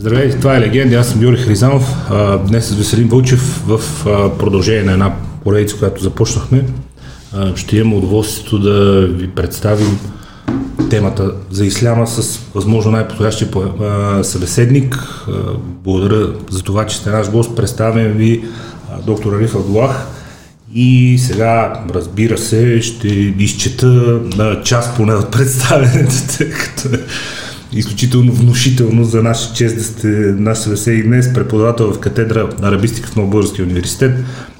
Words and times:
Здравейте, 0.00 0.38
това 0.38 0.56
е 0.56 0.60
Легенди, 0.60 0.94
аз 0.94 1.08
съм 1.08 1.22
Юрий 1.22 1.42
Хризанов. 1.42 1.94
Днес 2.48 2.68
с 2.68 2.74
Веселин 2.74 3.08
Вълчев 3.08 3.62
в 3.66 3.80
продължение 4.38 4.82
на 4.82 4.92
една 4.92 5.14
поредица, 5.44 5.76
която 5.78 6.02
започнахме. 6.02 6.64
Ще 7.54 7.76
имам 7.76 7.94
удоволствието 7.94 8.58
да 8.58 9.06
ви 9.06 9.28
представим 9.28 9.98
темата 10.90 11.32
за 11.50 11.66
исляма 11.66 12.06
с 12.06 12.40
възможно 12.54 12.92
най-подходящия 12.92 13.48
събеседник. 14.22 14.98
Благодаря 15.84 16.32
за 16.50 16.62
това, 16.62 16.86
че 16.86 16.96
сте 16.96 17.10
наш 17.10 17.30
гост. 17.30 17.56
Представям 17.56 18.12
ви 18.12 18.44
доктор 19.06 19.32
Ариф 19.32 19.54
Абдулах. 19.54 20.06
И 20.74 21.18
сега, 21.18 21.84
разбира 21.94 22.38
се, 22.38 22.80
ще 22.82 23.08
изчета 23.38 24.20
част 24.64 24.96
поне 24.96 25.14
от 25.14 25.30
представенето, 25.30 26.14
тъй 26.38 26.50
като 26.50 26.88
изключително 27.72 28.32
внушително 28.32 29.04
за 29.04 29.22
наша 29.22 29.54
чест 29.54 29.76
да 29.76 29.84
сте 29.84 30.08
наш 30.38 30.58
събеседник 30.58 31.04
днес, 31.04 31.34
преподавател 31.34 31.92
в 31.92 31.98
катедра 32.00 32.48
Арабистика 32.62 33.08
в 33.08 33.16
Новобългарския 33.16 33.64
университет, 33.64 34.12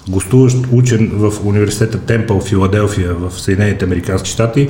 гостуващ 0.09 0.57
учен 0.73 1.11
в 1.13 1.33
университета 1.45 1.99
Темпъл 1.99 2.41
в 2.41 2.49
Филаделфия 2.49 3.15
в 3.15 3.41
Съединените 3.41 3.85
Американски 3.85 4.31
щати, 4.31 4.69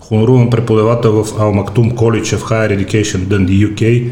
хоноруван 0.00 0.50
преподавател 0.50 1.24
в 1.24 1.40
Ал 1.40 1.52
Мактум 1.52 1.90
College 1.90 2.36
of 2.36 2.40
Higher 2.40 2.78
Education 2.78 3.18
Dundee, 3.18 3.74
UK, 3.74 4.10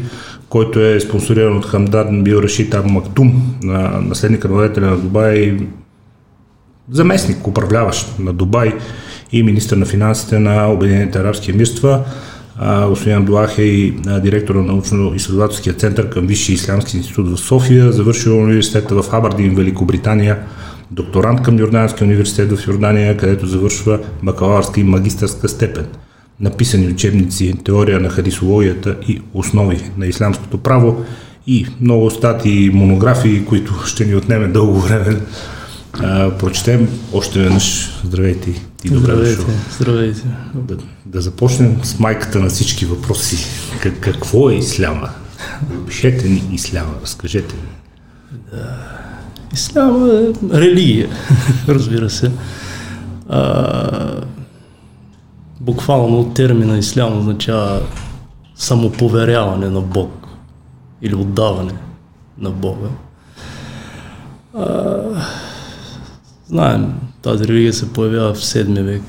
който 0.49 0.79
е 0.79 0.99
спонсориран 0.99 1.57
от 1.57 1.65
Хамдан 1.65 2.23
Бил 2.23 2.37
Рашид 2.37 2.73
Ал 2.73 2.83
Мактум, 2.83 3.55
наследника 4.01 4.47
на 4.47 4.69
на 4.77 4.97
Дубай, 4.97 5.57
заместник, 6.91 7.47
управляващ 7.47 8.19
на 8.19 8.33
Дубай 8.33 8.73
и 9.31 9.43
министър 9.43 9.77
на 9.77 9.85
финансите 9.85 10.39
на 10.39 10.71
Обединените 10.71 11.19
арабски 11.19 11.51
емирства. 11.51 12.05
Господин 12.87 13.17
Абдулах 13.17 13.59
е 13.59 13.93
директор 14.23 14.55
на 14.55 14.63
научно-изследователския 14.63 15.73
център 15.77 16.09
към 16.09 16.27
Висшия 16.27 16.53
ислямски 16.53 16.97
институт 16.97 17.29
в 17.29 17.37
София, 17.37 17.91
завършил 17.91 18.37
университета 18.37 19.01
в 19.01 19.13
Абардин, 19.13 19.55
Великобритания, 19.55 20.37
докторант 20.91 21.41
към 21.41 21.59
Йорданския 21.59 22.07
университет 22.07 22.51
в 22.51 22.67
Йордания, 22.67 23.17
където 23.17 23.47
завършва 23.47 23.99
бакалавърска 24.23 24.79
и 24.79 24.83
магистърска 24.83 25.49
степен. 25.49 25.85
Написани 26.39 26.87
учебници 26.87 27.55
теория 27.63 27.99
на 27.99 28.09
хадисологията 28.09 28.95
и 29.07 29.21
основи 29.33 29.91
на 29.97 30.07
ислямското 30.07 30.57
право 30.57 31.05
и 31.47 31.65
много 31.81 32.09
статии 32.09 32.65
и 32.65 32.69
монографии, 32.69 33.45
които 33.45 33.73
ще 33.85 34.05
ни 34.05 34.15
отнеме 34.15 34.47
дълго 34.47 34.79
време 34.79 35.17
а, 35.93 36.37
прочетем 36.37 36.99
още 37.13 37.39
веднъж. 37.39 37.89
Здравейте 38.03 38.49
и 38.83 38.89
добре 38.89 38.99
здравейте, 38.99 39.35
дошъл. 39.35 39.53
Здравейте. 39.79 40.23
Да, 40.53 40.77
да 41.05 41.21
започнем 41.21 41.79
с 41.83 41.99
майката 41.99 42.39
на 42.39 42.49
всички 42.49 42.85
въпроси. 42.85 43.45
Как, 43.81 43.99
какво 43.99 44.49
е 44.49 44.55
исляма? 44.55 45.09
Пишете 45.87 46.29
ни 46.29 46.43
исляма, 46.51 46.93
разкажете 47.01 47.55
ми. 47.55 47.69
Да. 48.51 48.77
Исляма 49.53 50.07
е 50.07 50.57
религия, 50.59 51.09
разбира 51.67 52.09
се. 52.09 52.31
А, 53.29 54.21
буквално 55.59 56.33
термина 56.33 56.77
ислям 56.77 57.19
означава 57.19 57.81
самоповеряване 58.55 59.69
на 59.69 59.81
Бог 59.81 60.27
или 61.01 61.15
отдаване 61.15 61.73
на 62.37 62.49
Бога. 62.49 62.87
А, 64.57 64.97
Знаем, 66.49 66.93
тази 67.21 67.47
религия 67.47 67.73
се 67.73 67.93
появява 67.93 68.33
в 68.33 68.37
7 68.37 68.81
век, 68.81 69.01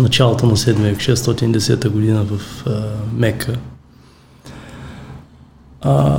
началото 0.00 0.46
на 0.46 0.56
7 0.56 0.72
век, 0.74 0.98
610 0.98 1.88
година 1.88 2.24
в 2.24 2.66
а, 2.66 2.82
Мека. 3.12 3.56
А, 5.82 6.18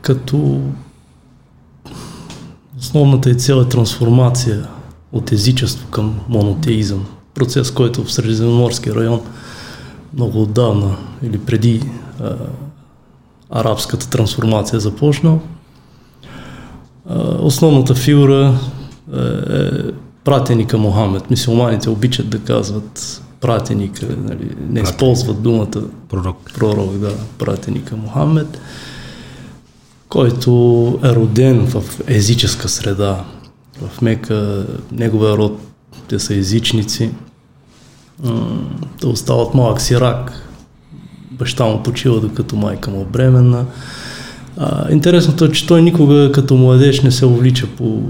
като 0.00 0.60
основната 2.78 3.30
и 3.30 3.34
цел 3.34 3.54
е 3.54 3.68
трансформация 3.68 4.68
от 5.12 5.32
езичество 5.32 5.88
към 5.88 6.20
монотеизъм. 6.28 7.06
Процес, 7.34 7.70
който 7.70 8.04
в 8.04 8.12
Средиземноморския 8.12 8.94
район 8.94 9.20
много 10.14 10.42
отдавна 10.42 10.96
или 11.22 11.38
преди 11.38 11.90
а, 12.20 12.34
арабската 13.50 14.10
трансформация 14.10 14.80
започнал 14.80 15.40
основната 17.40 17.94
фигура 17.94 18.58
пратеника 20.24 20.78
Мохамед. 20.78 21.30
Мисулманите 21.30 21.90
обичат 21.90 22.28
да 22.28 22.38
казват 22.38 23.22
пратеника, 23.40 24.06
нали, 24.24 24.50
не 24.68 24.80
използват 24.80 25.42
думата 25.42 25.82
пророк. 26.08 26.50
пророк, 26.54 26.98
да, 26.98 27.12
пратеника 27.38 27.96
Мохамед, 27.96 28.60
който 30.08 30.50
е 31.04 31.08
роден 31.08 31.66
в 31.66 31.84
езическа 32.06 32.68
среда. 32.68 33.24
В 33.80 34.02
Мека 34.02 34.66
неговия 34.92 35.36
род, 35.36 35.60
те 36.08 36.18
са 36.18 36.34
езичници. 36.34 37.10
Те 39.00 39.06
остават 39.06 39.54
малък 39.54 39.80
сирак. 39.80 40.48
Баща 41.30 41.64
му 41.64 41.82
почива, 41.82 42.20
докато 42.20 42.56
майка 42.56 42.90
му 42.90 43.00
е 43.00 43.04
бременна. 43.04 43.64
А, 44.56 44.92
интересното 44.92 45.44
е, 45.44 45.52
че 45.52 45.66
той 45.66 45.82
никога 45.82 46.32
като 46.32 46.54
младеж 46.54 47.00
не 47.00 47.10
се 47.10 47.26
увлича 47.26 47.66
по 47.76 48.02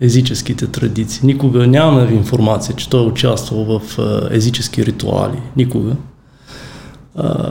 езическите 0.00 0.66
традиции. 0.66 1.26
Никога 1.26 1.66
нямаме 1.66 2.12
информация, 2.12 2.76
че 2.76 2.90
той 2.90 3.04
е 3.04 3.06
участвал 3.06 3.64
в 3.64 3.98
езически 4.30 4.86
ритуали. 4.86 5.42
Никога. 5.56 5.96
А, 7.16 7.46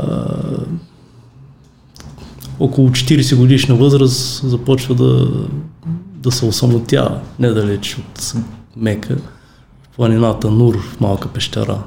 около 2.60 2.90
40 2.90 3.36
годишна 3.36 3.76
възраст 3.76 4.50
започва 4.50 4.96
да, 4.96 5.28
да 6.14 6.32
се 6.32 6.46
осамотява 6.46 7.20
недалеч 7.40 7.98
от 7.98 8.34
Мека, 8.76 9.16
в 9.84 9.96
планината 9.96 10.52
Нур, 10.52 10.82
в 10.82 11.00
малка 11.00 11.28
пещера. 11.28 11.84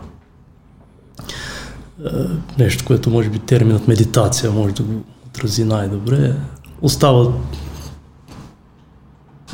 Нещо, 2.58 2.84
което 2.84 3.10
може 3.10 3.28
би 3.28 3.38
терминът 3.38 3.88
медитация 3.88 4.50
може 4.50 4.74
да 4.74 4.82
го 4.82 5.04
отрази 5.26 5.64
най-добре, 5.64 6.34
остават 6.82 7.34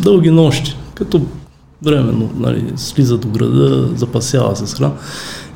дълги 0.00 0.30
нощи, 0.30 0.76
като 0.96 1.26
временно 1.82 2.30
нали, 2.36 2.72
слиза 2.76 3.18
до 3.18 3.28
града, 3.28 3.88
запасява 3.96 4.56
се 4.56 4.66
с 4.66 4.74
храна. 4.74 4.94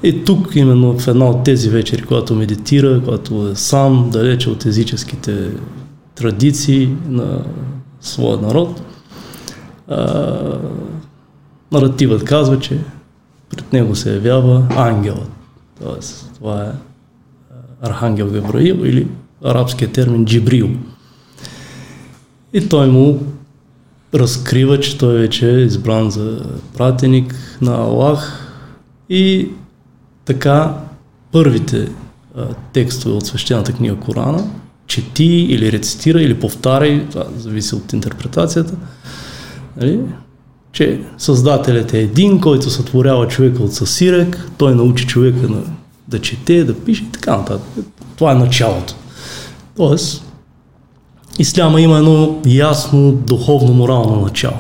И 0.03 0.25
тук, 0.25 0.57
именно 0.57 0.99
в 0.99 1.09
една 1.09 1.25
от 1.25 1.45
тези 1.45 1.71
вечери, 1.71 2.03
когато 2.03 2.35
медитира, 2.35 3.03
когато 3.05 3.49
е 3.49 3.57
сам, 3.57 4.11
далече 4.13 4.51
от 4.51 4.67
езическите 4.67 5.51
традиции 6.15 6.97
на 7.09 7.45
своя 8.01 8.39
народ, 8.39 8.83
а, 9.89 10.59
наративът 11.73 12.25
казва, 12.25 12.59
че 12.59 12.79
пред 13.51 13.73
него 13.73 13.95
се 13.95 14.15
явява 14.15 14.67
ангелът. 14.77 15.31
Тоест, 15.85 16.31
това 16.35 16.65
е 16.65 16.73
Архангел 17.83 18.31
Гавраил 18.31 18.75
или 18.85 19.09
арабския 19.45 19.93
термин 19.93 20.25
джибрил. 20.25 20.71
И 22.53 22.69
той 22.69 22.89
му 22.89 23.21
разкрива, 24.15 24.81
че 24.81 24.99
той 24.99 25.19
вече 25.19 25.51
е 25.51 25.61
избран 25.61 26.11
за 26.11 26.45
пратеник 26.77 27.35
на 27.61 27.75
Аллах 27.75 28.47
и 29.09 29.49
така 30.25 30.75
първите 31.33 31.89
а, 32.37 32.47
текстове 32.73 33.15
от 33.15 33.27
свещената 33.27 33.73
книга 33.73 33.97
Корана 33.97 34.45
чети 34.91 35.25
или 35.25 35.73
рецитира 35.73 36.23
или 36.23 36.41
повтаряй, 36.41 37.07
това 37.11 37.25
зависи 37.39 37.75
от 37.75 37.93
интерпретацията, 37.93 38.75
нали? 39.77 40.01
че 40.73 41.01
Създателят 41.19 41.95
е 41.95 42.01
един, 42.01 42.41
който 42.41 42.71
сътворява 42.71 43.29
човека 43.29 43.63
от 43.63 43.75
съсирек, 43.75 44.49
той 44.59 44.75
научи 44.75 45.07
човека 45.07 45.49
на, 45.49 45.63
да 46.09 46.21
чете, 46.21 46.65
да 46.65 46.75
пише 46.75 47.03
и 47.03 47.13
така 47.13 47.37
нататък. 47.37 47.85
Това 48.17 48.33
е 48.33 48.35
началото. 48.35 48.95
Тоест, 49.77 50.25
исляма 51.39 51.81
има 51.81 51.99
едно 51.99 52.39
ясно 52.47 53.13
духовно-морално 53.13 54.21
начало. 54.21 54.57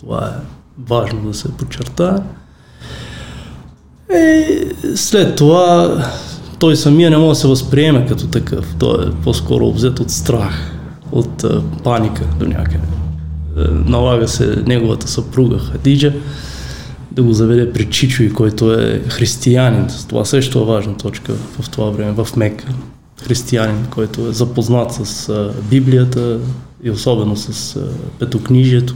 Това 0.00 0.26
е 0.26 0.46
важно 0.88 1.20
да 1.20 1.34
се 1.34 1.52
подчертае. 1.52 2.16
И 4.14 4.58
след 4.96 5.36
това 5.36 5.96
той 6.58 6.76
самия 6.76 7.10
не 7.10 7.16
може 7.16 7.28
да 7.28 7.34
се 7.34 7.48
възприеме 7.48 8.06
като 8.06 8.26
такъв. 8.26 8.74
Той 8.78 9.04
е 9.04 9.10
по-скоро 9.10 9.66
обзет 9.66 10.00
от 10.00 10.10
страх, 10.10 10.72
от 11.12 11.44
а, 11.44 11.62
паника 11.84 12.24
до 12.38 12.46
някъде. 12.46 12.86
Е, 13.56 13.60
налага 13.90 14.28
се 14.28 14.62
неговата 14.66 15.08
съпруга 15.08 15.58
Хадиджа 15.58 16.12
да 17.12 17.22
го 17.22 17.32
заведе 17.32 17.72
при 17.72 17.90
Чичуи, 17.90 18.32
който 18.32 18.72
е 18.72 19.02
християнин. 19.08 19.86
Това 20.08 20.24
също 20.24 20.58
е 20.58 20.64
важна 20.64 20.96
точка 20.96 21.32
в 21.32 21.70
това 21.70 21.90
време, 21.90 22.12
в 22.12 22.36
Мека 22.36 22.64
християнин, 23.22 23.86
който 23.90 24.26
е 24.26 24.32
запознат 24.32 24.92
с 24.92 25.32
Библията 25.70 26.38
и 26.82 26.90
особено 26.90 27.36
с 27.36 27.80
петокнижието. 28.18 28.94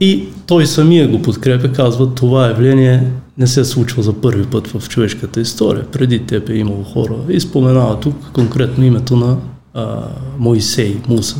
И 0.00 0.28
той 0.46 0.66
самия 0.66 1.08
го 1.08 1.22
подкрепя, 1.22 1.72
казва, 1.72 2.14
това 2.14 2.46
явление 2.46 3.10
не 3.38 3.46
се 3.46 3.64
случва 3.64 4.02
за 4.02 4.12
първи 4.12 4.46
път 4.46 4.66
в 4.66 4.88
човешката 4.88 5.40
история. 5.40 5.84
Преди 5.90 6.26
теб 6.26 6.48
е 6.48 6.54
имало 6.54 6.84
хора. 6.84 7.14
И 7.28 7.40
споменава 7.40 8.00
тук 8.00 8.32
конкретно 8.32 8.84
името 8.84 9.16
на 9.16 9.36
а, 9.74 10.08
Моисей, 10.38 10.96
Муса, 11.08 11.36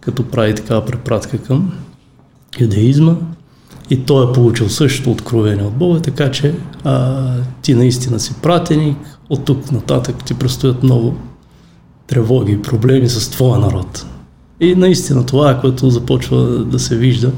като 0.00 0.22
прави 0.22 0.54
такава 0.54 0.84
препратка 0.84 1.38
към 1.38 1.72
юдеизма. 2.60 3.16
И 3.90 3.96
той 3.96 4.30
е 4.30 4.32
получил 4.32 4.68
същото 4.68 5.10
откровение 5.10 5.64
от 5.64 5.74
Бога, 5.74 6.00
така 6.00 6.30
че 6.30 6.54
а, 6.84 7.24
ти 7.62 7.74
наистина 7.74 8.20
си 8.20 8.34
пратеник, 8.42 8.96
от 9.30 9.44
тук 9.44 9.72
нататък 9.72 10.24
ти 10.24 10.34
предстоят 10.34 10.82
много 10.82 11.14
тревоги 12.06 12.52
и 12.52 12.62
проблеми 12.62 13.08
с 13.08 13.30
твоя 13.30 13.58
народ. 13.58 14.06
И 14.60 14.74
наистина 14.74 15.26
това 15.26 15.50
е, 15.50 15.60
което 15.60 15.90
започва 15.90 16.64
да 16.64 16.78
се 16.78 16.96
вижда. 16.96 17.32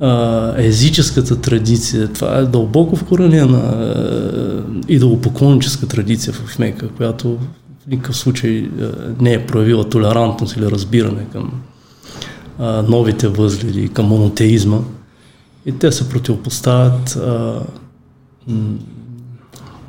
А, 0.00 0.54
езическата 0.56 1.40
традиция, 1.40 2.08
това 2.08 2.38
е 2.38 2.44
дълбоко 2.44 2.96
вкоренена 2.96 4.64
идолопоклонническа 4.88 5.86
традиция 5.86 6.32
в 6.32 6.58
Мека, 6.58 6.88
която 6.88 7.38
в 7.84 7.86
никакъв 7.86 8.16
случай 8.16 8.68
не 9.20 9.32
е 9.32 9.46
проявила 9.46 9.88
толерантност 9.88 10.56
или 10.56 10.70
разбиране 10.70 11.24
към 11.32 11.52
а, 12.58 12.82
новите 12.82 13.28
възгледи, 13.28 13.88
към 13.88 14.06
монотеизма. 14.06 14.78
И 15.66 15.78
те 15.78 15.92
се 15.92 16.08
противопоставят 16.08 17.16
а, 17.16 17.60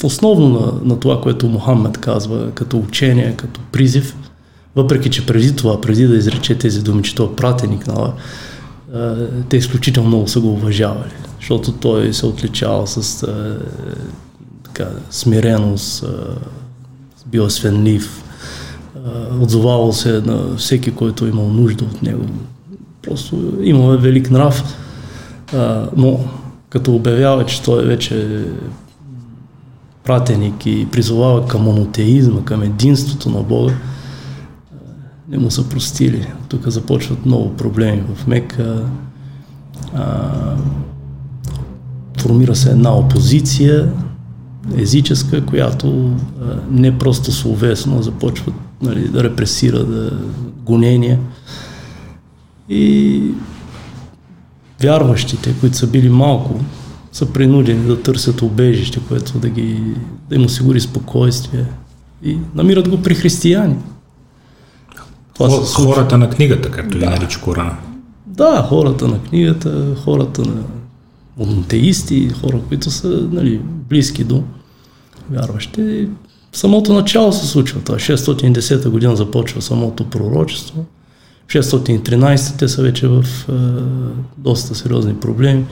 основно 0.04 0.50
на, 0.50 0.94
на 0.94 1.00
това, 1.00 1.22
което 1.22 1.50
Мохамед 1.50 1.98
казва 1.98 2.52
като 2.52 2.78
учение, 2.78 3.36
като 3.38 3.60
призив, 3.72 4.16
въпреки 4.75 5.10
че 5.10 5.25
преди 5.25 5.56
това, 5.56 5.81
преди 5.81 6.08
да 6.08 6.16
изрече 6.16 6.58
тези 6.58 6.84
думи, 6.84 7.04
че 7.04 7.16
той 7.16 7.25
е 7.25 7.36
пратеник 7.36 7.88
на 7.88 8.14
те 9.50 9.58
изключително 9.58 10.10
много 10.10 10.28
са 10.28 10.40
го 10.40 10.52
уважавали, 10.52 11.14
защото 11.40 11.72
той 11.72 12.14
се 12.14 12.25
отличава 12.25 12.88
с 12.88 13.28
така, 14.64 14.90
смиреност, 15.10 16.06
бил 17.25 17.50
свенлив, 17.50 18.24
отзовавал 19.42 19.94
се 19.94 20.22
на 20.22 20.56
всеки, 20.58 20.92
който 20.92 21.25
е 21.25 21.30
имал 21.30 21.48
нужда 21.48 21.86
от 21.86 22.02
него. 22.02 22.25
Просто 23.02 23.54
имал 23.62 23.98
велик 23.98 24.31
нрав, 24.31 24.78
но 25.97 26.19
като 26.69 26.95
обявява, 26.95 27.45
че 27.45 27.63
той 27.63 27.85
вече 27.85 28.45
пратеник 30.03 30.65
и 30.65 30.88
призовава 30.91 31.47
към 31.47 31.61
монотеизма, 31.61 32.45
към 32.45 32.61
единството 32.61 33.29
на 33.29 33.44
Бога, 33.44 33.73
не 35.29 35.38
му 35.38 35.51
са 35.51 35.69
простили. 35.69 36.27
Тук 36.50 36.67
започват 36.67 37.25
много 37.25 37.53
проблеми 37.53 38.03
в 38.15 38.27
Мека. 38.27 38.83
А, 39.95 40.31
формира 42.21 42.55
се 42.55 42.69
една 42.69 42.95
опозиция 42.95 43.91
езическа, 44.77 45.45
която 45.45 46.11
а, 46.41 46.45
не 46.71 46.97
просто 46.97 47.31
словесно 47.31 48.01
започва 48.01 48.53
нали, 48.81 49.07
да 49.07 49.23
репресира, 49.23 49.83
да 49.85 50.19
гонения. 50.65 51.19
И 52.69 53.21
вярващите, 54.83 55.53
които 55.59 55.77
са 55.77 55.88
били 55.88 56.09
малко, 56.09 56.59
са 57.12 57.25
принудени 57.25 57.88
да 57.88 58.01
търсят 58.01 58.41
убежище, 58.41 59.00
което 59.07 59.39
да, 59.39 59.50
ги, 59.50 59.83
да 60.30 60.35
им 60.35 60.45
осигури 60.45 60.80
спокойствие. 60.80 61.65
И 62.24 62.38
намират 62.56 62.89
го 62.89 63.01
при 63.01 63.15
християни. 63.15 63.75
Това 65.33 65.50
Хор, 65.50 65.63
се 65.63 65.75
хората 65.75 66.18
на 66.18 66.30
книгата, 66.30 66.71
както 66.71 66.97
да. 66.97 67.06
ги 67.06 67.06
нарича 67.06 67.41
Корана. 67.41 67.77
Да, 68.25 68.65
хората 68.69 69.07
на 69.07 69.24
книгата, 69.24 69.95
хората 70.03 70.41
на 70.41 70.63
монотеисти, 71.38 72.29
хора, 72.29 72.59
които 72.68 72.91
са 72.91 73.27
нали, 73.31 73.62
близки 73.63 74.24
до 74.24 74.44
вярващи. 75.31 76.07
В 76.51 76.57
самото 76.57 76.94
начало 76.94 77.33
се 77.33 77.47
случва 77.47 77.79
това. 77.79 77.97
610 77.97 78.89
година 78.89 79.15
започва 79.15 79.62
самото 79.62 80.09
пророчество. 80.09 80.86
613 81.61 82.59
те 82.59 82.67
са 82.67 82.81
вече 82.81 83.07
в 83.07 83.25
е, 83.50 83.53
доста 84.38 84.75
сериозни 84.75 85.15
проблеми 85.15 85.65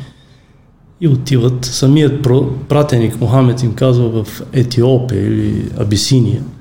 и 1.01 1.07
отиват. 1.07 1.65
Самият 1.65 2.27
пратеник 2.69 3.21
Мохамед 3.21 3.63
им 3.63 3.73
казва 3.75 4.23
в 4.23 4.41
Етиопия 4.53 5.27
или 5.27 5.71
Абисиния– 5.77 6.43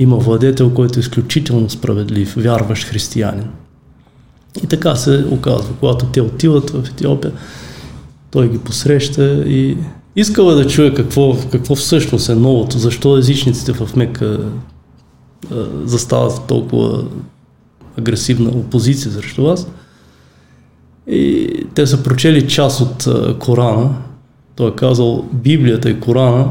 има 0.00 0.16
владетел, 0.16 0.74
който 0.74 0.98
е 0.98 1.00
изключително 1.00 1.70
справедлив, 1.70 2.34
вярващ 2.36 2.88
християнин. 2.88 3.48
И 4.64 4.66
така 4.66 4.96
се 4.96 5.24
оказва. 5.30 5.74
Когато 5.80 6.06
те 6.06 6.20
отиват 6.20 6.70
в 6.70 6.88
Етиопия, 6.88 7.32
той 8.30 8.50
ги 8.50 8.58
посреща 8.58 9.44
и 9.46 9.76
искала 10.16 10.54
да 10.54 10.66
чуе 10.66 10.94
какво, 10.94 11.36
какво 11.52 11.74
всъщност 11.74 12.28
е 12.28 12.34
новото, 12.34 12.78
защо 12.78 13.18
езичниците 13.18 13.72
в 13.72 13.96
Мека 13.96 14.50
застават 15.84 16.46
толкова 16.46 17.04
агресивна 17.98 18.50
опозиция 18.50 19.12
срещу 19.12 19.42
вас. 19.42 19.66
И 21.06 21.50
те 21.74 21.86
са 21.86 22.02
прочели 22.02 22.48
част 22.48 22.80
от 22.80 23.08
Корана. 23.38 23.94
Той 24.56 24.70
е 24.70 24.74
казал, 24.74 25.24
Библията 25.32 25.90
и 25.90 26.00
Корана 26.00 26.48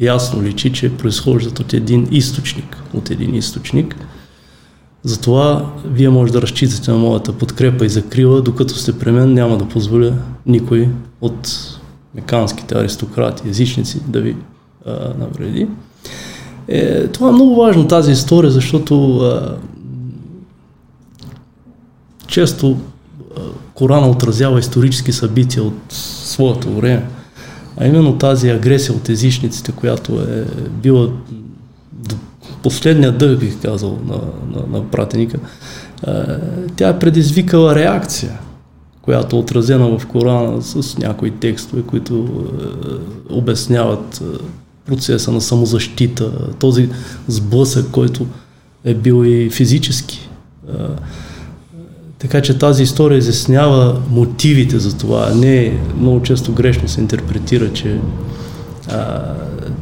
ясно 0.00 0.42
личи, 0.42 0.72
че 0.72 0.96
произхождат 0.96 1.58
от 1.58 1.72
един 1.72 2.08
източник. 2.10 2.82
От 2.94 3.10
един 3.10 3.34
източник. 3.34 3.96
Затова 5.02 5.72
вие 5.86 6.08
може 6.08 6.32
да 6.32 6.42
разчитате 6.42 6.90
на 6.90 6.98
моята 6.98 7.32
подкрепа 7.32 7.86
и 7.86 7.88
закрила, 7.88 8.42
докато 8.42 8.74
сте 8.74 8.98
при 8.98 9.10
мен 9.10 9.34
няма 9.34 9.58
да 9.58 9.68
позволя 9.68 10.12
никой 10.46 10.88
от 11.20 11.48
меканските 12.14 12.74
аристократи, 12.74 13.48
езичници 13.48 14.00
да 14.08 14.20
ви 14.20 14.36
а, 14.86 14.90
навреди. 15.18 15.68
Е, 16.68 17.06
това 17.06 17.28
е 17.28 17.32
много 17.32 17.56
важно 17.56 17.88
тази 17.88 18.12
история, 18.12 18.50
защото 18.50 19.16
а, 19.16 19.56
често 22.32 22.78
Корана 23.74 24.10
отразява 24.10 24.58
исторически 24.58 25.12
събития 25.12 25.62
от 25.62 25.74
своето 25.90 26.74
време. 26.76 27.08
А 27.76 27.86
именно 27.86 28.18
тази 28.18 28.48
агресия 28.50 28.94
от 28.94 29.08
езичниците, 29.08 29.72
която 29.72 30.20
е 30.20 30.44
била 30.82 31.08
последния 32.62 33.12
дъх, 33.12 33.38
бих 33.38 33.62
казал, 33.62 33.98
на, 34.06 34.16
на, 34.56 34.78
на 34.78 34.90
пратеника, 34.90 35.38
тя 36.76 36.88
е 36.88 36.98
предизвикала 36.98 37.74
реакция, 37.74 38.38
която 39.02 39.36
е 39.36 39.38
отразена 39.38 39.98
в 39.98 40.06
Корана 40.06 40.62
с 40.62 40.98
някои 40.98 41.30
текстове, 41.30 41.82
които 41.82 42.14
е, 42.14 43.34
обясняват 43.34 44.22
процеса 44.86 45.32
на 45.32 45.40
самозащита, 45.40 46.48
този 46.58 46.88
сблъсък, 47.28 47.90
който 47.90 48.26
е 48.84 48.94
бил 48.94 49.24
и 49.24 49.50
физически. 49.50 50.28
Така 52.22 52.42
че 52.42 52.58
тази 52.58 52.82
история 52.82 53.18
изяснява 53.18 54.02
мотивите 54.10 54.78
за 54.78 54.98
това. 54.98 55.30
Не 55.34 55.78
много 56.00 56.22
често 56.22 56.52
грешно 56.52 56.88
се 56.88 57.00
интерпретира, 57.00 57.72
че 57.72 58.00
а, 58.88 59.22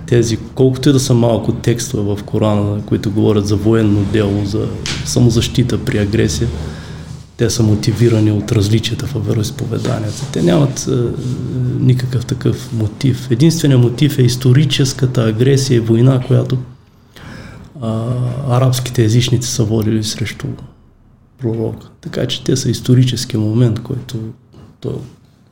тези, 0.06 0.38
колкото 0.54 0.88
и 0.88 0.92
да 0.92 1.00
са 1.00 1.14
малко 1.14 1.52
текстове 1.52 2.02
в 2.02 2.23
Корана, 2.25 2.82
които 2.87 3.11
говорят 3.11 3.47
за 3.47 3.56
военно 3.56 4.04
дело, 4.12 4.44
за 4.44 4.68
самозащита 5.04 5.78
при 5.85 5.99
агресия, 5.99 6.49
те 7.37 7.50
са 7.50 7.62
мотивирани 7.62 8.32
от 8.32 8.52
различията 8.52 9.06
в 9.06 9.26
вероисповеданията. 9.26 10.26
Те 10.32 10.42
нямат 10.42 10.88
а, 10.88 11.12
никакъв 11.80 12.26
такъв 12.26 12.73
мотив. 12.73 13.30
Единственият 13.30 13.82
мотив 13.82 14.18
е 14.18 14.23
историческата 14.23 15.25
агресия 15.25 15.76
и 15.76 15.80
война, 15.80 16.20
която 16.26 16.59
а, 17.82 18.04
арабските 18.49 19.04
езичници 19.04 19.49
са 19.49 19.64
водили 19.64 20.04
срещу 20.04 20.47
пророка. 21.40 21.87
Така 22.00 22.26
че 22.26 22.44
те 22.44 22.56
са 22.56 22.70
исторически 22.70 23.37
момент, 23.37 23.82
който 23.82 24.16
то, 24.80 25.00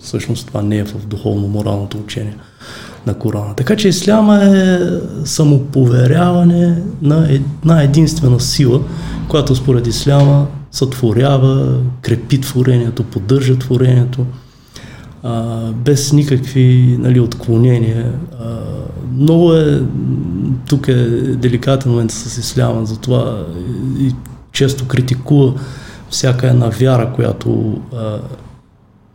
всъщност 0.03 0.47
това 0.47 0.63
не 0.63 0.77
е 0.77 0.85
в 0.85 1.07
духовно-моралното 1.07 2.01
учение 2.01 2.37
на 3.07 3.15
Корана. 3.15 3.55
Така 3.55 3.77
че 3.77 3.89
Исляма 3.89 4.45
е 4.45 4.79
самоповеряване 5.25 6.83
на 7.03 7.33
една 7.33 7.83
единствена 7.83 8.41
сила, 8.41 8.81
която 9.29 9.57
според 9.57 9.87
Исляма 9.87 10.47
сътворява, 10.71 11.81
крепи 12.03 12.41
творението, 12.41 13.05
поддържа 13.05 13.59
творението, 13.59 14.27
а, 15.23 15.61
без 15.73 16.13
никакви 16.13 16.97
нали, 17.01 17.21
отклонения. 17.21 18.13
А, 18.41 18.59
много 19.17 19.53
е, 19.53 19.83
тук 20.69 20.89
е 20.89 20.95
деликатен 21.21 21.93
момент 21.93 22.11
с 22.11 22.39
Исляма, 22.39 22.87
затова 22.87 23.47
и 24.01 24.13
често 24.59 24.89
критикува 24.89 25.55
всяка 26.11 26.49
една 26.49 26.69
вяра, 26.69 27.13
която 27.13 27.81
а, 27.95 28.19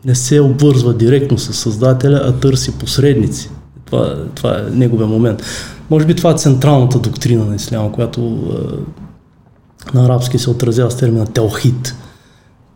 не 0.06 0.16
се 0.16 0.42
обвързва 0.42 0.94
директно 0.94 1.38
с 1.38 1.54
Създателя, 1.54 2.22
а 2.24 2.32
търси 2.32 2.78
посредници. 2.78 3.50
Това, 3.86 4.26
това 4.36 4.58
е 4.58 4.62
неговия 4.72 5.08
момент. 5.08 5.44
Може 5.90 6.06
би 6.06 6.16
това 6.16 6.32
е 6.32 6.38
централната 6.38 7.00
доктрина 7.00 7.46
на 7.46 7.56
Исляма, 7.56 7.92
която 7.92 8.36
а, 8.36 9.98
на 9.98 10.06
арабски 10.06 10.40
се 10.40 10.50
отразява 10.50 10.92
с 10.92 10.98
термина 10.98 11.26
телхит. 11.26 11.96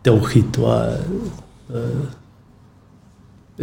Телхит, 0.02 0.52
това 0.52 0.84
е 0.84 0.96
е, 1.74 1.78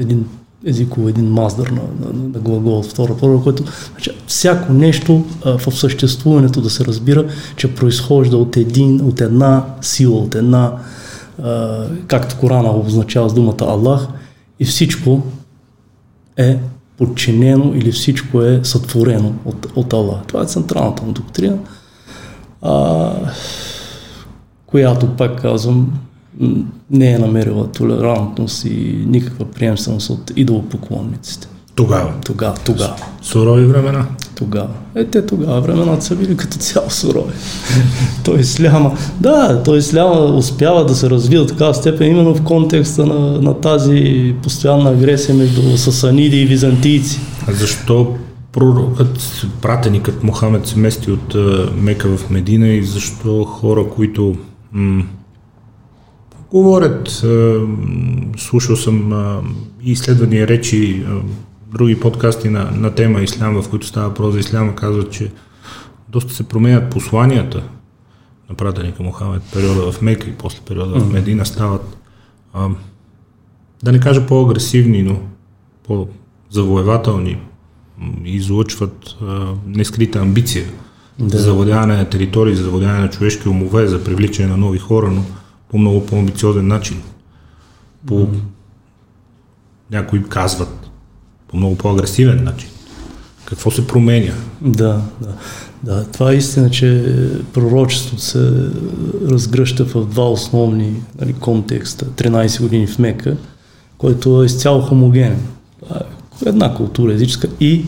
един 0.02 0.26
езиково, 0.66 1.10
един 1.10 1.32
маздър 1.32 1.68
на, 1.68 1.82
на, 1.82 2.14
на 2.34 2.40
глагол 2.40 2.80
от 2.80 2.86
втора 2.86 3.16
форма, 3.16 3.44
което 3.44 3.64
значи, 3.92 4.12
всяко 4.28 4.74
нещо 4.74 5.24
а, 5.46 5.58
в 5.58 5.72
съществуването 5.72 6.62
да 6.62 6.70
се 6.70 6.86
разбира, 6.86 7.28
че 7.56 7.76
произхожда 7.76 8.38
от, 8.38 8.58
един, 8.58 9.02
от 9.02 9.22
една 9.22 9.66
сила, 9.82 10.18
от 10.18 10.36
една, 10.36 10.74
а, 11.44 11.86
както 12.08 12.38
Корана 12.38 12.70
обозначава 12.70 13.30
с 13.30 13.34
думата 13.34 13.56
Аллах, 13.62 14.08
и 14.60 14.66
всичко 14.66 15.22
е 16.38 16.58
подчинено 16.98 17.74
или 17.76 17.92
всичко 17.92 18.42
е 18.42 18.60
сътворено 18.64 19.34
от, 19.46 19.68
от 19.76 19.94
Аллах. 19.94 20.26
Това 20.28 20.42
е 20.42 20.46
централната 20.46 21.04
му 21.04 21.12
доктрина, 21.12 21.58
а, 22.62 23.12
която, 24.66 25.08
пак 25.08 25.42
казвам, 25.42 25.94
не 26.92 27.12
е 27.12 27.20
намерила 27.20 27.72
толерантност 27.72 28.66
и 28.66 29.06
никаква 29.08 29.46
приемственост 29.46 30.10
от 30.10 30.32
идолопоклонниците. 30.36 31.48
Тогава. 31.76 32.14
Тогава, 32.26 32.56
тогава. 32.66 32.96
Сурови 33.22 33.66
времена. 33.66 34.06
Тогава. 34.36 34.70
Е, 34.96 35.06
те 35.06 35.26
тогава 35.26 35.62
времената 35.62 36.06
са 36.06 36.16
били 36.16 36.38
като 36.38 36.58
цяло 36.58 36.90
сурови. 36.90 37.34
той 38.26 38.44
сляма, 38.44 38.98
да, 39.20 39.64
той 39.64 39.82
сляма 39.82 40.20
успява 40.20 40.86
да 40.86 40.96
се 40.96 41.10
развие 41.10 41.40
от 41.40 41.48
такава 41.48 41.74
степен 41.74 42.12
именно 42.12 42.36
в 42.36 42.44
контекста 42.44 43.06
на, 43.06 43.42
на 43.42 43.54
тази 43.54 44.34
постоянна 44.44 44.90
агресия 44.90 45.36
между 45.36 45.78
сасаниди 45.78 46.42
и 46.42 46.46
византийци. 46.46 47.20
А 47.48 47.54
защо 47.54 48.16
пророкът, 48.52 49.46
пратеникът 49.62 50.24
Мохамед 50.24 50.68
се 50.68 50.80
мести 50.80 51.12
от 51.12 51.36
Мека 51.76 52.18
в 52.18 52.30
Медина 52.30 52.68
и 52.68 52.84
защо 52.84 53.44
хора, 53.44 53.86
които 53.96 54.36
м- 54.72 55.04
говорят, 56.52 57.24
слушал 58.38 58.76
съм 58.76 59.14
и 59.84 59.92
изследвания 59.92 60.48
речи, 60.48 61.06
други 61.72 62.00
подкасти 62.00 62.50
на, 62.50 62.72
на 62.72 62.96
тема 62.96 63.22
Ислям, 63.22 63.62
в 63.62 63.70
които 63.70 63.88
става 63.88 64.08
въпрос 64.08 64.34
за 64.34 64.40
Исляма, 64.40 64.76
казват, 64.76 65.12
че 65.12 65.32
доста 66.10 66.34
се 66.34 66.44
променят 66.44 66.92
посланията 66.92 67.64
на 68.50 68.56
пратеника 68.56 69.04
Мохамед, 69.04 69.42
периода 69.54 69.92
в 69.92 70.02
Мека 70.02 70.30
и 70.30 70.34
после 70.34 70.60
периода 70.68 71.00
в 71.00 71.14
Медина 71.14 71.46
стават, 71.46 71.98
а, 72.54 72.70
да 73.84 73.92
не 73.92 74.00
кажа 74.00 74.28
по-агресивни, 74.28 75.04
но 75.04 75.20
по-завоевателни, 75.88 77.38
излъчват 78.26 79.16
а, 79.22 79.54
нескрита 79.68 80.20
амбиция 80.20 80.66
да. 81.20 81.38
за 81.38 81.44
завладяване 81.44 81.98
на 81.98 82.10
територии, 82.10 82.56
за 82.56 82.64
завладяване 82.64 83.00
на 83.00 83.10
човешки 83.10 83.50
умове, 83.50 83.88
за 83.88 84.04
привличане 84.04 84.48
на 84.48 84.58
нови 84.58 84.80
хора, 84.80 85.12
но 85.12 85.24
по 85.76 85.80
много 85.80 86.06
по-амбициозен 86.06 86.68
начин. 86.68 87.02
По, 88.06 88.14
mm. 88.14 88.40
някои 89.92 90.24
казват, 90.24 90.90
по 91.48 91.58
много 91.58 91.78
по-агресивен 91.78 92.44
начин. 92.44 92.70
Какво 93.46 93.72
се 93.72 93.88
променя? 93.88 94.34
Да, 94.62 95.02
да. 95.22 95.34
Да, 95.84 96.06
това 96.06 96.32
е 96.32 96.36
истина, 96.36 96.72
че 96.72 97.16
пророчеството 97.54 98.22
се 98.22 98.70
разгръща 99.28 99.86
в 99.86 100.06
два 100.06 100.32
основни 100.32 100.94
нали, 101.22 101.34
контекста. 101.34 102.06
13 102.06 102.62
години 102.62 102.88
в 102.88 103.00
Мека, 103.00 103.38
който 103.98 104.44
е 104.44 104.46
изцяло 104.46 104.82
хомогенен. 104.82 105.48
Е 106.46 106.50
една 106.50 106.76
култура 106.76 107.14
езическа 107.14 107.48
и 107.60 107.86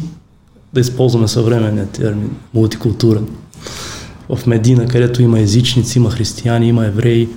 да 0.73 0.79
използваме 0.79 1.27
съвременния 1.27 1.87
термин 1.87 2.35
мултикултурен. 2.53 3.27
В 4.35 4.47
Медина, 4.47 4.87
където 4.87 5.21
има 5.21 5.39
езичници, 5.39 5.97
има 5.97 6.11
християни, 6.11 6.67
има 6.67 6.85
евреи, 6.85 7.29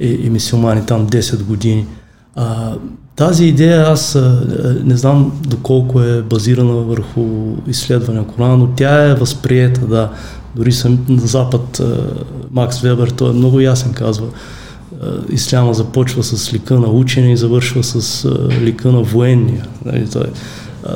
и, 0.00 0.08
и 0.08 0.30
мисиомани 0.30 0.86
там 0.86 1.08
10 1.08 1.42
години. 1.42 1.86
А, 2.34 2.74
тази 3.16 3.44
идея 3.44 3.86
аз 3.86 4.18
не 4.84 4.96
знам 4.96 5.40
доколко 5.46 6.00
е 6.00 6.22
базирана 6.22 6.72
върху 6.72 7.56
изследване 7.66 8.18
на 8.18 8.26
Корана, 8.26 8.56
но 8.56 8.66
тя 8.66 9.04
е 9.04 9.14
възприета, 9.14 9.80
да. 9.80 10.10
Дори 10.56 10.72
съм 10.72 10.98
на 11.08 11.26
Запад, 11.26 11.82
Макс 12.50 12.80
Вебер, 12.80 13.08
той 13.08 13.30
е 13.30 13.32
много 13.32 13.60
ясен, 13.60 13.92
казва. 13.92 14.26
Исляма 15.30 15.74
започва 15.74 16.22
с 16.22 16.52
лика 16.52 16.74
на 16.74 16.86
учене 16.86 17.32
и 17.32 17.36
завършва 17.36 17.84
с 17.84 18.28
лика 18.60 18.92
на 18.92 19.02
военния. 19.02 19.66
Нали, 19.84 20.08
той, 20.12 20.26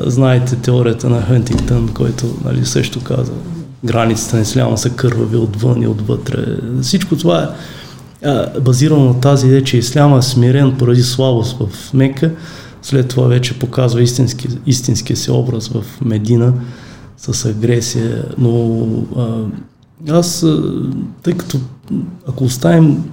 знаете 0.05 0.55
теорията 0.55 1.09
на 1.09 1.21
Хантингтън, 1.21 1.89
който 1.93 2.25
нали, 2.45 2.65
също 2.65 3.03
каза, 3.03 3.31
границите 3.85 4.35
на 4.35 4.41
исляма 4.41 4.77
са 4.77 4.89
кървави 4.89 5.37
отвън 5.37 5.81
и 5.81 5.87
отвътре. 5.87 6.45
Всичко 6.81 7.15
това 7.15 7.43
е 7.43 7.47
базирано 8.61 9.05
на 9.05 9.19
тази 9.19 9.47
идея, 9.47 9.63
че 9.63 9.77
исляма 9.77 10.17
е 10.17 10.21
смирен 10.21 10.75
поради 10.77 11.03
слабост 11.03 11.57
в 11.59 11.93
Мека, 11.93 12.31
след 12.81 13.07
това 13.07 13.27
вече 13.27 13.59
показва 13.59 14.01
истински, 14.01 14.47
истинския 14.65 15.17
си 15.17 15.31
образ 15.31 15.67
в 15.67 15.83
Медина 16.05 16.53
с 17.17 17.45
агресия, 17.45 18.25
но 18.37 18.77
а, 19.17 19.45
аз, 20.09 20.45
тъй 21.23 21.33
като 21.33 21.59
ако 22.27 22.43
оставим 22.43 23.03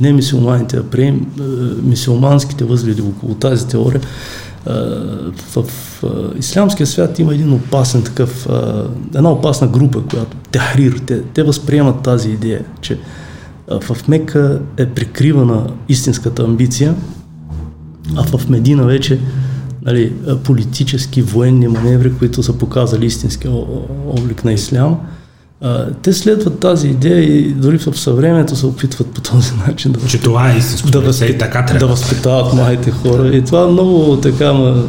не 0.00 0.12
мисиоманите, 0.12 0.76
а 0.76 0.82
прием 0.82 1.26
мисиоманските 1.82 2.64
възгледи 2.64 3.02
около 3.02 3.34
тази 3.34 3.68
теория, 3.68 4.00
в, 5.54 5.64
ислямския 6.38 6.86
свят 6.86 7.18
има 7.18 7.34
един 7.34 7.52
опасен 7.52 8.02
такъв, 8.02 8.48
една 9.14 9.30
опасна 9.30 9.68
група, 9.68 10.02
която 10.10 10.36
Тахрир, 10.52 11.00
те, 11.06 11.22
те 11.22 11.42
възприемат 11.42 12.02
тази 12.02 12.30
идея, 12.30 12.64
че 12.80 12.98
в 13.68 14.08
Мека 14.08 14.60
е 14.76 14.86
прикривана 14.86 15.66
истинската 15.88 16.42
амбиция, 16.42 16.94
а 18.16 18.22
в 18.22 18.48
Медина 18.48 18.84
вече 18.84 19.20
нали, 19.82 20.12
политически, 20.44 21.22
военни 21.22 21.68
маневри, 21.68 22.12
които 22.18 22.42
са 22.42 22.52
показали 22.52 23.06
истинския 23.06 23.52
облик 24.08 24.44
на 24.44 24.52
ислям, 24.52 24.96
те 26.02 26.12
следват 26.12 26.60
тази 26.60 26.88
идея 26.88 27.20
и 27.20 27.52
дори 27.52 27.78
в 27.78 27.98
съвремето 27.98 28.56
се 28.56 28.66
опитват 28.66 29.06
по 29.06 29.20
този 29.20 29.52
начин 29.68 29.92
да, 29.92 30.08
че 30.08 30.20
това 30.20 30.52
е 30.52 30.56
истинско, 30.56 30.90
да, 30.90 31.00
възпит... 31.00 31.38
така 31.38 31.64
трябва. 31.64 31.78
да 31.78 31.86
възпитават 31.86 32.54
младите 32.54 32.90
хора. 32.90 33.36
И 33.36 33.44
това 33.44 33.66
много 33.66 34.16
така 34.16 34.52
ма, 34.52 34.84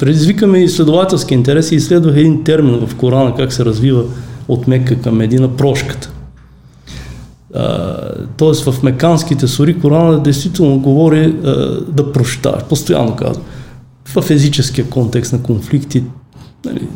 предизвикаме 0.00 0.58
изследователски 0.58 1.34
интерес 1.34 1.72
и 1.72 1.74
изследвах 1.74 2.16
един 2.16 2.44
термин 2.44 2.86
в 2.86 2.94
Корана, 2.94 3.34
как 3.36 3.52
се 3.52 3.64
развива 3.64 4.04
от 4.48 4.68
Мекка 4.68 5.00
към 5.00 5.16
Медина 5.16 5.48
прошката. 5.56 6.10
Тоест 8.36 8.64
в 8.64 8.82
меканските 8.82 9.48
сури 9.48 9.80
Корана 9.80 10.22
действително 10.22 10.78
говори 10.78 11.24
а, 11.24 11.52
да 11.88 12.12
прощаваш, 12.12 12.64
постоянно 12.64 13.16
казва. 13.16 13.42
В 14.04 14.30
езическия 14.30 14.90
контекст 14.90 15.32
на 15.32 15.42
конфликти, 15.42 16.04
нали, 16.64 16.88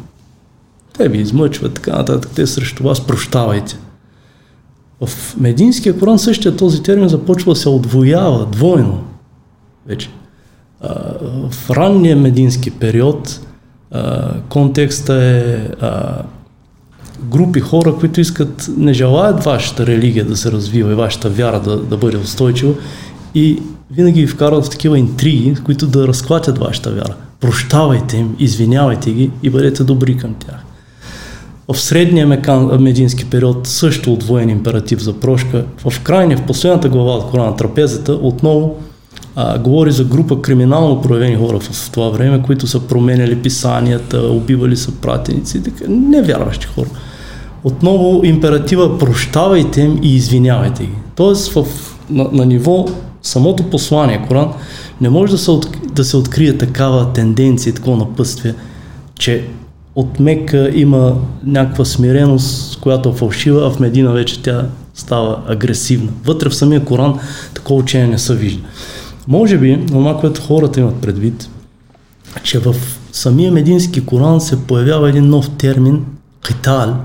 те 0.96 1.08
ви 1.08 1.18
измъчват, 1.18 1.74
така 1.74 1.96
нататък, 1.96 2.30
те 2.34 2.46
срещу 2.46 2.82
вас 2.82 3.06
прощавайте. 3.06 3.78
В 5.06 5.36
Мединския 5.36 5.98
Коран 5.98 6.18
същия 6.18 6.56
този 6.56 6.82
термин 6.82 7.08
започва 7.08 7.52
да 7.52 7.56
се 7.56 7.68
отвоява 7.68 8.46
двойно 8.46 9.04
вече. 9.86 10.10
А, 10.80 10.94
в 11.50 11.70
ранния 11.70 12.16
медински 12.16 12.70
период 12.70 13.40
а, 13.90 14.32
контекста 14.48 15.14
е 15.14 15.68
а, 15.80 16.22
групи 17.22 17.60
хора, 17.60 17.94
които 17.94 18.20
искат, 18.20 18.70
не 18.76 18.92
желаят 18.92 19.44
вашата 19.44 19.86
религия 19.86 20.24
да 20.24 20.36
се 20.36 20.52
развива 20.52 20.92
и 20.92 20.94
вашата 20.94 21.28
вяра 21.28 21.60
да, 21.60 21.76
да 21.76 21.96
бъде 21.96 22.16
устойчива 22.16 22.74
и 23.34 23.62
винаги 23.90 24.20
ви 24.20 24.26
вкарват 24.26 24.66
в 24.66 24.70
такива 24.70 24.98
интриги, 24.98 25.54
които 25.64 25.86
да 25.86 26.08
разклатят 26.08 26.58
вашата 26.58 26.90
вяра. 26.90 27.14
Прощавайте 27.40 28.16
им, 28.16 28.36
извинявайте 28.38 29.10
ги 29.10 29.30
и 29.42 29.50
бъдете 29.50 29.84
добри 29.84 30.16
към 30.16 30.34
тях. 30.34 30.64
В 31.72 31.80
средния 31.80 32.26
медински 32.80 33.24
период 33.24 33.66
също 33.66 34.12
отвоен 34.12 34.50
императив 34.50 35.00
за 35.00 35.20
прошка. 35.20 35.64
В 35.88 36.00
крайния, 36.00 36.38
в 36.38 36.46
последната 36.46 36.88
глава 36.88 37.12
от 37.12 37.30
Корана 37.30 37.56
Трапезата, 37.56 38.12
отново 38.12 38.76
а, 39.36 39.58
говори 39.58 39.92
за 39.92 40.04
група 40.04 40.42
криминално 40.42 41.02
проявени 41.02 41.36
хора 41.36 41.60
в, 41.60 41.90
това 41.92 42.08
време, 42.08 42.42
които 42.42 42.66
са 42.66 42.80
променяли 42.80 43.36
писанията, 43.36 44.18
убивали 44.18 44.76
са 44.76 44.92
пратеници, 44.92 45.62
невярващи 45.88 46.66
хора 46.66 46.88
отново 47.64 48.20
императива 48.24 48.98
прощавайте 48.98 49.80
им 49.80 49.98
и 50.02 50.14
извинявайте 50.14 50.82
ги. 50.82 50.92
Тоест 51.14 51.52
в, 51.52 51.66
на, 52.10 52.28
на 52.32 52.46
ниво 52.46 52.86
самото 53.22 53.62
послание, 53.62 54.24
Коран, 54.28 54.52
не 55.00 55.08
може 55.08 55.32
да 55.32 55.38
се, 55.38 55.50
от, 55.50 55.68
да 55.92 56.04
се 56.04 56.16
открие 56.16 56.58
такава 56.58 57.12
тенденция, 57.12 57.74
такова 57.74 57.96
напътствие, 57.96 58.54
че 59.18 59.44
от 59.94 60.20
Мека 60.20 60.70
има 60.74 61.16
някаква 61.44 61.84
смиреност, 61.84 62.80
която 62.80 63.08
е 63.08 63.12
фалшива, 63.12 63.66
а 63.66 63.70
в 63.70 63.80
Медина 63.80 64.12
вече 64.12 64.42
тя 64.42 64.66
става 64.94 65.42
агресивна. 65.46 66.10
Вътре 66.24 66.48
в 66.48 66.54
самия 66.54 66.84
Коран 66.84 67.18
такова 67.54 67.80
учение 67.80 68.06
не 68.06 68.18
се 68.18 68.34
вижда. 68.34 68.62
Може 69.28 69.58
би, 69.58 69.86
това, 69.86 70.20
което 70.20 70.40
хората 70.40 70.80
имат 70.80 71.00
предвид, 71.00 71.48
че 72.42 72.58
в 72.58 72.76
самия 73.12 73.52
медински 73.52 74.06
Коран 74.06 74.40
се 74.40 74.62
появява 74.66 75.08
един 75.08 75.28
нов 75.28 75.50
термин, 75.50 76.04
китал, 76.46 76.96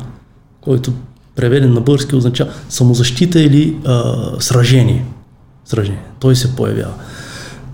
който 0.64 0.92
преведен 1.36 1.74
на 1.74 1.82
български 1.82 2.16
означава 2.16 2.52
самозащита 2.70 3.42
или 3.42 3.76
а, 3.86 4.14
сражение. 4.40 5.06
Сражение. 5.66 6.04
Той 6.20 6.36
се 6.36 6.56
появява. 6.56 6.94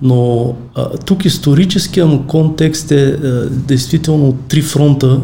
Но 0.02 0.54
а, 0.76 0.90
тук 0.90 1.26
историческия 1.26 2.06
му 2.06 2.24
контекст 2.28 2.92
е 2.92 3.06
а, 3.06 3.50
действително 3.50 4.28
от 4.28 4.36
три 4.48 4.62
фронта. 4.62 5.20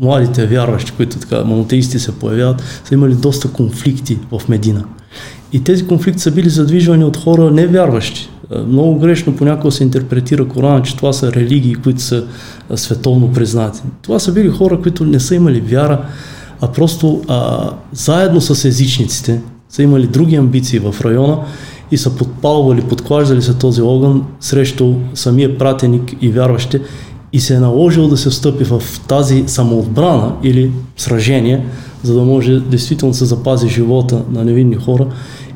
Младите 0.00 0.46
вярващи, 0.46 0.92
които 0.92 1.18
така 1.18 1.44
монотеисти 1.44 1.98
се 1.98 2.12
появяват, 2.12 2.62
са 2.84 2.94
имали 2.94 3.14
доста 3.14 3.48
конфликти 3.48 4.18
в 4.30 4.48
Медина. 4.48 4.84
И 5.52 5.64
тези 5.64 5.86
конфликти 5.86 6.22
са 6.22 6.30
били 6.30 6.48
задвижвани 6.48 7.04
от 7.04 7.16
хора 7.16 7.50
невярващи. 7.50 8.28
Много 8.66 8.98
грешно 8.98 9.36
понякога 9.36 9.72
се 9.72 9.82
интерпретира 9.82 10.48
Корана, 10.48 10.82
че 10.82 10.96
това 10.96 11.12
са 11.12 11.32
религии, 11.32 11.74
които 11.74 12.00
са 12.00 12.26
световно 12.74 13.32
признати. 13.32 13.80
Това 14.02 14.18
са 14.18 14.32
били 14.32 14.48
хора, 14.48 14.80
които 14.82 15.04
не 15.04 15.20
са 15.20 15.34
имали 15.34 15.60
вяра, 15.60 16.04
а 16.62 16.68
просто 16.68 17.20
а, 17.28 17.70
заедно 17.92 18.40
с 18.40 18.64
езичниците 18.64 19.40
са 19.68 19.82
имали 19.82 20.06
други 20.06 20.36
амбиции 20.36 20.78
в 20.78 20.94
района 21.00 21.38
и 21.90 21.96
са 21.96 22.16
подпалвали, 22.16 22.82
подклаждали 22.82 23.42
се 23.42 23.54
този 23.54 23.82
огън 23.82 24.24
срещу 24.40 24.94
самия 25.14 25.58
пратеник 25.58 26.16
и 26.20 26.28
вярващите 26.28 26.80
и 27.32 27.40
се 27.40 27.54
е 27.54 27.60
наложил 27.60 28.08
да 28.08 28.16
се 28.16 28.30
встъпи 28.30 28.64
в 28.64 28.82
тази 29.08 29.44
самоотбрана 29.46 30.32
или 30.42 30.70
сражение, 30.96 31.66
за 32.02 32.14
да 32.14 32.22
може 32.22 32.60
действително 32.60 33.12
да 33.12 33.18
се 33.18 33.24
запази 33.24 33.68
живота 33.68 34.22
на 34.32 34.44
невинни 34.44 34.76
хора 34.76 35.06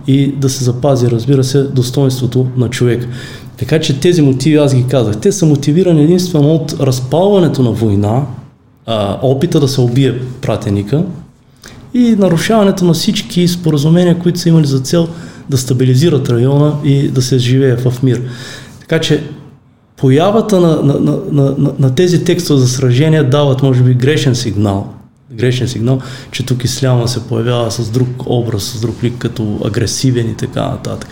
и 0.06 0.32
да 0.32 0.48
се 0.50 0.64
запази, 0.64 1.10
разбира 1.10 1.44
се, 1.44 1.62
достоинството 1.62 2.46
на 2.56 2.70
човек. 2.70 3.08
Така 3.56 3.80
че 3.80 4.00
тези 4.00 4.22
мотиви, 4.22 4.56
аз 4.56 4.74
ги 4.74 4.84
казах, 4.84 5.16
те 5.16 5.32
са 5.32 5.46
мотивирани 5.46 6.02
единствено 6.02 6.54
от 6.54 6.76
разпалването 6.80 7.62
на 7.62 7.70
война, 7.70 8.26
а, 8.86 9.18
опита 9.22 9.60
да 9.60 9.68
се 9.68 9.80
убие 9.80 10.20
пратеника 10.40 11.04
и 11.94 12.16
нарушаването 12.18 12.84
на 12.84 12.92
всички 12.92 13.48
споразумения, 13.48 14.18
които 14.18 14.38
са 14.38 14.48
имали 14.48 14.66
за 14.66 14.80
цел 14.80 15.08
да 15.50 15.58
стабилизират 15.58 16.28
района 16.28 16.74
и 16.84 17.08
да 17.08 17.22
се 17.22 17.38
живее 17.38 17.76
в 17.76 18.02
мир. 18.02 18.22
Така 18.80 19.00
че 19.00 19.22
появата 19.96 20.60
на, 20.60 20.82
на, 20.82 21.00
на, 21.00 21.54
на, 21.58 21.72
на 21.78 21.94
тези 21.94 22.24
текстове 22.24 22.60
за 22.60 22.68
сражения 22.68 23.30
дават, 23.30 23.62
може 23.62 23.82
би, 23.82 23.94
грешен 23.94 24.34
сигнал, 24.34 24.92
грешен 25.32 25.68
сигнал, 25.68 25.98
че 26.30 26.46
тук 26.46 26.64
исляма 26.64 27.08
се 27.08 27.26
появява 27.26 27.70
с 27.70 27.90
друг 27.90 28.08
образ, 28.26 28.62
с 28.62 28.80
друг 28.80 29.04
лик, 29.04 29.14
като 29.18 29.60
агресивен 29.64 30.30
и 30.30 30.36
така 30.36 30.68
нататък. 30.68 31.08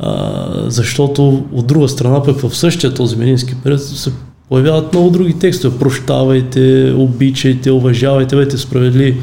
А, 0.00 0.44
защото 0.66 1.44
от 1.52 1.66
друга 1.66 1.88
страна, 1.88 2.22
пък 2.22 2.40
в 2.40 2.56
същия 2.56 2.94
този 2.94 3.16
медински 3.16 3.54
период 3.54 3.82
се 3.82 4.12
появяват 4.48 4.92
много 4.92 5.10
други 5.10 5.38
текстове. 5.38 5.78
Прощавайте, 5.78 6.94
обичайте, 6.96 7.70
уважавайте, 7.70 8.36
бъдете 8.36 8.58
справедливи. 8.58 9.16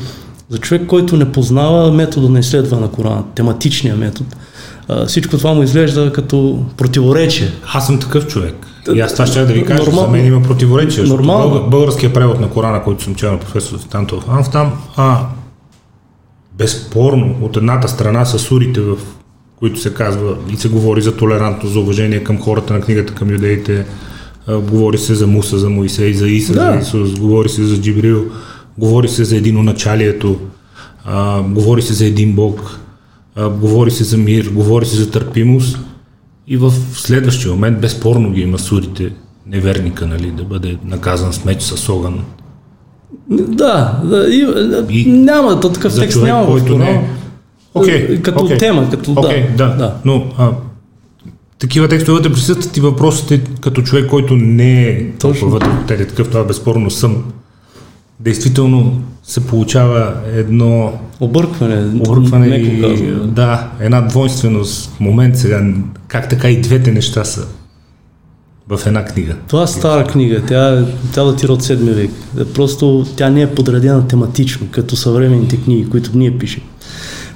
За 0.50 0.58
човек, 0.58 0.88
който 0.88 1.18
не 1.18 1.32
познава 1.32 1.92
метода 1.92 2.30
на 2.30 2.40
изследване 2.40 2.82
на 2.82 2.92
Корана, 2.92 3.24
тематичния 3.36 3.96
метод, 3.96 4.30
всичко 5.08 5.38
това 5.38 5.54
му 5.54 5.64
изглежда 5.64 6.14
като 6.14 6.66
противоречие. 6.78 7.52
Аз 7.74 7.86
съм 7.86 8.00
такъв 8.00 8.28
човек. 8.28 8.56
И 8.96 9.00
аз 9.00 9.14
това 9.14 9.26
ще 9.26 9.46
да 9.46 9.54
ви 9.54 9.66
кажа, 9.66 9.84
Нормал... 9.84 10.06
за 10.06 10.12
мен 10.12 10.26
има 10.26 10.42
противоречие. 10.42 11.04
Нормално. 11.04 11.50
Българ, 11.50 11.70
българския 11.70 12.14
превод 12.14 12.40
на 12.40 12.50
Корана, 12.50 12.84
който 12.84 13.04
съм 13.04 13.16
чел 13.16 13.32
на 13.32 13.40
професор 13.40 13.78
Тантов 13.78 14.30
Анф, 14.30 14.52
там, 14.52 14.74
а, 14.96 15.20
безспорно, 16.58 17.36
от 17.42 17.58
едната 17.58 17.88
страна 17.88 18.26
са 18.26 18.40
сурите, 18.40 18.82
в 18.82 18.98
които 19.60 19.80
се 19.80 19.94
казва 19.94 20.36
и 20.54 20.58
се 20.58 20.70
говори 20.70 21.02
за 21.02 21.18
толерантност, 21.18 21.74
за 21.74 21.80
уважение 21.80 22.24
към 22.24 22.42
хората 22.42 22.74
на 22.74 22.82
книгата, 22.82 23.14
към 23.14 23.32
юдеите, 23.32 23.86
говори 24.48 24.98
се 24.98 25.16
за 25.16 25.28
Муса, 25.28 25.58
за 25.58 25.70
Моисей, 25.70 26.14
за 26.14 26.28
Иса, 26.28 26.54
да. 26.54 26.72
за 26.72 26.80
Исус, 26.80 27.20
говори 27.20 27.50
се 27.50 27.64
за 27.64 27.82
Джибрил, 27.82 28.26
говори 28.78 29.08
се 29.08 29.24
за 29.24 29.38
единоначалието, 29.38 30.40
а, 31.06 31.42
говори 31.42 31.82
се 31.82 31.94
за 31.94 32.06
един 32.06 32.34
Бог, 32.34 32.80
а, 33.36 33.50
говори 33.50 33.92
се 33.92 34.04
за 34.04 34.18
мир, 34.18 34.50
говори 34.54 34.86
се 34.86 34.96
за 34.96 35.12
търпимост 35.12 35.80
и 36.48 36.58
в 36.58 36.74
следващия 36.94 37.52
момент 37.52 37.80
безспорно 37.80 38.32
ги 38.32 38.42
има 38.42 38.60
сурите 38.60 39.12
неверника, 39.48 40.08
нали, 40.08 40.32
да 40.32 40.44
бъде 40.44 40.78
наказан 40.86 41.34
с 41.34 41.46
меч 41.46 41.62
с 41.62 41.90
огън. 41.90 42.24
Да, 43.30 44.02
да 44.04 44.28
и, 44.30 44.48
и 44.90 45.12
няма, 45.12 45.60
то 45.60 45.72
такъв 45.72 45.96
текст 45.96 46.14
човек, 46.14 46.28
няма 46.28 46.46
който 46.46 46.78
не, 46.78 47.10
okay, 47.76 48.22
като 48.22 48.40
okay, 48.40 48.60
тема, 48.60 48.90
като 48.90 49.12
okay, 49.12 49.56
да, 49.56 49.68
да, 49.68 49.76
да. 49.76 49.96
Но 50.06 50.28
а, 50.38 50.52
такива 51.60 51.88
текстове 51.88 52.18
вътре 52.18 52.34
присъстват 52.34 52.78
и 52.78 52.82
въпросите 52.82 53.42
като 53.62 53.82
човек, 53.82 54.10
който 54.10 54.36
не 54.36 54.84
е 54.84 55.12
толкова 55.12 55.48
вътре 55.48 55.68
в 55.98 56.08
такъв, 56.08 56.30
това 56.30 56.44
безспорно 56.44 56.92
съм 56.92 57.24
действително 58.20 59.02
се 59.24 59.48
получава 59.48 60.14
едно 60.36 60.94
объркване, 61.20 62.00
объркване 62.00 62.56
и, 62.56 63.12
да, 63.26 63.70
една 63.80 64.02
двойственост 64.02 64.90
в 64.90 65.00
момент 65.00 65.38
сега, 65.38 65.74
как 66.08 66.30
така 66.30 66.50
и 66.50 66.62
двете 66.62 66.92
неща 66.92 67.24
са 67.24 67.48
в 68.70 68.80
една 68.86 69.06
книга. 69.06 69.36
Това 69.48 69.64
е 69.64 69.68
стара 69.68 70.08
книга, 70.08 70.42
тя, 70.48 70.86
тя 71.14 71.24
датира 71.24 71.54
от 71.54 71.64
7 71.64 71.76
век. 71.76 72.12
Просто 72.54 73.06
тя 73.16 73.30
не 73.30 73.42
е 73.42 73.56
подредена 73.56 74.08
тематично, 74.08 74.68
като 74.72 74.96
съвременните 74.96 75.58
книги, 75.58 75.90
които 75.90 76.18
ние 76.18 76.38
пишем. 76.38 76.64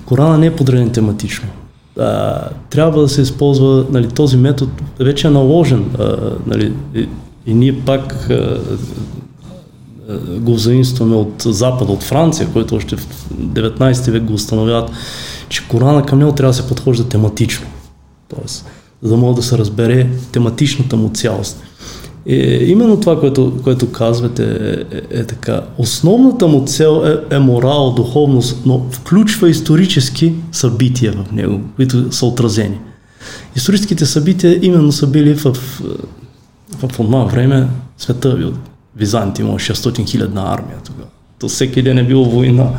Корана 0.06 0.38
не 0.38 0.46
е 0.46 0.56
подреден 0.56 0.90
тематично. 0.90 1.48
А, 2.00 2.42
трябва 2.70 3.02
да 3.02 3.10
се 3.10 3.22
използва 3.22 3.86
нали, 3.92 4.08
този 4.08 4.38
метод, 4.38 4.72
вече 5.00 5.28
е 5.28 5.32
наложен. 5.32 5.86
А, 6.00 6.18
нали, 6.48 6.74
и, 6.96 7.08
и 7.46 7.54
ние 7.54 7.80
пак 7.80 8.30
а, 8.30 8.60
е, 10.10 10.40
го 10.40 10.58
заимстваме 10.58 11.16
от 11.16 11.42
Запада, 11.42 11.92
от 11.92 12.04
Франция, 12.04 12.48
който 12.54 12.76
още 12.76 12.96
в 12.96 13.30
19 13.34 14.12
век 14.12 14.24
го 14.24 14.34
установяват, 14.34 14.92
че 15.50 15.68
Корана 15.68 16.06
към 16.06 16.20
него 16.20 16.32
трябва 16.32 16.50
да 16.50 16.58
се 16.58 16.68
подхожда 16.68 17.10
тематично. 17.10 17.68
Тоест, 18.36 18.66
за 19.02 19.10
да 19.10 19.18
може 19.18 19.36
да 19.36 19.44
се 19.44 19.58
разбере 19.58 20.10
тематичната 20.32 20.96
му 20.96 21.10
цялост. 21.10 21.64
И 22.26 22.36
е, 22.36 22.64
именно 22.64 23.00
това, 23.00 23.20
което, 23.20 23.54
което 23.64 23.92
казвате 23.92 24.44
е, 24.44 24.98
е, 24.98 25.20
е 25.20 25.24
така. 25.24 25.62
Основната 25.78 26.48
му 26.48 26.66
цел 26.66 27.04
е, 27.32 27.36
е 27.36 27.40
морал, 27.40 27.94
духовност, 27.94 28.62
но 28.66 28.86
включва 28.92 29.50
исторически 29.50 30.34
събития 30.52 31.12
в 31.12 31.32
него, 31.32 31.62
които 31.76 32.12
са 32.12 32.26
отразени. 32.26 32.80
Историческите 33.56 34.06
събития 34.06 34.60
именно 34.62 34.92
са 34.92 35.08
били 35.08 35.34
в, 35.34 35.54
в, 35.54 35.82
в 36.80 36.88
това 36.88 37.24
време 37.24 37.68
света 37.98 38.52
Византия 38.96 39.46
има 39.46 39.54
600 39.54 40.10
хилядна 40.10 40.54
армия 40.54 40.78
тогава. 40.86 41.10
То 41.40 41.48
всеки 41.48 41.82
ден 41.82 41.98
е 41.98 42.04
било 42.04 42.26
война. 42.26 42.70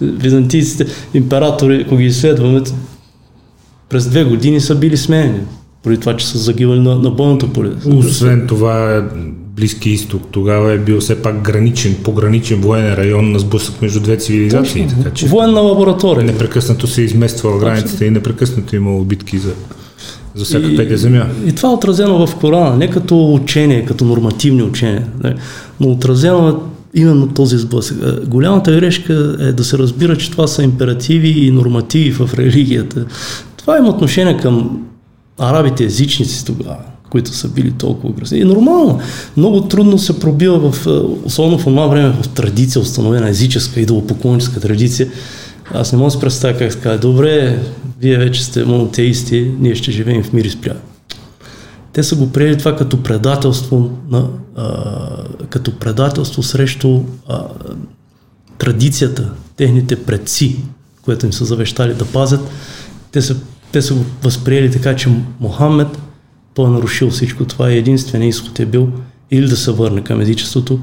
Византийците, 0.00 0.86
императори, 1.14 1.82
ако 1.86 1.96
ги 1.96 2.04
изследваме, 2.04 2.62
през 3.88 4.08
две 4.08 4.24
години 4.24 4.60
са 4.60 4.74
били 4.74 4.96
сменени. 4.96 5.40
Поради 5.84 6.00
това, 6.00 6.16
че 6.16 6.26
са 6.26 6.38
загивали 6.38 6.80
на, 6.80 6.98
на 6.98 7.10
бойното 7.10 7.52
поле. 7.52 7.70
Освен 7.86 8.46
това, 8.46 9.04
Близки 9.56 9.90
изток 9.90 10.22
тогава 10.30 10.72
е 10.72 10.78
бил 10.78 11.00
все 11.00 11.22
пак 11.22 11.42
граничен, 11.42 11.96
пограничен 12.02 12.60
военен 12.60 12.94
район 12.94 13.32
на 13.32 13.38
сблъсък 13.38 13.82
между 13.82 14.00
две 14.00 14.16
цивилизации. 14.16 14.82
Точно. 14.82 15.02
Така, 15.02 15.14
че 15.14 15.26
Военна 15.26 15.60
лаборатория. 15.60 16.24
Непрекъснато 16.24 16.86
се 16.86 17.02
измества 17.02 17.50
в 17.50 17.60
границите 17.60 18.04
и 18.04 18.10
непрекъснато 18.10 18.76
имало 18.76 19.04
битки 19.04 19.38
за 19.38 19.52
за 20.34 20.44
всяка 20.44 20.66
и, 20.66 20.76
петя 20.76 20.96
земя. 20.96 21.26
И, 21.44 21.48
и 21.48 21.52
това 21.52 21.68
е 21.68 21.72
отразено 21.72 22.26
в 22.26 22.36
Корана, 22.36 22.76
не 22.76 22.90
като 22.90 23.34
учение, 23.34 23.84
като 23.84 24.04
нормативни 24.04 24.62
учения, 24.62 25.06
не, 25.24 25.34
но 25.80 25.88
отразено 25.88 26.48
е 26.48 26.52
именно 27.00 27.28
този 27.28 27.58
сблъсък. 27.58 27.96
Е, 28.02 28.26
голямата 28.26 28.72
грешка 28.72 29.36
е 29.40 29.52
да 29.52 29.64
се 29.64 29.78
разбира, 29.78 30.16
че 30.16 30.30
това 30.30 30.46
са 30.46 30.62
императиви 30.62 31.28
и 31.28 31.50
нормативи 31.50 32.12
в 32.12 32.30
религията. 32.34 33.06
Това 33.56 33.78
има 33.78 33.88
отношение 33.88 34.36
към 34.36 34.82
арабите 35.38 35.84
езичници 35.84 36.44
тогава, 36.44 36.76
които 37.10 37.30
са 37.30 37.48
били 37.48 37.70
толкова 37.70 38.14
агресивни. 38.14 38.42
И 38.42 38.44
нормално. 38.44 39.00
Много 39.36 39.60
трудно 39.60 39.98
се 39.98 40.20
пробива, 40.20 40.72
в, 40.72 40.86
е, 40.86 40.90
особено 41.26 41.58
в 41.58 41.64
това 41.64 41.86
време, 41.86 42.14
в 42.22 42.28
традиция, 42.28 42.82
установена 42.82 43.28
езическа, 43.28 43.80
идолопоклонническа 43.80 44.60
традиция. 44.60 45.08
Аз 45.74 45.92
не 45.92 45.98
мога 45.98 46.06
да 46.06 46.10
си 46.10 46.20
представя 46.20 46.58
как 46.58 46.72
така. 46.72 46.96
Добре, 46.96 47.62
вие 48.00 48.18
вече 48.18 48.44
сте 48.44 48.64
монотеисти, 48.64 49.50
ние 49.60 49.74
ще 49.74 49.92
живеем 49.92 50.22
в 50.22 50.32
мир 50.32 50.44
и 50.44 50.50
спря. 50.50 50.74
Те 51.92 52.02
са 52.02 52.16
го 52.16 52.32
приели 52.32 52.58
това 52.58 52.76
като 52.76 53.02
предателство, 53.02 53.90
на, 54.10 54.28
а, 54.56 54.88
като 55.50 55.78
предателство 55.78 56.42
срещу 56.42 57.00
а, 57.28 57.44
традицията, 58.58 59.30
техните 59.56 60.02
предци, 60.02 60.56
което 61.02 61.26
им 61.26 61.32
са 61.32 61.44
завещали 61.44 61.94
да 61.94 62.04
пазят. 62.04 62.40
Те 63.12 63.22
са, 63.22 63.36
те 63.74 63.82
са 63.82 63.94
го 63.94 64.04
възприели 64.22 64.70
така, 64.70 64.96
че 64.96 65.08
Мохамед, 65.40 65.98
той 66.54 66.66
е 66.66 66.70
нарушил 66.70 67.10
всичко 67.10 67.44
това 67.44 67.72
и 67.72 67.78
единственият 67.78 68.34
изход 68.34 68.60
е 68.60 68.66
бил 68.66 68.88
или 69.30 69.48
да 69.48 69.56
се 69.56 69.72
върне 69.72 70.00
към 70.00 70.20
езичеството, 70.20 70.78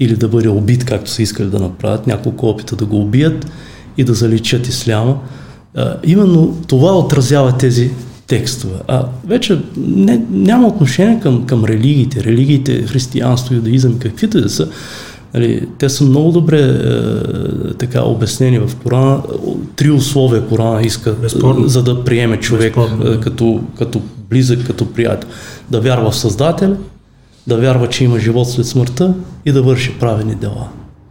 или 0.00 0.16
да 0.16 0.28
бъде 0.28 0.48
убит, 0.48 0.84
както 0.84 1.10
са 1.10 1.22
искали 1.22 1.48
да 1.48 1.58
направят, 1.58 2.06
няколко 2.06 2.48
опита 2.48 2.76
да 2.76 2.84
го 2.84 3.00
убият 3.00 3.46
и 3.96 4.04
да 4.04 4.14
заличат 4.14 4.68
исляма. 4.68 5.18
А, 5.76 5.96
именно 6.04 6.62
това 6.66 6.98
отразява 6.98 7.58
тези 7.58 7.90
текстове. 8.26 8.74
А 8.88 9.06
вече 9.26 9.60
не, 9.76 10.22
няма 10.30 10.68
отношение 10.68 11.20
към, 11.20 11.46
към 11.46 11.64
религиите. 11.64 12.24
Религиите, 12.24 12.82
християнство, 12.82 13.54
юдаизъм, 13.54 13.98
каквито 13.98 14.40
да 14.40 14.48
са, 14.48 14.68
Нали, 15.34 15.68
те 15.78 15.88
са 15.88 16.04
много 16.04 16.32
добре 16.32 16.60
е, 16.60 17.74
така 17.74 18.02
обяснени 18.02 18.58
в 18.58 18.70
Корана. 18.82 19.22
Три 19.76 19.90
условия 19.90 20.42
Корана 20.42 20.82
иска, 20.82 21.12
Безспорно. 21.12 21.68
за 21.68 21.82
да 21.82 22.04
приеме 22.04 22.36
човек 22.36 22.74
Безспорно, 22.76 23.12
е, 23.12 23.20
като, 23.20 23.60
като 23.78 24.02
близък, 24.30 24.66
като 24.66 24.92
приятел. 24.92 25.28
Да 25.70 25.80
вярва 25.80 26.10
в 26.10 26.16
Създателя, 26.16 26.76
да 27.46 27.56
вярва, 27.56 27.88
че 27.88 28.04
има 28.04 28.18
живот 28.18 28.50
след 28.50 28.66
смъртта 28.66 29.14
и 29.46 29.52
да 29.52 29.62
върши 29.62 29.92
правени 30.00 30.34
дела. 30.34 30.68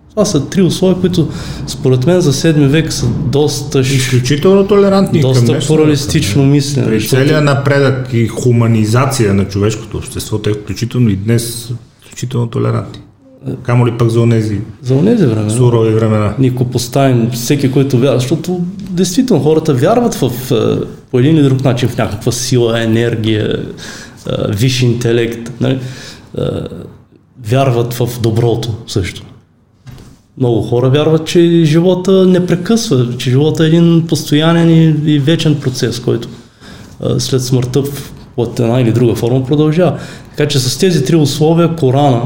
Това 0.09 0.25
са 0.25 0.45
три 0.45 0.61
условия, 0.61 1.01
които 1.01 1.27
според 1.67 2.05
мен 2.05 2.21
за 2.21 2.33
7 2.33 2.67
век 2.67 2.93
са 2.93 3.05
доста, 3.25 3.79
Изключително 3.79 4.67
толерантни 4.67 5.21
доста 5.21 5.59
плуралистично 5.67 6.45
мислене. 6.45 6.87
При 6.87 6.99
защото- 6.99 7.21
целия 7.21 7.41
напредък 7.41 8.13
и 8.13 8.27
хуманизация 8.27 9.33
на 9.33 9.45
човешкото 9.45 9.97
общество, 9.97 10.37
те 10.37 10.53
включително 10.53 11.09
и 11.09 11.15
днес 11.15 11.55
са 11.55 11.73
изключително 12.03 12.47
толерантни. 12.47 13.01
Камо 13.63 13.87
ли 13.87 13.91
пък 13.97 14.09
за 14.09 14.21
онези 14.21 14.61
За 14.81 14.95
онези 14.95 15.25
времена. 15.25 15.49
сурови 15.49 15.93
времена. 15.93 16.33
Нико 16.39 16.65
поставим 16.65 17.29
всеки, 17.31 17.71
който 17.71 17.97
вярва, 17.97 18.19
защото 18.19 18.61
действително 18.89 19.43
хората 19.43 19.73
вярват 19.73 20.13
в, 20.15 20.31
е, 20.51 20.85
по 21.11 21.19
един 21.19 21.35
или 21.35 21.43
друг 21.43 21.63
начин 21.63 21.89
в 21.89 21.97
някаква 21.97 22.31
сила, 22.31 22.83
енергия, 22.83 23.59
е, 24.27 24.31
висш 24.49 24.81
интелект. 24.81 25.51
Нали? 25.61 25.79
Е, 26.37 26.41
Вярват 27.45 27.93
в 27.93 28.09
доброто 28.21 28.69
също. 28.87 29.23
Много 30.37 30.61
хора 30.61 30.89
вярват, 30.89 31.27
че 31.27 31.61
живота 31.65 32.25
не 32.27 32.45
прекъсва, 32.45 33.17
че 33.17 33.29
живота 33.29 33.63
е 33.63 33.67
един 33.67 34.05
постоянен 34.07 34.69
и, 34.69 35.13
и 35.13 35.19
вечен 35.19 35.59
процес, 35.59 35.99
който 35.99 36.27
след 37.17 37.41
смъртта 37.43 37.81
в 37.83 38.19
една 38.59 38.81
или 38.81 38.91
друга 38.91 39.15
форма 39.15 39.45
продължава. 39.45 39.99
Така 40.37 40.49
че 40.49 40.59
с 40.59 40.77
тези 40.77 41.05
три 41.05 41.15
условия 41.15 41.75
Корана, 41.75 42.21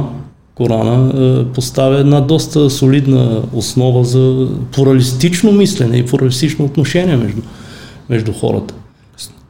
Корана 0.56 1.12
е, 1.15 1.46
поставя 1.54 2.00
една 2.00 2.22
доста 2.22 2.70
солидна 2.70 3.44
основа 3.54 4.04
за 4.04 4.48
плуралистично 4.72 5.52
мислене 5.52 5.98
и 5.98 6.06
плуралистично 6.06 6.65
отношение 6.65 7.18
между, 7.18 7.41
между 8.10 8.34
хората. 8.34 8.74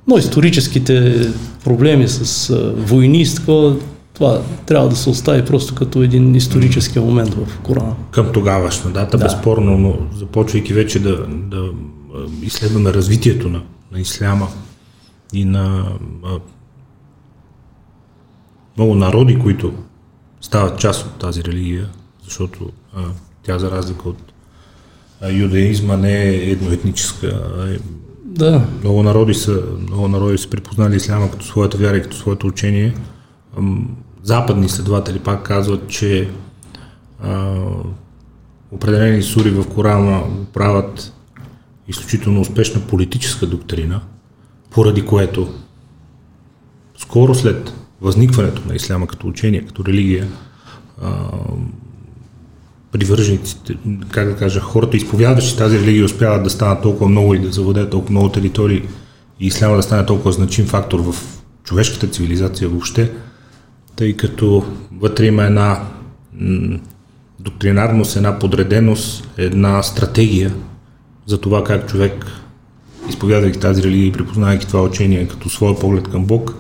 Но 0.08 0.18
историческите 0.18 1.28
проблеми 1.64 2.08
с 2.08 2.50
е, 2.50 2.82
войни 2.82 3.22
и 3.22 3.36
такова, 3.36 3.76
това 4.14 4.42
трябва 4.66 4.90
да 4.90 4.96
се 4.96 5.10
остави 5.10 5.46
просто 5.46 5.76
като 5.76 6.04
един 6.04 6.36
исторически 6.36 7.00
момент 7.00 7.34
в 7.34 7.60
Корана. 7.64 7.96
Към 8.12 8.32
тогавашна 8.34 8.92
дата, 8.92 9.18
Да. 9.18 9.24
безспорно, 9.24 9.78
но 9.78 9.98
започвайки 10.18 10.74
вече 10.74 11.00
да, 11.00 11.26
да 11.28 11.58
а, 11.58 12.18
изследваме 12.44 12.94
развитието 12.94 13.50
на, 13.50 13.62
на 13.92 14.00
исляма 14.00 14.48
и 15.34 15.46
на 15.46 15.86
а, 16.26 16.30
много 18.78 18.96
народи, 18.96 19.40
които 19.40 19.74
стават 20.46 20.80
част 20.80 21.06
от 21.06 21.20
тази 21.20 21.44
религия, 21.44 21.90
защото 22.24 22.72
а, 22.96 23.04
тя 23.44 23.60
за 23.60 23.72
разлика 23.72 24.10
от 24.10 24.18
а, 25.22 25.32
юдаизма 25.32 25.98
не 25.98 26.24
е 26.24 26.36
едноетническа. 26.36 27.52
а 27.58 27.74
е 27.74 27.78
Да, 28.26 28.68
много 28.82 29.04
народи 29.04 29.34
са, 29.34 29.64
много 29.80 30.08
народи 30.08 30.38
са 30.38 30.50
припознали 30.50 30.96
исляма 30.96 31.32
като 31.32 31.46
своята 31.46 31.78
вяра 31.78 31.98
и 31.98 32.02
като 32.02 32.18
своето 32.18 32.48
учение. 32.48 32.94
Западни 34.24 34.66
изследователи 34.66 35.20
пак 35.20 35.44
казват, 35.44 35.88
че 35.88 36.30
а, 37.24 37.56
определени 38.72 39.24
сури 39.24 39.50
в 39.50 39.70
Корана 39.70 40.24
правят 40.54 41.14
изключително 41.88 42.42
успешна 42.42 42.82
политическа 42.82 43.48
доктрина, 43.48 44.02
поради 44.72 45.06
което 45.06 45.54
скоро 46.98 47.36
след 47.36 47.74
възникването 48.02 48.62
на 48.68 48.76
исляма 48.76 49.08
като 49.08 49.28
учение, 49.28 49.66
като 49.66 49.86
религия, 49.86 50.28
а, 51.02 51.30
привържениците, 52.92 53.78
как 54.12 54.28
да 54.28 54.36
кажа, 54.36 54.60
хората, 54.60 54.98
изповядващи 54.98 55.58
тази 55.58 55.80
религия, 55.80 56.06
успяват 56.06 56.44
да 56.44 56.50
станат 56.50 56.82
толкова 56.82 57.10
много 57.10 57.34
и 57.34 57.40
да 57.40 57.52
завладеят 57.52 57.92
толкова 57.92 58.12
много 58.12 58.30
територии 58.30 58.82
и 59.40 59.48
исляма 59.48 59.76
да 59.76 59.84
стане 59.84 60.06
толкова 60.06 60.32
значим 60.32 60.66
фактор 60.66 61.00
в 61.00 61.16
човешката 61.64 62.08
цивилизация 62.08 62.70
въобще, 62.70 63.12
тъй 63.96 64.18
като 64.18 64.66
вътре 64.92 65.26
има 65.26 65.44
една 65.44 65.84
доктринарност, 67.40 68.16
една 68.16 68.40
подреденост, 68.40 69.30
една 69.38 69.84
стратегия 69.84 70.54
за 71.26 71.42
това 71.42 71.64
как 71.64 71.90
човек, 71.90 72.26
изповядайки 73.10 73.60
тази 73.60 73.84
религия 73.84 74.08
и 74.08 74.12
припознавайки 74.12 74.68
това 74.68 74.82
учение 74.82 75.28
като 75.28 75.50
своя 75.50 75.80
поглед 75.80 76.08
към 76.08 76.26
Бог, 76.26 76.56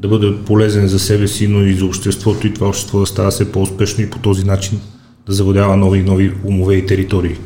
да 0.00 0.08
бъде 0.08 0.36
полезен 0.46 0.88
за 0.88 0.98
себе 0.98 1.28
си, 1.28 1.48
но 1.48 1.64
и 1.64 1.74
за 1.74 1.84
обществото 1.84 2.46
и 2.46 2.54
това 2.54 2.68
общество 2.68 3.00
да 3.00 3.06
става 3.06 3.30
все 3.30 3.52
по-успешно 3.52 4.04
и 4.04 4.10
по 4.10 4.18
този 4.18 4.44
начин 4.44 4.80
да 5.26 5.32
завладява 5.32 5.76
нови 5.76 5.98
и 5.98 6.02
нови 6.02 6.32
умове 6.44 6.74
и 6.74 6.86
територии. 6.86 7.36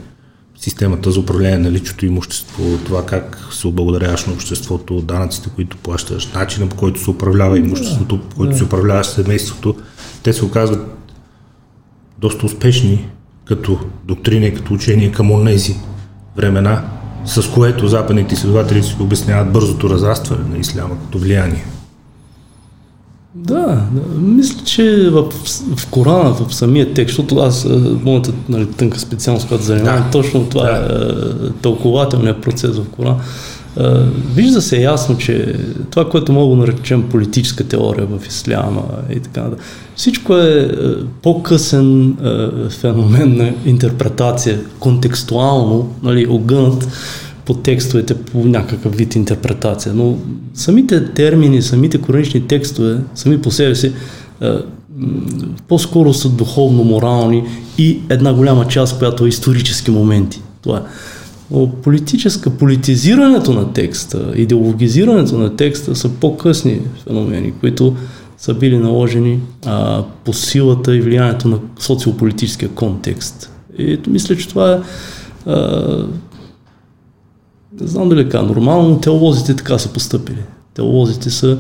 Системата 0.59 1.11
за 1.11 1.21
управление 1.21 1.59
на 1.59 1.73
личното 1.73 2.07
имущество, 2.07 2.79
това 2.85 3.07
как 3.07 3.49
се 3.51 3.67
облагодаряваш 3.67 4.27
на 4.27 4.33
обществото, 4.33 5.01
данъците, 5.01 5.51
които 5.55 5.77
плащаш, 5.77 6.33
начина 6.33 6.69
по 6.69 6.77
който 6.77 7.01
се 7.01 7.11
управлява 7.11 7.59
имуществото, 7.59 8.21
по 8.21 8.37
който 8.37 8.57
се 8.57 8.65
управлява 8.65 9.05
семейството, 9.05 9.77
те 10.23 10.33
се 10.33 10.45
оказват 10.45 10.97
доста 12.19 12.47
успешни 12.47 13.09
като 13.45 13.79
доктрина 14.05 14.47
и 14.47 14.55
като 14.55 14.75
учение 14.75 15.13
към 15.13 15.31
онези 15.31 15.77
времена, 16.37 16.85
с 17.25 17.51
което 17.55 17.89
западните 17.89 18.35
изследователи 18.35 18.83
си 18.83 18.97
обясняват 19.01 19.53
бързото 19.53 19.91
разрастване 19.91 20.49
на 20.49 20.59
исляма 20.59 21.01
като 21.01 21.19
влияние. 21.19 21.65
Да, 23.35 23.83
мисля, 24.19 24.65
че 24.65 25.11
в, 25.11 25.25
в 25.77 25.87
Корана, 25.91 26.31
в 26.35 26.55
самия 26.55 26.95
текст, 26.95 27.17
защото 27.17 27.37
аз, 27.39 27.67
моята 28.05 28.33
нали, 28.49 28.67
тънка 28.67 29.01
специалност, 29.01 29.49
която 29.49 29.65
занимавам, 29.65 30.03
Да. 30.05 30.11
точно 30.11 30.45
това 30.45 30.63
Да. 30.63 31.05
е, 31.47 31.51
тълкователният 31.63 32.43
процес 32.43 32.77
в 32.79 32.89
Корана. 32.91 33.17
Вижда 34.35 34.63
се 34.63 34.83
ясно, 34.83 35.19
че 35.19 35.55
това, 35.91 36.09
което 36.09 36.33
мога 36.33 36.57
да 36.57 36.63
наречем 36.63 37.03
политическа 37.09 37.65
теория 37.65 38.07
в 38.07 38.27
исляма 38.27 38.83
и 39.11 39.21
така 39.21 39.43
нататък, 39.43 39.65
всичко 39.97 40.37
е, 40.37 40.71
по-късен 41.23 42.17
феномен 42.71 43.37
на 43.37 43.53
интерпретация, 43.67 44.61
контекстуално, 44.79 45.93
нали, 46.03 46.27
огънат 46.31 46.89
по 47.45 47.55
текстовете 47.55 48.15
по 48.15 48.45
някакъв 48.45 48.97
вид 48.97 49.15
интерпретация. 49.15 49.95
Но 49.95 50.19
самите 50.55 51.05
термини, 51.05 51.63
самите 51.63 51.99
коранични 51.99 52.47
текстове, 52.47 52.99
сами 53.15 53.43
по 53.43 53.51
себе 53.51 53.75
си, 53.75 53.93
по-скоро 55.69 56.15
са 56.15 56.29
духовно-морални 56.29 57.45
и 57.79 58.01
една 58.09 58.35
голяма 58.35 58.69
част, 58.69 58.99
която 58.99 59.25
е 59.25 59.29
исторически 59.29 59.91
моменти. 59.91 60.43
Това 60.63 60.79
е. 60.79 60.81
Но 61.51 61.71
политическа, 61.71 62.51
политизирането 62.51 63.53
на 63.53 63.73
текста, 63.73 64.33
идеологизирането 64.37 65.39
на 65.39 65.57
текста 65.57 65.97
са 65.97 66.09
по-късни 66.09 66.81
феномени, 67.05 67.53
които 67.61 67.97
са 68.39 68.55
били 68.55 68.79
наложени 68.79 69.41
а, 69.67 70.03
по 70.25 70.33
силата 70.33 70.97
и 70.97 71.01
влиянието 71.01 71.49
на 71.49 71.59
социополитическия 71.79 72.69
контекст. 72.69 73.51
И 73.79 73.99
мисля, 74.07 74.37
че 74.37 74.49
това 74.49 74.73
е 74.73 74.79
не 77.81 77.87
знам 77.87 78.09
дали 78.09 78.21
е 78.21 78.25
така 78.25 78.43
нормално, 78.43 78.89
но 78.89 78.99
теолозите 79.01 79.57
така 79.57 79.79
са 79.79 79.89
поступили. 79.89 80.43
Теолозите 80.75 81.31
са 81.31 81.59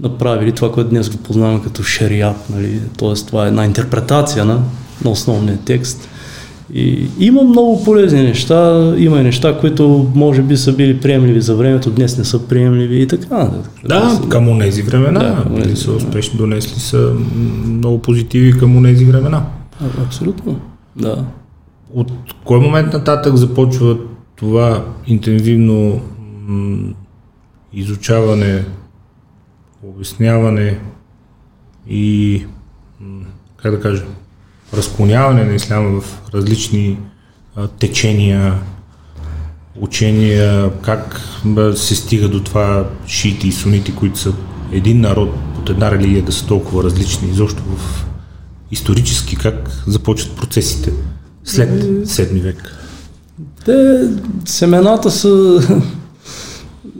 направили 0.00 0.52
това, 0.52 0.72
което 0.72 0.90
днес 0.90 1.10
го 1.10 1.16
познаваме 1.16 1.62
като 1.62 1.82
шариат, 1.82 2.50
нали? 2.50 2.80
т.е. 2.98 3.14
това 3.14 3.44
е 3.44 3.48
една 3.48 3.64
интерпретация 3.64 4.44
на, 4.44 4.60
на 5.04 5.10
основния 5.10 5.58
текст. 5.64 6.08
И 6.74 7.06
има 7.18 7.42
много 7.42 7.84
полезни 7.84 8.22
неща, 8.22 8.92
има 8.98 9.20
и 9.20 9.22
неща, 9.22 9.58
които 9.60 10.10
може 10.14 10.42
би 10.42 10.56
са 10.56 10.72
били 10.72 11.00
приемливи 11.00 11.40
за 11.40 11.54
времето, 11.54 11.90
днес 11.90 12.18
не 12.18 12.24
са 12.24 12.38
приемливи 12.38 13.02
и 13.02 13.06
така. 13.06 13.38
нататък. 13.38 13.72
Да, 13.84 14.20
към 14.28 14.48
онези 14.48 14.82
времена. 14.82 15.20
Да, 15.20 15.34
Да, 15.36 15.42
към 15.42 15.54
онези 15.54 15.76
са 15.76 15.92
успешни, 15.92 16.38
донесли 16.38 16.80
са 16.80 17.12
много 17.66 17.98
позитиви 17.98 18.58
към 18.58 18.76
онези 18.76 19.04
времена. 19.04 19.42
А, 19.80 20.02
Абсолютно, 20.02 20.60
да. 20.96 21.24
От 21.94 22.12
кой 22.44 22.60
момент 22.60 22.92
нататък 22.92 23.36
започва 23.36 23.96
това 24.42 24.84
интензивно 25.06 26.00
м, 26.46 26.94
изучаване, 27.72 28.64
обясняване 29.82 30.78
и, 31.88 32.44
м, 33.00 33.24
как 33.56 33.72
да 33.72 33.80
кажа, 33.80 34.04
разклоняване 34.74 35.44
на 35.44 35.54
исляма 35.54 36.00
в 36.00 36.22
различни 36.34 36.98
а, 37.56 37.68
течения, 37.68 38.54
учения, 39.80 40.70
как 40.80 41.20
бе, 41.44 41.76
се 41.76 41.94
стига 41.94 42.28
до 42.28 42.42
това 42.42 42.88
шиити 43.06 43.48
и 43.48 43.52
сунити, 43.52 43.94
които 43.94 44.18
са 44.18 44.32
един 44.72 45.00
народ 45.00 45.34
от 45.58 45.70
една 45.70 45.90
религия 45.90 46.22
да 46.22 46.32
са 46.32 46.46
толкова 46.46 46.84
различни, 46.84 47.30
изобщо 47.30 47.62
в 47.62 48.06
исторически 48.70 49.36
как 49.36 49.70
започват 49.86 50.36
процесите 50.36 50.92
след 51.44 51.84
7 52.06 52.40
век. 52.40 52.81
Те, 53.64 54.08
семената 54.44 55.10
са 55.10 55.60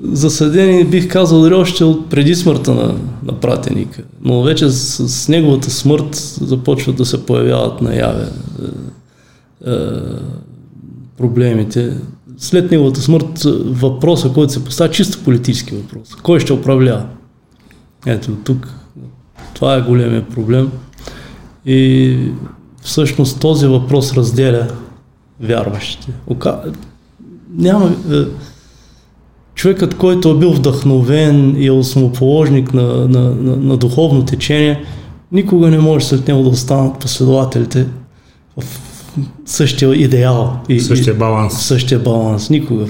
засадени, 0.03 0.85
бих 0.85 1.09
казал, 1.09 1.41
дори 1.41 1.55
още 1.55 1.85
от 1.85 2.11
преди 2.11 2.35
смъртта 2.35 2.75
на, 2.75 2.95
на 3.25 3.41
пратеника. 3.41 4.03
Но 4.23 4.43
вече 4.43 4.69
с, 4.71 5.09
с 5.09 5.29
неговата 5.29 5.71
смърт 5.71 6.15
започват 6.41 6.97
да 6.97 7.05
се 7.05 7.27
появяват 7.27 7.81
наяве 7.81 8.27
е, 8.27 9.71
е, 9.71 9.77
проблемите. 11.19 11.97
След 12.39 12.71
неговата 12.71 13.01
смърт 13.01 13.43
въпроса, 13.65 14.29
който 14.29 14.53
се 14.53 14.65
поставя, 14.65 14.91
чисто 14.91 15.25
политически 15.25 15.75
въпрос. 15.75 16.15
Кой 16.23 16.41
ще 16.41 16.53
управлява? 16.53 17.07
Ето 18.07 18.37
тук 18.45 18.69
това 19.55 19.75
е 19.75 19.83
големия 19.83 20.29
проблем. 20.29 20.71
И 21.67 22.19
всъщност 22.83 23.41
този 23.41 23.67
въпрос 23.67 24.15
разделя 24.15 24.69
вярващите. 25.43 26.13
Ока... 26.27 26.63
Няма... 27.57 27.97
Е, 28.13 28.25
човекът, 29.55 29.95
който 29.95 30.31
е 30.31 30.39
бил 30.39 30.53
вдъхновен 30.53 31.57
и 31.57 31.67
е 31.67 31.73
основоположник 31.73 32.75
на, 32.75 33.09
на, 33.09 33.21
на, 33.21 33.57
на 33.57 33.77
духовно 33.77 34.25
течение, 34.25 34.85
никога 35.33 35.71
не 35.71 35.79
може 35.79 36.07
след 36.07 36.29
него 36.29 36.43
да 36.43 36.49
останат 36.49 36.99
последователите 36.99 37.87
в 38.57 38.65
същия 39.47 39.95
идеал. 39.95 40.57
И, 40.69 40.81
същия 40.81 41.15
баланс. 41.15 41.67
Същия 41.67 42.01
баланс. 42.01 42.51
Никога. 42.51 42.87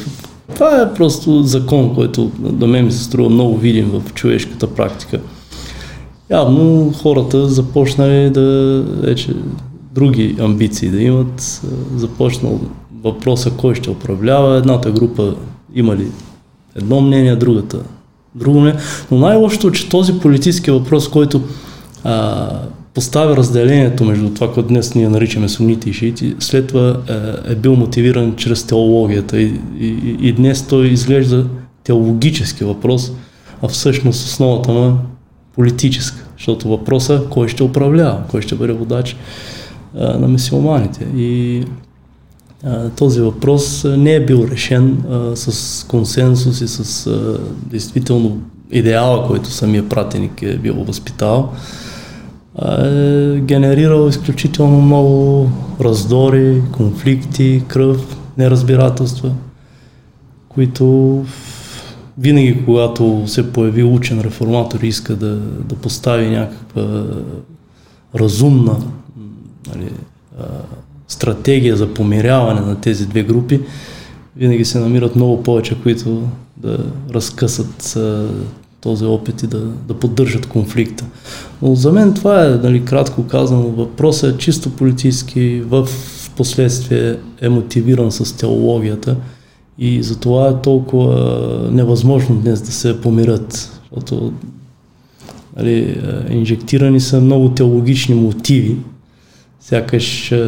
Това 0.54 0.82
е 0.82 0.94
просто 0.94 1.42
закон, 1.42 1.94
който 1.94 2.30
до 2.38 2.66
мен 2.66 2.84
ми 2.84 2.92
се 2.92 3.04
струва 3.04 3.30
много 3.30 3.56
видим 3.56 3.90
в 3.90 4.14
човешката 4.14 4.74
практика. 4.74 5.20
Явно 6.30 6.92
хората 7.02 7.48
започнали 7.48 8.30
да 8.30 8.84
вече 8.86 9.34
други 9.94 10.36
амбиции 10.40 10.88
да 10.88 11.02
имат. 11.02 11.62
Започнал 11.96 12.60
въпроса 13.04 13.50
кой 13.50 13.74
ще 13.74 13.90
управлява. 13.90 14.56
Едната 14.56 14.90
група 14.90 15.34
има 15.74 15.96
ли 15.96 16.06
едно 16.76 17.00
мнение, 17.00 17.36
другата 17.36 17.78
друго 18.34 18.60
мнение. 18.60 18.80
Но 19.10 19.18
най-лошото 19.18 19.68
е, 19.68 19.72
че 19.72 19.88
този 19.88 20.20
политически 20.20 20.70
въпрос, 20.70 21.08
който 21.08 21.42
а, 22.04 22.48
поставя 22.94 23.36
разделението 23.36 24.04
между 24.04 24.34
това, 24.34 24.52
което 24.52 24.68
днес 24.68 24.94
ние 24.94 25.08
наричаме 25.08 25.48
сунити 25.48 25.90
и 25.90 25.92
шиити, 25.92 26.34
след 26.38 26.66
това 26.66 26.96
е, 27.08 27.52
е 27.52 27.54
бил 27.54 27.76
мотивиран 27.76 28.36
чрез 28.36 28.64
теологията 28.66 29.40
и, 29.40 29.60
и, 29.80 30.16
и 30.20 30.32
днес 30.32 30.66
той 30.66 30.86
изглежда 30.86 31.46
теологически 31.84 32.64
въпрос, 32.64 33.12
а 33.62 33.68
всъщност 33.68 34.26
основата 34.26 34.72
му 34.72 34.88
е 34.88 34.92
политическа, 35.54 36.24
защото 36.38 36.68
въпросът 36.68 37.22
е 37.22 37.28
кой 37.30 37.48
ще 37.48 37.62
управлява, 37.62 38.18
кой 38.30 38.42
ще 38.42 38.54
бъде 38.54 38.72
водач 38.72 39.16
а, 39.96 40.18
на 40.18 40.28
мисиоманите. 40.28 41.06
И 41.16 41.64
а, 42.64 42.88
този 42.88 43.20
въпрос 43.20 43.84
не 43.84 44.14
е 44.14 44.26
бил 44.26 44.48
решен 44.50 45.04
а, 45.10 45.36
с 45.36 45.86
консенсус 45.88 46.60
и 46.60 46.68
с 46.68 47.06
а, 47.06 47.38
действително 47.66 48.40
идеала, 48.70 49.26
който 49.26 49.50
самия 49.50 49.88
пратеник 49.88 50.42
е 50.42 50.58
бил 50.58 50.74
възпитал 50.74 51.52
е 52.58 53.40
генерирал 53.40 54.08
изключително 54.08 54.80
много 54.80 55.50
раздори, 55.80 56.62
конфликти, 56.72 57.62
кръв, 57.68 58.16
неразбирателства, 58.38 59.32
които 60.48 61.24
винаги, 62.18 62.64
когато 62.64 63.22
се 63.26 63.52
появи 63.52 63.82
учен 63.82 64.20
реформатор 64.20 64.80
и 64.80 64.86
иска 64.88 65.16
да, 65.16 65.36
да 65.40 65.74
постави 65.74 66.30
някаква 66.30 67.04
разумна 68.14 68.76
нали, 69.68 69.90
стратегия 71.08 71.76
за 71.76 71.94
помиряване 71.94 72.60
на 72.60 72.80
тези 72.80 73.06
две 73.06 73.22
групи, 73.22 73.60
винаги 74.36 74.64
се 74.64 74.78
намират 74.78 75.16
много 75.16 75.42
повече, 75.42 75.82
които 75.82 76.22
да 76.56 76.78
разкъсат 77.10 77.98
този 78.80 79.04
опит 79.04 79.42
и 79.42 79.46
да, 79.46 79.60
да 79.88 79.94
поддържат 79.94 80.46
конфликта. 80.46 81.04
Но 81.62 81.74
за 81.74 81.92
мен 81.92 82.14
това 82.14 82.44
е, 82.44 82.48
нали, 82.48 82.84
кратко 82.84 83.26
казано, 83.26 83.62
въпросът 83.62 84.34
е 84.34 84.38
чисто 84.38 84.70
политически, 84.70 85.62
в 85.66 85.88
последствие 86.36 87.16
е 87.40 87.48
мотивиран 87.48 88.12
с 88.12 88.36
теологията 88.36 89.16
и 89.78 90.02
затова 90.02 90.48
е 90.48 90.62
толкова 90.62 91.68
невъзможно 91.72 92.36
днес 92.36 92.60
да 92.60 92.72
се 92.72 93.00
помират, 93.00 93.80
защото 93.96 94.32
нали, 95.56 96.02
инжектирани 96.30 97.00
са 97.00 97.20
много 97.20 97.48
теологични 97.48 98.14
мотиви, 98.14 98.76
сякаш 99.62 100.32
е, 100.32 100.44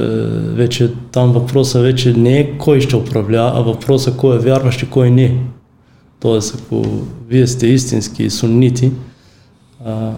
вече 0.55 0.93
там 1.13 1.33
въпросът 1.33 1.83
вече 1.83 2.13
не 2.13 2.39
е 2.39 2.59
кой 2.59 2.81
ще 2.81 2.97
управлява, 2.97 3.53
а 3.55 3.63
въпросът 3.63 4.17
кой 4.17 4.37
е 4.37 4.39
вярващ 4.39 4.83
и 4.83 4.91
кой 4.91 5.11
не. 5.11 5.37
Тоест, 6.21 6.55
ако 6.55 6.87
вие 7.29 7.47
сте 7.47 7.67
истински 7.67 8.31
суннити, 8.31 8.91
а, 9.85 10.11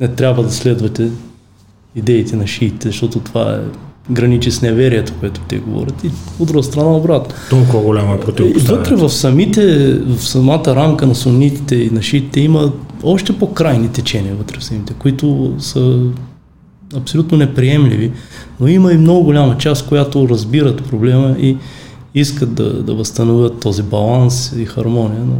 не 0.00 0.08
трябва 0.08 0.42
да 0.42 0.50
следвате 0.52 1.10
идеите 1.96 2.36
на 2.36 2.46
шиите, 2.46 2.88
защото 2.88 3.20
това 3.20 3.54
е 3.54 3.58
граничи 4.12 4.50
с 4.50 4.62
неверието, 4.62 5.12
което 5.20 5.40
те 5.40 5.58
говорят 5.58 6.04
и 6.04 6.10
от 6.38 6.48
друга 6.48 6.62
страна 6.62 6.96
обратно. 6.96 7.34
Толкова 7.50 7.82
голяма 7.82 8.14
е 8.14 8.20
противопоставянето. 8.20 8.90
Вътре 8.90 8.96
в 8.96 9.08
самите, 9.08 9.94
в 9.94 10.18
самата 10.18 10.66
рамка 10.66 11.06
на 11.06 11.14
сунитите 11.14 11.76
и 11.76 11.90
на 11.90 12.02
шиите 12.02 12.40
има 12.40 12.72
още 13.02 13.38
по-крайни 13.38 13.88
течения 13.92 14.34
вътре 14.34 14.58
в 14.58 14.64
самите, 14.64 14.94
които 14.94 15.54
са 15.58 16.10
абсолютно 16.96 17.38
неприемливи, 17.38 18.12
но 18.60 18.68
има 18.68 18.92
и 18.92 18.96
много 18.96 19.24
голяма 19.24 19.58
част, 19.58 19.88
която 19.88 20.28
разбират 20.28 20.84
проблема 20.84 21.36
и 21.38 21.56
искат 22.14 22.54
да, 22.54 22.82
да 22.82 22.94
възстановят 22.94 23.60
този 23.60 23.82
баланс 23.82 24.54
и 24.58 24.64
хармония, 24.64 25.24
но 25.24 25.36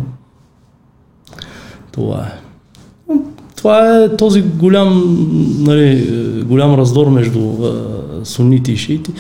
това 1.93 2.27
е. 2.27 2.49
Това 3.57 4.03
е 4.05 4.17
този 4.17 4.43
голям, 4.43 5.17
нали, 5.61 6.07
голям 6.47 6.75
раздор 6.75 7.07
между 7.07 7.41
а, 7.41 7.75
сунити 8.25 8.73
и 8.73 8.77
шиити. 8.77 9.13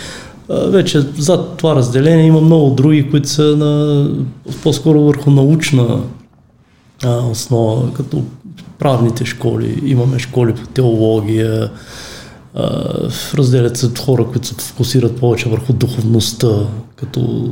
Вече 0.48 1.00
зад 1.00 1.56
това 1.56 1.74
разделение 1.74 2.26
има 2.26 2.40
много 2.40 2.74
други, 2.74 3.10
които 3.10 3.28
са 3.28 3.42
на, 3.42 4.04
по-скоро 4.62 5.00
върху 5.00 5.30
научна 5.30 6.00
а, 7.04 7.16
основа, 7.16 7.92
като 7.92 8.22
правните 8.78 9.24
школи. 9.24 9.82
Имаме 9.84 10.18
школи 10.18 10.54
по 10.54 10.66
теология, 10.66 11.70
разделят 13.34 13.76
се 13.76 13.90
хора, 13.98 14.24
които 14.24 14.46
се 14.46 14.54
фокусират 14.54 15.16
повече 15.16 15.48
върху 15.48 15.72
духовността, 15.72 16.48
като 16.96 17.50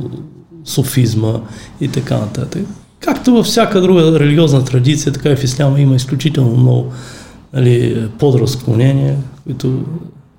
софизма 0.65 1.33
и 1.81 1.87
така 1.87 2.17
нататък. 2.17 2.65
Както 2.99 3.31
във 3.31 3.45
всяка 3.45 3.81
друга 3.81 4.19
религиозна 4.19 4.63
традиция, 4.63 5.13
така 5.13 5.29
и 5.29 5.35
в 5.35 5.43
исляма 5.43 5.79
има 5.79 5.95
изключително 5.95 6.57
много 6.57 6.91
нали, 7.53 8.07
подразклонения, 8.19 9.17
които 9.45 9.83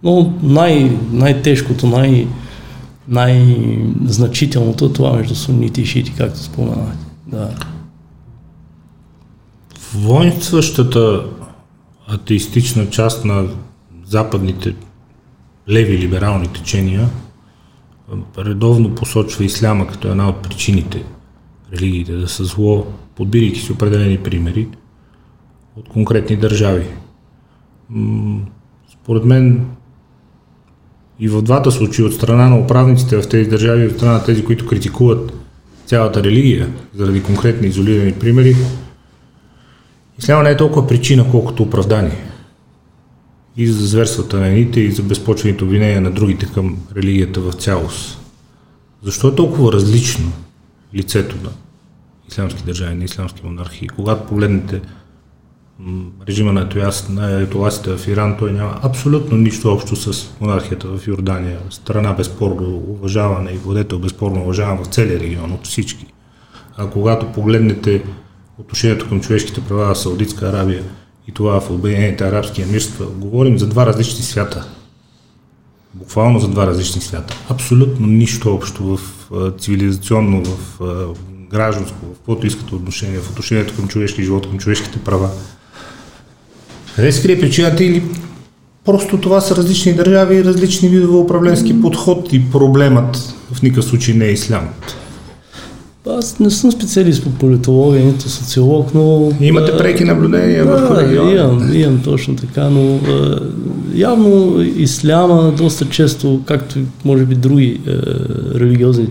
но 0.03 0.33
най- 0.43 0.99
най-тежкото, 1.13 1.87
най- 1.87 2.27
най-значителното 3.09 4.85
е 4.85 4.93
това 4.93 5.13
между 5.13 5.35
сунити 5.35 5.83
и 5.83 5.87
шити, 5.87 6.15
както 6.19 6.39
споменахте. 6.39 7.07
Да. 7.27 7.51
Воинстващата 9.95 11.23
атеистична 12.07 12.91
част 12.91 13.25
на 13.25 13.47
западните 14.09 14.75
леви 15.69 15.99
либерални 15.99 16.49
течения 16.49 17.09
редовно 18.39 18.95
посочва 18.95 19.45
исляма 19.45 19.87
като 19.87 20.09
една 20.09 20.29
от 20.29 20.43
причините 20.43 21.05
религиите 21.73 22.13
да 22.13 22.29
са 22.29 22.45
зло, 22.45 22.87
подбирайки 23.17 23.61
си 23.61 23.73
определени 23.73 24.19
примери 24.19 24.69
от 25.77 25.89
конкретни 25.89 26.37
държави. 26.37 26.87
Според 28.93 29.25
мен 29.25 29.67
и 31.21 31.29
в 31.29 31.43
двата 31.43 31.71
случая 31.71 32.07
от 32.07 32.15
страна 32.15 32.49
на 32.49 32.59
управниците 32.59 33.23
в 33.23 33.29
тези 33.29 33.51
държави, 33.51 33.87
от 33.87 33.97
страна 33.97 34.13
на 34.13 34.25
тези, 34.25 34.45
които 34.45 34.67
критикуват 34.67 35.33
цялата 35.87 36.23
религия 36.23 36.69
заради 36.95 37.23
конкретни 37.23 37.69
изолирани 37.69 38.13
примери, 38.13 38.57
исляма 40.19 40.43
не 40.43 40.51
е 40.51 40.57
толкова 40.57 40.87
причина, 40.87 41.31
колкото 41.31 41.63
оправдание 41.63 42.28
и 43.59 43.67
за 43.67 43.87
зверствата 43.87 44.37
на 44.37 44.47
едните 44.47 44.81
и 44.81 44.93
за 44.93 45.03
безпочвените 45.03 45.65
обвинения 45.65 46.01
на 46.01 46.11
другите 46.11 46.47
към 46.47 46.77
религията 46.97 47.41
в 47.41 47.53
цялост. 47.53 48.19
Защо 49.03 49.29
е 49.29 49.35
толкова 49.35 49.73
различно 49.73 50.33
лицето 50.95 51.37
на 51.43 51.51
исламски 52.29 52.63
държави, 52.63 52.95
на 52.95 53.05
исламски 53.05 53.41
монархии? 53.45 53.89
Когато 53.89 54.27
погледнете 54.27 54.81
режима 56.29 56.53
на, 56.53 56.93
на 57.11 57.41
етоласите 57.41 57.97
в 57.97 58.09
Иран, 58.09 58.37
той 58.39 58.53
няма 58.53 58.81
абсолютно 58.83 59.37
нищо 59.37 59.73
общо 59.73 59.97
с 59.97 60.31
монархията 60.41 60.89
в 60.89 61.07
Йордания. 61.07 61.59
Страна 61.71 62.13
безспорно 62.13 62.77
уважавана 62.77 63.53
и 63.53 63.57
владетел 63.57 63.99
безспорно 63.99 64.41
уважаван 64.43 64.85
в 64.85 64.87
целия 64.87 65.21
регион 65.21 65.53
от 65.53 65.67
всички. 65.67 66.07
А 66.77 66.91
когато 66.91 67.33
погледнете 67.33 68.03
отношението 68.59 69.09
към 69.09 69.21
човешките 69.21 69.61
права 69.61 69.95
в 69.95 69.99
Саудитска 69.99 70.49
Арабия, 70.49 70.85
и 71.29 71.33
това 71.33 71.61
в 71.61 71.71
Обединените 71.71 72.25
арабски 72.25 72.63
емирства, 72.63 73.07
говорим 73.07 73.59
за 73.59 73.67
два 73.67 73.87
различни 73.87 74.23
свята. 74.23 74.69
Буквално 75.95 76.39
за 76.41 76.49
два 76.49 76.67
различни 76.67 77.01
свята. 77.01 77.37
Абсолютно 77.49 78.07
нищо 78.07 78.55
общо 78.55 78.85
в 78.85 79.01
цивилизационно, 79.59 80.45
в 80.45 80.81
гражданско, 81.51 81.97
в 82.07 82.17
каквото 82.17 82.47
искате 82.47 82.75
отношение, 82.75 83.19
в 83.19 83.31
отношението 83.31 83.77
към 83.77 83.89
човешки 83.89 84.23
живот, 84.23 84.49
към 84.49 84.59
човешките 84.59 84.99
права. 84.99 85.31
Къде 86.97 87.13
се 87.13 87.23
крие 87.23 87.41
причината 87.41 87.85
или 87.85 88.03
просто 88.85 89.21
това 89.21 89.41
са 89.41 89.57
различни 89.57 89.95
държави 89.95 90.37
и 90.37 90.45
различни 90.45 90.89
видове 90.89 91.17
управленски 91.17 91.81
подход 91.81 92.33
и 92.33 92.51
проблемът 92.51 93.35
в 93.53 93.63
никакъв 93.63 93.85
случай 93.85 94.15
не 94.15 94.25
е 94.25 94.33
ислямът? 94.33 94.97
Аз 96.09 96.39
не 96.39 96.51
съм 96.51 96.73
специалист 96.73 97.25
по 97.25 97.31
политология, 97.31 98.05
нито 98.05 98.29
социолог, 98.29 98.95
но... 98.95 99.33
Имате 99.41 99.77
преки 99.77 100.05
наблюдения 100.05 100.67
да, 100.67 100.71
върху 100.71 100.97
региона? 100.97 101.33
Имам, 101.33 101.75
имам 101.75 102.01
точно 102.05 102.37
така, 102.37 102.71
но 102.71 103.01
явно 103.95 104.63
исляма 104.77 105.53
доста 105.59 105.85
често, 105.89 106.43
както 106.45 106.79
може 107.05 107.25
би 107.25 107.35
други 107.35 107.81
а, 107.87 107.91
религиозни 108.61 109.09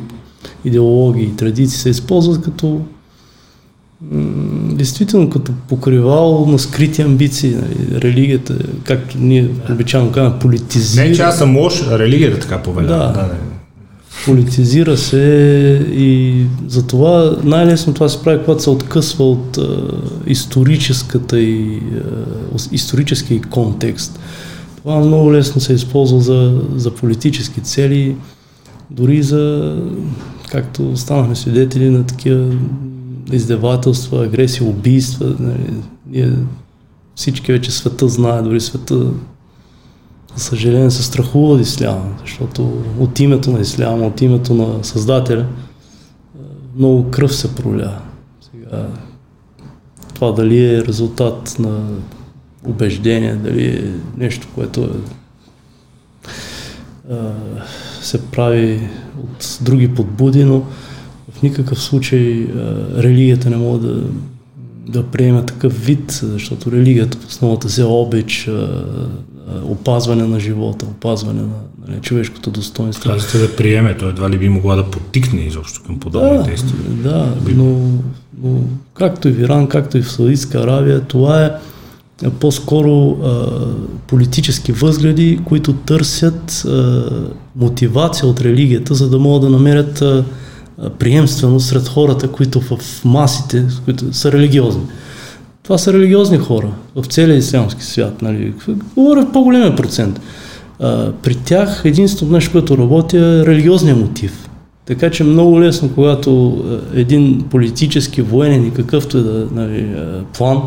идеологии 0.66 1.24
и 1.24 1.36
традиции 1.36 1.80
се 1.80 1.90
използват 1.90 2.42
като 2.42 2.82
м- 4.12 4.74
действително 4.74 5.30
като 5.30 5.52
покривало 5.70 6.46
на 6.46 6.60
скрити 6.60 7.02
амбиции. 7.02 7.56
Нали, 7.56 8.02
религията, 8.02 8.56
както 8.84 9.18
ние 9.20 9.50
обичайно 9.72 10.12
казваме, 10.12 10.40
политизира. 10.40 11.06
Не, 11.06 11.14
че 11.16 11.22
аз 11.22 11.38
съм 11.38 11.58
лош, 11.58 11.84
религията 11.92 12.40
така 12.40 12.58
повелява. 12.58 13.08
Да. 13.08 13.14
да 13.14 13.22
не. 13.22 13.57
Политизира 14.26 14.98
се 14.98 15.18
и 15.92 16.44
затова 16.68 17.38
най-лесно 17.44 17.94
това 17.94 18.10
се 18.10 18.24
прави, 18.24 18.40
когато 18.46 18.64
се 18.64 18.70
откъсва 18.70 19.32
от 19.32 19.58
а, 19.58 19.80
историческата 20.28 21.40
и 21.40 21.82
а, 22.56 22.58
историческия 22.72 23.42
контекст. 23.42 24.20
Това 24.78 25.00
много 25.00 25.34
лесно 25.34 25.62
се 25.62 25.74
използва 25.74 26.20
за, 26.22 26.62
за 26.76 26.92
политически 26.92 27.62
цели, 27.62 28.16
дори 28.92 29.24
за, 29.24 29.76
както 30.52 30.98
станахме 30.98 31.36
свидетели 31.36 31.90
на 31.90 32.04
такива 32.04 32.56
издевателства, 33.32 34.24
агресия, 34.24 34.68
убийства. 34.68 35.36
Нали, 35.40 35.74
ние, 36.12 36.34
всички 37.16 37.52
вече 37.52 37.72
света 37.72 38.08
знаят, 38.08 38.46
дори 38.46 38.62
света 38.62 39.06
за 40.38 40.44
съжаление 40.44 40.92
се 40.92 41.04
страхува 41.04 41.54
от 41.54 41.62
исляма, 41.62 42.16
защото 42.22 42.84
от 43.00 43.20
името 43.20 43.52
на 43.52 43.60
исляма, 43.60 44.08
от 44.08 44.22
името 44.22 44.54
на 44.54 44.84
Създателя, 44.84 45.46
много 46.76 47.12
кръв 47.12 47.36
се 47.36 47.56
проля. 47.56 48.00
Сега, 48.52 48.88
това 50.14 50.32
дали 50.32 50.66
е 50.66 50.84
резултат 50.86 51.56
на 51.60 51.80
убеждение, 52.66 53.36
дали 53.36 53.66
е 53.66 53.94
нещо, 54.18 54.48
което 54.56 54.82
е, 54.82 54.88
се 58.02 58.26
прави 58.32 58.90
от 59.24 59.58
други 59.62 59.96
подбуди, 59.96 60.44
но 60.44 60.60
в 61.32 61.42
никакъв 61.44 61.82
случай 61.82 62.48
религията 62.98 63.50
не 63.50 63.58
може 63.58 63.82
да, 63.82 64.04
да 64.88 65.04
приеме 65.04 65.46
такъв 65.46 65.86
вид, 65.86 66.12
защото 66.12 66.72
религията 66.72 67.18
в 67.18 67.28
основата 67.28 67.70
се 67.70 67.84
обич, 67.84 68.50
опазване 69.64 70.28
на 70.28 70.40
живота, 70.40 70.86
опазване 70.86 71.42
на, 71.42 71.48
на 71.48 71.54
нали, 71.88 72.02
човешкото 72.02 72.52
достоинство. 72.52 73.10
Казвате 73.10 73.38
да 73.38 73.56
приеме, 73.56 73.98
то 73.98 74.10
едва 74.10 74.30
ли 74.30 74.38
би 74.38 74.50
могла 74.50 74.76
да 74.76 74.84
потикне 74.84 75.42
изобщо 75.42 75.84
към 75.84 76.00
подобни 76.00 76.38
да, 76.38 76.44
действия. 76.44 76.82
Да, 76.90 77.34
но, 77.56 77.80
но 78.44 78.60
както 78.94 79.30
и 79.30 79.32
в 79.32 79.40
Иран, 79.40 79.68
както 79.68 79.98
и 79.98 80.02
в 80.02 80.12
Саудитска 80.12 80.58
Аравия, 80.58 81.02
това 81.02 81.46
е 81.46 81.52
по-скоро 82.40 83.10
а, 83.10 83.46
политически 84.08 84.72
възгледи, 84.72 85.40
които 85.46 85.74
търсят 85.74 86.66
а, 86.66 87.06
мотивация 87.56 88.28
от 88.28 88.42
религията, 88.42 88.96
за 88.96 89.10
да 89.10 89.20
могат 89.20 89.42
да 89.42 89.50
намерят 89.50 90.02
а, 90.02 90.26
приемственост 91.00 91.68
сред 91.68 91.88
хората, 91.88 92.28
които 92.28 92.62
в 92.62 92.80
масите, 93.06 93.66
които 93.86 94.14
са 94.14 94.32
религиозни. 94.32 94.82
Това 95.68 95.78
са 95.78 95.94
религиозни 95.94 96.38
хора 96.38 96.68
в 96.96 97.06
целия 97.06 97.38
ислямски 97.38 97.84
свят. 97.84 98.22
Нали. 98.22 98.54
Говоря 98.96 99.22
в 99.22 99.32
по-големия 99.32 99.76
процент. 99.76 100.22
А, 100.80 101.12
при 101.24 101.36
тях 101.36 101.82
единственото 101.86 102.36
нещо, 102.36 102.52
което 102.52 102.78
работи 102.78 103.18
е 103.18 103.46
религиозния 103.46 103.96
мотив. 103.96 104.50
Така 104.86 105.10
че 105.10 105.24
много 105.24 105.62
лесно, 105.62 105.90
когато 105.96 106.64
един 106.94 107.44
политически 107.50 108.22
военен 108.22 108.68
и 108.68 108.74
какъвто 108.74 109.18
е 109.18 109.22
да, 109.22 109.48
нали, 109.52 109.88
план 110.38 110.62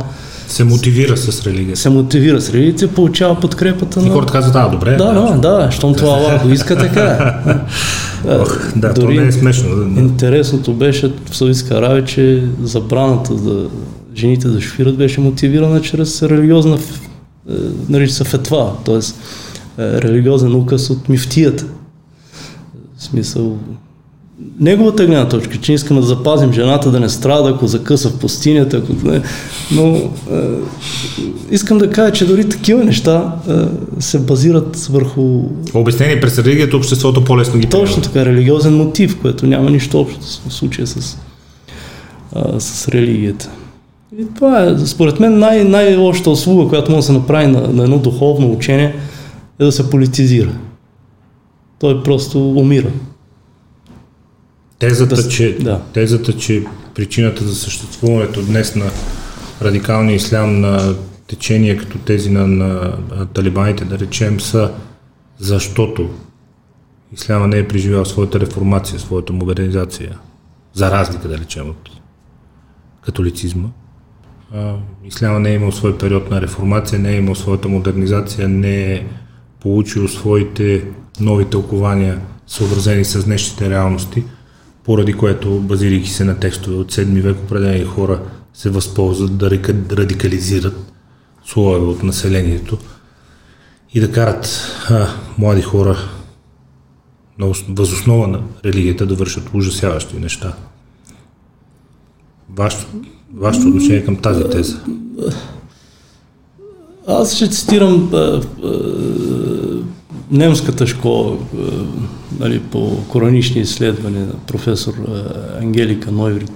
се 0.49 0.65
мотивира 0.65 1.17
с 1.17 1.47
религията. 1.47 1.81
Се 1.81 1.91
мотивира 1.91 2.41
с 2.41 2.55
религията, 2.55 2.89
получава 2.89 3.41
подкрепата 3.41 4.01
и 4.01 4.03
на... 4.03 4.09
И 4.09 4.13
хората 4.13 4.33
казват, 4.33 4.57
а, 4.57 4.69
добре. 4.69 4.97
Да, 4.97 5.13
да, 5.13 5.39
да, 5.39 5.71
щом 5.71 5.95
това 5.95 6.13
Аллах 6.13 6.43
го 6.43 6.53
иска 6.53 6.77
така. 6.77 7.41
Ох, 8.29 8.59
да, 8.77 8.93
Дори 8.93 9.17
то 9.17 9.21
не 9.21 9.27
е 9.29 9.33
смешно. 9.33 9.77
Да. 9.77 10.01
Интересното 10.01 10.73
беше 10.73 11.13
в 11.31 11.37
Саудитска 11.37 11.75
Аравия, 11.75 12.05
че 12.05 12.45
забраната 12.63 13.35
да 13.35 13.69
жените 14.17 14.49
да 14.49 14.61
шофират 14.61 14.97
беше 14.97 15.21
мотивирана 15.21 15.81
чрез 15.81 16.23
религиозна, 16.23 16.79
нарича 17.89 18.13
се 18.13 18.25
фетва, 18.25 18.73
т.е. 18.85 19.01
религиозен 19.83 20.55
указ 20.55 20.91
от 20.91 21.09
мифтията. 21.09 21.67
В 22.97 23.03
смисъл, 23.03 23.59
неговата 24.61 25.07
гледна 25.07 25.29
точка, 25.29 25.57
че 25.57 25.73
искаме 25.73 26.01
да 26.01 26.07
запазим 26.07 26.53
жената 26.53 26.91
да 26.91 27.01
не 27.01 27.09
страда, 27.09 27.51
ако 27.51 27.67
закъса 27.67 28.09
в 28.09 28.19
пустинята, 28.19 28.77
ако 28.77 28.93
не, 29.09 29.23
но 29.73 29.95
е, 29.97 30.03
искам 31.51 31.79
да 31.79 31.91
кажа, 31.91 32.13
че 32.13 32.27
дори 32.27 32.49
такива 32.49 32.85
неща 32.85 33.35
е, 33.49 33.53
се 34.01 34.21
базират 34.21 34.77
върху... 34.77 35.43
Обяснение 35.75 36.21
през 36.21 36.39
религията 36.39 36.77
обществото 36.77 37.25
по-лесно 37.25 37.61
ги 37.61 37.67
Точно 37.67 38.03
така, 38.03 38.25
религиозен 38.25 38.77
мотив, 38.77 39.21
което 39.21 39.47
няма 39.47 39.71
нищо 39.71 40.01
общо 40.01 40.21
в 40.49 40.53
случая 40.53 40.87
с, 40.87 40.97
е, 40.97 42.61
с 42.61 42.89
религията. 42.89 43.51
И 44.19 44.27
това 44.35 44.63
е, 44.63 44.79
според 44.79 45.21
мен, 45.21 45.39
най- 45.39 45.65
най-лошата 45.65 46.31
услуга, 46.31 46.69
която 46.69 46.91
може 46.91 47.01
да 47.01 47.07
се 47.07 47.13
направи 47.13 47.47
на, 47.47 47.61
на 47.61 47.85
едно 47.85 47.99
духовно 47.99 48.53
учение, 48.53 48.97
е 49.59 49.65
да 49.65 49.73
се 49.73 49.91
политизира. 49.91 50.53
Той 51.79 52.03
просто 52.03 52.51
умира. 52.51 52.91
Тезата, 54.79 55.17
да, 55.17 55.29
че, 55.29 55.59
да. 55.59 55.81
тезата, 55.93 56.33
че 56.33 56.65
причината 56.95 57.45
за 57.45 57.55
съществуването 57.55 58.43
днес 58.43 58.77
на 58.77 58.91
радикалния 59.63 60.17
ислям 60.17 60.61
на 60.61 60.95
течения 61.27 61.79
като 61.79 61.99
тези 61.99 62.31
на, 62.31 62.47
на 62.47 62.97
талибаните, 63.35 63.85
да 63.85 63.99
речем, 63.99 64.41
са 64.41 64.73
защото 65.39 66.11
исляма 67.15 67.49
не 67.49 67.59
е 67.59 67.69
преживял 67.69 68.05
своята 68.05 68.41
реформация, 68.41 69.01
своята 69.01 69.33
модернизация, 69.33 70.19
за 70.73 70.91
разлика, 70.91 71.29
да 71.29 71.39
речем, 71.39 71.71
от 71.71 71.91
католицизма. 73.03 73.69
Исляма 75.05 75.41
не 75.41 75.51
е 75.51 75.55
имал 75.55 75.73
свой 75.73 75.99
период 75.99 76.31
на 76.31 76.41
реформация, 76.41 76.99
не 76.99 77.13
е 77.13 77.17
имал 77.17 77.35
своята 77.35 77.69
модернизация, 77.69 78.49
не 78.49 78.93
е 78.93 79.07
получил 79.61 80.09
своите 80.09 80.85
нови 81.21 81.45
тълкования, 81.45 82.21
съобразени 82.47 83.05
с 83.05 83.25
днешните 83.25 83.71
реалности– 83.71 84.25
поради 84.85 85.13
което, 85.13 85.61
базирайки 85.61 86.11
се 86.11 86.25
на 86.25 86.41
текстове 86.41 86.77
от 86.77 86.93
7 86.93 87.21
век, 87.21 87.37
определени 87.37 87.85
хора 87.85 88.23
се 88.55 88.71
възползват 88.71 89.39
да 89.39 89.51
радикализират 89.91 90.93
слоеве 91.45 91.87
от 91.87 92.03
населението 92.03 92.79
и 93.95 94.01
да 94.01 94.13
карат 94.13 94.63
а, 94.91 95.09
млади 95.39 95.63
хора 95.63 95.97
на 97.39 97.53
възоснова 97.69 98.27
на 98.27 98.43
религията 98.65 99.07
да 99.07 99.15
вършат 99.15 99.51
ужасяващи 99.55 100.17
неща. 100.17 100.57
Вашето, 102.49 102.87
вашето 103.37 103.69
отношение 103.69 104.05
към 104.05 104.17
тази 104.17 104.45
теза? 104.45 104.81
Аз 107.07 107.37
ще 107.37 107.51
цитирам 107.51 108.11
немската 110.31 110.87
школа 110.87 111.37
нали, 112.41 112.61
по 112.61 112.97
коранични 113.09 113.61
изследвания 113.61 114.27
на 114.27 114.35
професор 114.47 114.95
Ангелика 115.63 116.13
Нойврид. 116.13 116.53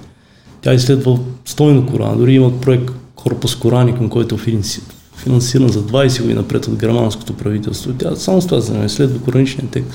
Тя 0.60 0.74
изследва 0.74 1.16
стойно 1.44 1.86
Корана, 1.86 2.16
дори 2.16 2.34
има 2.34 2.60
проект 2.60 2.90
Корпус 3.14 3.56
Корани, 3.56 3.94
към 3.94 4.08
който 4.08 4.34
е 4.34 4.38
финансиран 5.16 5.68
за 5.68 5.82
20 5.82 6.20
години 6.20 6.34
напред 6.34 6.66
от 6.66 6.76
германското 6.76 7.32
правителство. 7.32 7.92
Тя 7.98 8.16
само 8.16 8.42
с 8.42 8.46
това 8.46 8.60
занимава, 8.60 8.86
изследва 8.86 9.24
кораничния 9.24 9.66
текст. 9.70 9.90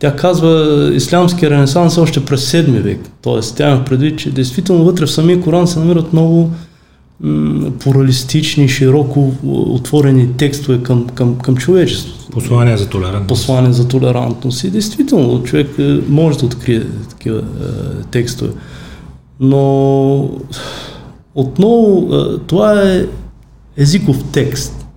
Тя 0.00 0.16
казва, 0.16 0.90
ислямския 0.94 1.50
ренесанс 1.50 1.96
е 1.96 2.00
още 2.00 2.24
през 2.24 2.52
7 2.52 2.80
век. 2.80 3.00
Тоест, 3.22 3.56
тя 3.56 3.70
има 3.70 3.84
предвид, 3.84 4.18
че 4.18 4.30
действително 4.30 4.84
вътре 4.84 5.06
в 5.06 5.10
самия 5.10 5.40
Коран 5.40 5.66
се 5.66 5.78
намират 5.78 6.12
много 6.12 6.50
плуралистични, 7.80 8.68
широко 8.68 9.32
отворени 9.46 10.36
текстове 10.36 10.82
към, 10.82 11.06
към, 11.06 11.38
към 11.38 11.56
човечеството. 11.56 12.30
Послание 12.30 12.76
за 12.76 12.88
толерантност. 12.88 13.28
Послание 13.28 13.72
за 13.72 13.88
толерантност. 13.88 14.64
И 14.64 14.70
действително, 14.70 15.42
човек 15.42 15.68
е, 15.78 15.98
може 16.08 16.38
да 16.38 16.46
открие 16.46 16.82
такива 17.10 17.38
е, 17.38 17.42
текстове. 18.10 18.50
Но 19.40 20.30
отново, 21.34 22.08
е, 22.14 22.38
това 22.46 22.82
е 22.82 23.06
езиков 23.76 24.24
текст. 24.32 24.87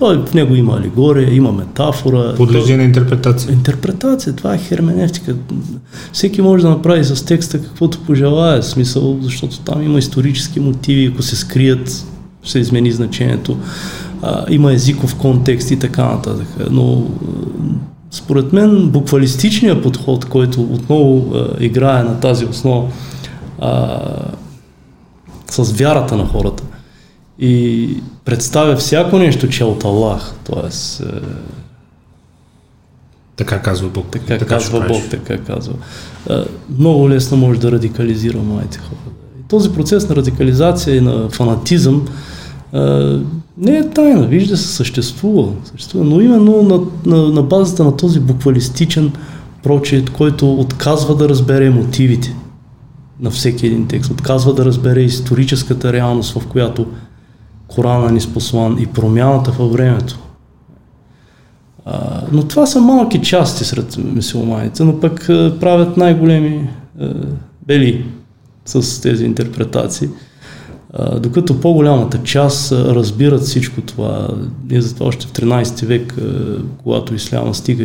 Той 0.00 0.24
в 0.26 0.34
него 0.34 0.54
има 0.54 0.76
алегория, 0.76 1.34
има 1.34 1.52
метафора. 1.52 2.34
Подлежи 2.36 2.76
на 2.76 2.82
интерпретация. 2.82 3.52
Интерпретация, 3.52 4.36
това 4.36 4.54
е 4.54 4.58
херменевтика. 4.58 5.36
Всеки 6.12 6.42
може 6.42 6.62
да 6.62 6.70
направи 6.70 7.04
с 7.04 7.24
текста 7.24 7.62
каквото 7.62 7.98
пожелая, 7.98 8.62
смисъл, 8.62 9.18
защото 9.22 9.60
там 9.60 9.82
има 9.82 9.98
исторически 9.98 10.60
мотиви, 10.60 11.10
ако 11.12 11.22
се 11.22 11.36
скрият, 11.36 12.06
се 12.44 12.58
измени 12.58 12.92
значението. 12.92 13.56
А, 14.22 14.44
има 14.50 14.72
езиков 14.72 15.14
контекст 15.14 15.70
и 15.70 15.78
така 15.78 16.04
нататък. 16.04 16.46
Но 16.70 17.06
според 18.10 18.52
мен 18.52 18.88
буквалистичният 18.88 19.82
подход, 19.82 20.24
който 20.24 20.62
отново 20.62 21.32
а, 21.34 21.64
играе 21.64 22.02
на 22.02 22.20
тази 22.20 22.44
основа 22.44 22.88
а, 23.58 24.00
с 25.50 25.72
вярата 25.72 26.16
на 26.16 26.26
хората 26.26 26.59
и 27.40 27.96
представя 28.24 28.76
всяко 28.76 29.18
нещо, 29.18 29.48
че 29.48 29.62
е 29.62 29.66
от 29.66 29.84
Аллах, 29.84 30.34
т.е. 30.44 31.04
Така 33.36 33.62
казва 33.62 33.88
Бог. 33.88 34.06
Така, 34.10 34.26
така 34.26 34.46
казва 34.46 34.84
Бог, 34.88 35.02
така 35.10 35.38
казва. 35.38 35.74
А, 36.30 36.44
много 36.78 37.10
лесно 37.10 37.36
може 37.36 37.60
да 37.60 37.72
радикализира 37.72 38.38
младите 38.38 38.78
хора. 38.78 39.14
И 39.40 39.48
този 39.48 39.72
процес 39.72 40.08
на 40.08 40.16
радикализация 40.16 40.96
и 40.96 41.00
на 41.00 41.28
фанатизъм 41.28 42.08
а, 42.72 43.18
не 43.58 43.76
е 43.76 43.90
тайна, 43.90 44.26
вижда 44.26 44.56
се, 44.56 44.68
съществува, 44.68 45.52
съществува 45.64 46.04
но 46.04 46.20
именно 46.20 46.62
на, 46.62 46.80
на, 47.16 47.28
на 47.28 47.42
базата 47.42 47.84
на 47.84 47.96
този 47.96 48.20
буквалистичен 48.20 49.12
прочит, 49.62 50.10
който 50.10 50.54
отказва 50.54 51.16
да 51.16 51.28
разбере 51.28 51.70
мотивите 51.70 52.36
на 53.20 53.30
всеки 53.30 53.66
един 53.66 53.86
текст, 53.86 54.10
отказва 54.10 54.54
да 54.54 54.64
разбере 54.64 55.00
историческата 55.00 55.92
реалност, 55.92 56.38
в 56.38 56.46
която 56.46 56.86
Корана 57.74 58.10
ни 58.10 58.20
спослан 58.20 58.76
и 58.80 58.86
промяната 58.86 59.50
във 59.50 59.72
времето. 59.72 60.18
А, 61.84 62.22
но 62.32 62.42
това 62.42 62.66
са 62.66 62.80
малки 62.80 63.22
части 63.22 63.64
сред 63.64 63.96
мусулманите, 64.14 64.84
но 64.84 65.00
пък 65.00 65.28
а, 65.28 65.56
правят 65.60 65.96
най-големи 65.96 66.68
а, 67.00 67.08
бели 67.66 68.04
с 68.64 69.00
тези 69.00 69.24
интерпретации. 69.24 70.08
А, 70.92 71.20
докато 71.20 71.60
по-голямата 71.60 72.22
част 72.22 72.72
разбират 72.72 73.42
всичко 73.42 73.80
това. 73.80 74.28
Ние 74.70 74.80
затова 74.80 75.06
още 75.06 75.26
в 75.26 75.32
13 75.32 75.86
век, 75.86 76.18
а, 76.18 76.56
когато 76.82 77.14
исляма 77.14 77.54
стига 77.54 77.84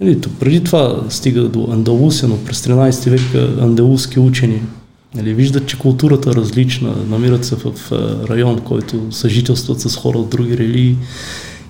Нали, 0.00 0.20
преди 0.40 0.64
това 0.64 1.00
стига 1.08 1.42
до 1.42 1.68
Андалусия, 1.72 2.28
но 2.28 2.44
през 2.44 2.62
13 2.62 3.10
век 3.10 3.20
андалузски 3.60 4.20
учени 4.20 4.62
нали, 5.14 5.34
виждат, 5.34 5.66
че 5.66 5.78
културата 5.78 6.30
е 6.30 6.34
различна, 6.34 6.94
намират 7.08 7.44
се 7.44 7.56
в 7.56 7.92
район, 8.30 8.60
който 8.60 9.02
съжителстват 9.10 9.80
с 9.80 9.96
хора 9.96 10.18
от 10.18 10.30
други 10.30 10.58
религии 10.58 10.96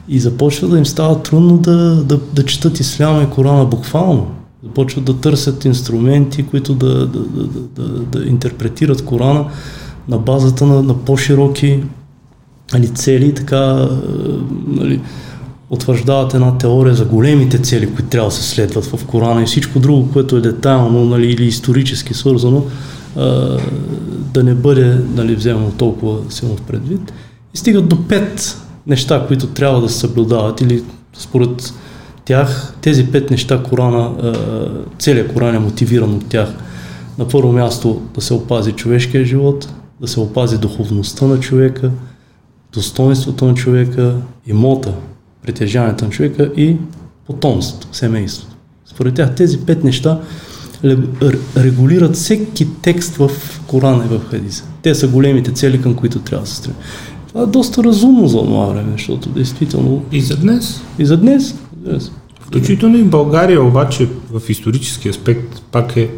и 0.09 0.20
започва 0.20 0.68
да 0.68 0.78
им 0.78 0.86
става 0.86 1.22
трудно 1.22 1.59
да, 1.59 2.05
да, 2.05 2.20
да 2.32 2.45
четат 2.45 2.80
исляма 2.80 3.22
и 3.22 3.30
Корана 3.30 3.64
буквално. 3.64 4.26
Започват 4.64 5.05
да 5.05 5.16
търсят 5.16 5.64
инструменти, 5.64 6.43
които 6.43 6.74
да, 6.74 7.07
да, 7.07 7.20
да, 7.20 7.43
да, 7.76 7.88
да 7.88 8.28
интерпретират 8.28 9.05
Корана 9.05 9.45
на 10.09 10.18
базата 10.18 10.66
на, 10.66 10.82
на 10.82 10.99
по-широки 10.99 11.82
нали, 12.72 12.88
цели, 12.88 13.34
така 13.34 13.88
нали, 14.66 15.01
утвърждават 15.70 16.34
една 16.34 16.59
теория 16.59 16.95
за 16.95 17.05
големите 17.05 17.59
цели, 17.59 17.86
които 17.86 18.09
трябва 18.09 18.28
да 18.28 18.34
се 18.34 18.43
следват 18.43 18.84
в 18.84 19.07
Корана 19.07 19.43
и 19.43 19.47
всичко 19.47 19.78
друго, 19.78 20.12
което 20.12 20.36
е 20.36 20.41
детайлно 20.41 21.05
нали, 21.05 21.26
или 21.26 21.45
исторически 21.45 22.14
свързано, 22.14 22.64
да 24.34 24.44
не 24.44 24.54
бъде 24.54 24.98
нали, 25.14 25.34
вземано 25.34 25.70
толкова 25.70 26.18
силно 26.28 26.56
в 26.56 26.62
предвид. 26.62 27.12
И 27.54 27.58
стигат 27.58 27.88
до 27.88 28.08
пет 28.08 28.56
неща, 28.86 29.24
които 29.28 29.46
трябва 29.46 29.80
да 29.80 29.88
се 29.88 29.98
съблюдават 29.98 30.61
или 30.61 30.82
според 31.12 31.74
тях 32.24 32.74
тези 32.80 33.06
пет 33.06 33.30
неща 33.30 33.62
Корана, 33.62 34.34
целият 34.98 35.32
Коран 35.32 35.54
е 35.54 35.58
мотивиран 35.58 36.14
от 36.14 36.28
тях. 36.28 36.48
На 37.18 37.28
първо 37.28 37.52
място 37.52 38.02
да 38.14 38.20
се 38.20 38.34
опази 38.34 38.72
човешкия 38.72 39.24
живот, 39.24 39.68
да 40.00 40.08
се 40.08 40.20
опази 40.20 40.58
духовността 40.58 41.26
на 41.26 41.40
човека, 41.40 41.90
достоинството 42.72 43.44
на 43.44 43.54
човека, 43.54 44.14
имота, 44.46 44.92
притежаването 45.42 46.04
на 46.04 46.11
човека 46.11 46.50
и 46.56 46.76
потомството, 47.26 47.88
семейството. 47.92 48.56
Според 48.86 49.14
тях 49.14 49.34
тези 49.34 49.58
пет 49.58 49.84
неща 49.84 50.20
регулират 51.57 52.14
всеки 52.14 52.68
текст 52.83 53.16
в 53.16 53.31
Корана 53.66 54.05
и 54.05 54.09
в 54.09 54.20
Хадиса. 54.31 54.64
Те 54.83 54.95
са 54.95 55.09
големите 55.09 55.53
цели, 55.53 55.83
към 55.83 55.95
които 55.95 56.18
трябва 56.18 56.45
да 56.45 56.51
се 56.51 56.57
стремим. 56.57 56.81
Това 57.28 57.43
е 57.43 57.47
доста 57.47 57.85
разумно 57.85 58.28
за 58.28 58.39
това 58.39 58.66
време, 58.66 58.93
защото 58.93 59.28
действително... 59.28 60.05
И 60.12 60.20
за 60.20 60.37
днес? 60.37 60.83
И 60.99 61.07
за 61.07 61.16
днес. 61.16 61.55
днес. 61.76 62.12
Включително 62.41 62.99
и 62.99 63.05
България, 63.05 63.62
обаче 63.62 64.09
в 64.31 64.51
исторически 64.51 65.09
аспект 65.09 65.62
пак 65.72 65.97
е 65.97 66.11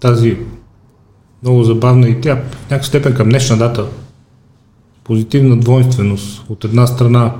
тази 0.00 0.36
много 1.42 1.64
забавна 1.64 2.08
и 2.08 2.20
тя 2.20 2.36
в 2.36 2.70
някаква 2.70 2.88
степен 2.88 3.14
към 3.14 3.28
днешна 3.28 3.56
дата 3.56 3.84
позитивна 5.04 5.56
двойственост. 5.56 6.44
От 6.48 6.64
една 6.64 6.86
страна 6.86 7.34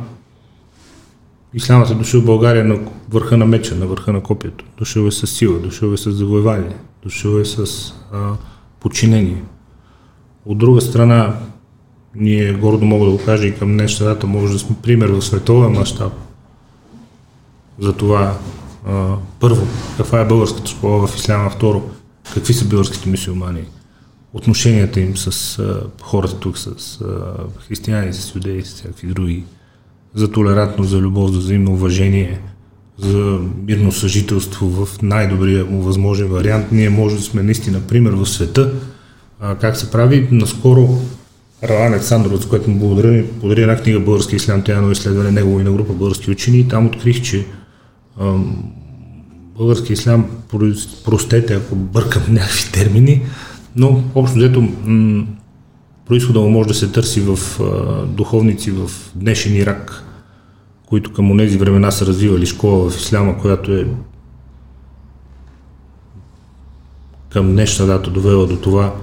Исламът 1.56 1.90
е 1.90 1.94
дошъл 1.94 2.20
в 2.20 2.24
България 2.24 2.64
на 2.64 2.78
върха 3.10 3.36
на 3.36 3.46
меча, 3.46 3.74
на 3.74 3.86
върха 3.86 4.12
на 4.12 4.22
копието. 4.22 4.64
Дошъл 4.78 5.06
е 5.06 5.10
с 5.10 5.26
сила, 5.26 5.58
дошъл 5.58 5.92
е 5.92 5.96
с 5.96 6.12
завоевание, 6.12 6.76
дошъл 7.02 7.38
е 7.38 7.44
с 7.44 7.92
а, 8.12 8.32
подчинение. 8.80 9.42
От 10.46 10.58
друга 10.58 10.80
страна, 10.80 11.36
ние 12.14 12.52
гордо 12.52 12.86
мога 12.86 13.04
да 13.04 13.10
го 13.10 13.24
кажа 13.24 13.46
и 13.46 13.54
към 13.54 13.72
днешна 13.72 14.06
дата, 14.06 14.26
може 14.26 14.52
да 14.52 14.58
сме 14.58 14.76
пример 14.82 15.08
в 15.08 15.22
световен 15.22 15.72
мащаб 15.72 16.12
за 17.78 17.92
това, 17.92 18.38
а, 18.86 19.14
първо, 19.40 19.66
каква 19.96 20.20
е 20.20 20.28
българската 20.28 20.70
школа 20.70 21.06
в 21.06 21.16
Исляма, 21.16 21.50
второ, 21.50 21.90
какви 22.34 22.54
са 22.54 22.64
българските 22.64 23.08
мусулмани, 23.08 23.64
отношенията 24.32 25.00
им 25.00 25.16
с 25.16 25.58
а, 25.58 25.82
хората 26.02 26.38
тук, 26.38 26.58
с 26.58 27.00
а, 27.00 27.34
християни, 27.66 28.12
с 28.12 28.34
юдеи, 28.34 28.62
с 28.62 28.74
всякакви 28.74 29.06
други 29.06 29.44
за 30.16 30.30
толерантност, 30.30 30.90
за 30.90 30.98
любов, 30.98 31.30
за 31.30 31.38
взаимно 31.38 31.72
уважение, 31.72 32.40
за 32.98 33.38
мирно 33.66 33.92
съжителство 33.92 34.68
в 34.68 35.02
най-добрия 35.02 35.64
му 35.64 35.82
възможен 35.82 36.28
вариант. 36.28 36.72
Ние 36.72 36.90
може 36.90 37.16
да 37.16 37.22
сме 37.22 37.42
наистина 37.42 37.80
пример 37.80 38.12
в 38.12 38.26
света. 38.26 38.72
А, 39.40 39.54
как 39.54 39.76
се 39.76 39.90
прави? 39.90 40.28
Наскоро 40.30 40.98
Раван 41.64 41.92
Александров, 41.92 42.42
за 42.42 42.48
което 42.48 42.70
му 42.70 42.78
благодаря, 42.78 43.12
ми 43.12 43.26
подари 43.40 43.62
една 43.62 43.76
книга 43.76 44.00
Български 44.00 44.36
ислям, 44.36 44.62
тя 44.62 44.88
е 44.88 44.90
изследване 44.92 45.30
негово 45.30 45.60
и 45.60 45.64
на 45.64 45.72
група 45.72 45.92
български 45.92 46.30
учени 46.30 46.58
и 46.58 46.68
там 46.68 46.86
открих, 46.86 47.22
че 47.22 47.46
ам, 48.20 48.64
български 49.58 49.92
ислям, 49.92 50.26
простете 51.04 51.54
ако 51.54 51.76
бъркам 51.76 52.22
някакви 52.28 52.72
термини, 52.72 53.22
но 53.76 54.02
общо 54.14 54.38
взето 54.38 54.68
происхода 56.06 56.40
му 56.40 56.50
може 56.50 56.68
да 56.68 56.74
се 56.74 56.92
търси 56.92 57.20
в 57.20 57.38
а, 57.60 58.06
духовници 58.06 58.70
в 58.70 58.90
днешен 59.14 59.56
Ирак, 59.56 60.05
които 60.86 61.12
към 61.12 61.38
тези 61.38 61.58
времена 61.58 61.90
са 61.90 62.06
развивали 62.06 62.46
школа 62.46 62.90
в 62.90 62.96
Исляма, 62.96 63.38
която 63.38 63.72
е 63.72 63.86
към 67.28 67.52
днешна 67.52 67.86
дата 67.86 68.10
довела 68.10 68.46
до 68.46 68.56
това 68.56 68.94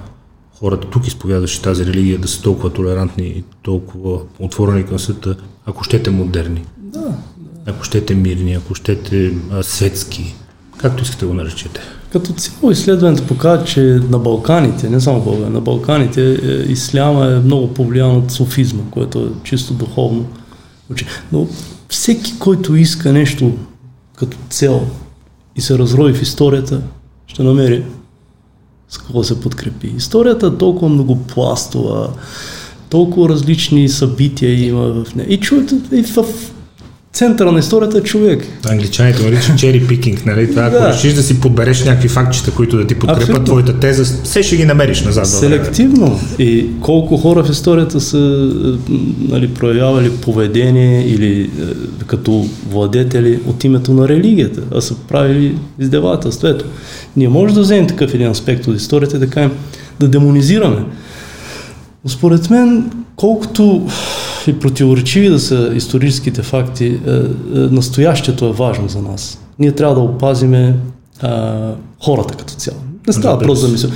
хората 0.64 0.90
тук 0.90 1.08
изповядващи 1.08 1.62
тази 1.62 1.86
религия 1.86 2.18
да 2.20 2.28
са 2.28 2.42
толкова 2.42 2.74
толерантни 2.74 3.24
и 3.24 3.44
толкова 3.62 4.20
отворени 4.40 4.86
към 4.86 5.00
света, 5.00 5.36
ако 5.66 5.84
щете 5.84 6.10
модерни. 6.10 6.66
Да, 6.78 7.00
да. 7.00 7.14
Ако 7.66 7.84
щете 7.84 8.16
мирни, 8.16 8.54
ако 8.54 8.76
щете 8.76 9.34
а, 9.52 9.64
светски, 9.64 10.36
както 10.78 11.04
искате 11.04 11.26
го 11.26 11.34
наречете. 11.34 11.82
Като 12.12 12.34
цяло 12.34 12.72
изследването 12.72 13.28
показва, 13.28 13.66
че 13.66 13.82
на 14.10 14.20
Балканите, 14.20 14.90
не 14.90 15.02
само 15.02 15.22
България, 15.22 15.50
на 15.50 15.62
Балканите 15.62 16.32
е, 16.32 16.72
исляма 16.72 17.26
е 17.26 17.40
много 17.40 17.74
повлиян 17.74 18.18
от 18.18 18.32
софизма, 18.32 18.84
което 18.92 19.20
е 19.20 19.44
чисто 19.44 19.74
духовно. 19.74 20.26
Но 21.32 21.48
всеки, 21.94 22.40
който 22.40 22.76
иска 22.76 23.14
нещо 23.14 23.52
като 24.16 24.38
цел 24.50 24.88
и 25.56 25.62
се 25.62 25.78
разрои 25.78 26.14
в 26.14 26.22
историята, 26.22 26.82
ще 27.28 27.44
намери 27.44 27.84
с 28.90 28.98
какво 28.98 29.24
се 29.24 29.42
подкрепи. 29.42 29.94
Историята 29.98 30.48
е 30.48 30.58
толкова 30.58 30.90
многопластова, 30.90 32.10
толкова 32.90 33.30
различни 33.30 33.90
събития 33.90 34.68
има 34.68 35.04
в 35.04 35.16
нея. 35.16 35.28
И 35.30 35.40
чуете, 35.40 35.76
и 35.92 36.04
в 36.04 36.28
центъра 37.14 37.52
на 37.52 37.60
историята 37.60 37.98
е 37.98 38.02
човек. 38.02 38.48
Англичаните 38.70 39.24
наричат 39.24 39.60
чери 39.60 39.88
пикинг, 39.88 40.26
нали? 40.26 40.50
Това, 40.50 40.64
ако 40.64 40.88
решиш 40.88 41.14
да 41.14 41.24
си 41.24 41.42
подбереш 41.42 41.84
някакви 41.84 42.08
фактчета, 42.08 42.52
които 42.52 42.78
да 42.78 42.88
ти 42.88 43.00
подкрепят 43.00 43.46
твоята 43.46 43.80
теза, 43.80 44.18
все 44.24 44.44
ще 44.44 44.56
ги 44.56 44.66
намериш 44.66 45.04
назад. 45.04 45.28
Селективно. 45.28 46.20
И 46.40 46.66
колко 46.82 47.18
хора 47.18 47.44
в 47.44 47.50
историята 47.50 48.02
са 48.02 48.18
нали, 49.20 49.48
проявявали 49.48 50.12
поведение 50.12 51.08
или 51.08 51.42
е, 51.42 51.50
като 52.08 52.46
владетели 52.70 53.40
от 53.46 53.64
името 53.64 53.94
на 53.94 54.08
религията, 54.08 54.62
а 54.76 54.82
са 54.82 54.96
правили 54.96 55.58
издевателство. 55.80 56.48
Ето, 56.48 56.66
ние 57.18 57.30
може 57.30 57.54
да 57.54 57.62
вземем 57.62 57.88
такъв 57.88 58.14
един 58.14 58.28
аспект 58.28 58.68
от 58.68 58.76
историята 58.76 59.18
и 59.18 59.20
да 59.20 59.28
кажем, 59.28 59.52
да 60.00 60.08
демонизираме. 60.08 60.86
Според 62.08 62.50
мен, 62.50 62.92
колкото 63.16 63.88
и 64.48 64.60
противоречиви 64.60 65.30
да 65.30 65.40
са 65.40 65.72
историческите 65.76 66.42
факти, 66.42 66.86
е, 66.86 67.12
е, 67.12 67.20
настоящето 67.54 68.46
е 68.46 68.52
важно 68.52 68.90
за 68.90 69.02
нас. 69.02 69.40
Ние 69.60 69.72
трябва 69.72 69.96
да 69.96 70.02
опазиме 70.02 70.76
а, 71.22 71.72
хората 72.04 72.36
като 72.36 72.54
цяло. 72.54 72.78
Не 73.08 73.14
става 73.14 73.38
Да, 73.38 73.46
просто 73.46 73.66
да. 73.66 73.72
мисъл. 73.72 73.90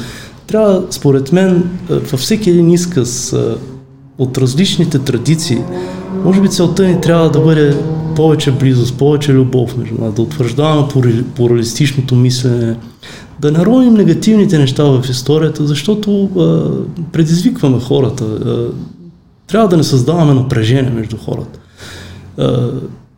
Трябва, 0.48 0.84
според 0.89 1.32
мен, 1.32 1.70
е, 1.89 1.93
във 1.93 2.20
всеки 2.20 2.50
един 2.50 2.72
изказ 2.72 3.34
е, 3.34 3.38
от 4.18 4.38
различните 4.38 5.00
традиции, 5.00 5.58
може 6.24 6.41
би 6.41 6.50
целта 6.50 6.88
ни 6.88 7.02
трябва 7.02 7.32
да 7.32 7.39
бъде 7.39 7.78
повече 8.16 8.52
близост, 8.52 8.98
повече 8.98 9.34
любов 9.34 9.78
между 9.78 9.95
нас, 10.02 10.14
да 10.14 10.22
утвърждаваме 10.22 10.88
плуралистичното 11.36 12.16
мислене, 12.16 12.76
да 13.39 13.52
не 13.52 13.66
роним 13.66 13.93
негативните 13.93 14.58
неща 14.58 14.84
в 14.84 15.06
историята, 15.10 15.68
защото 15.68 16.24
а, 16.24 16.70
предизвикваме 17.12 17.80
хората. 17.80 18.26
А, 18.26 18.68
трябва 19.48 19.68
да 19.68 19.78
не 19.78 19.84
създаваме 19.84 20.34
напрежение 20.34 20.91
между 20.91 21.18
хората. 21.18 21.60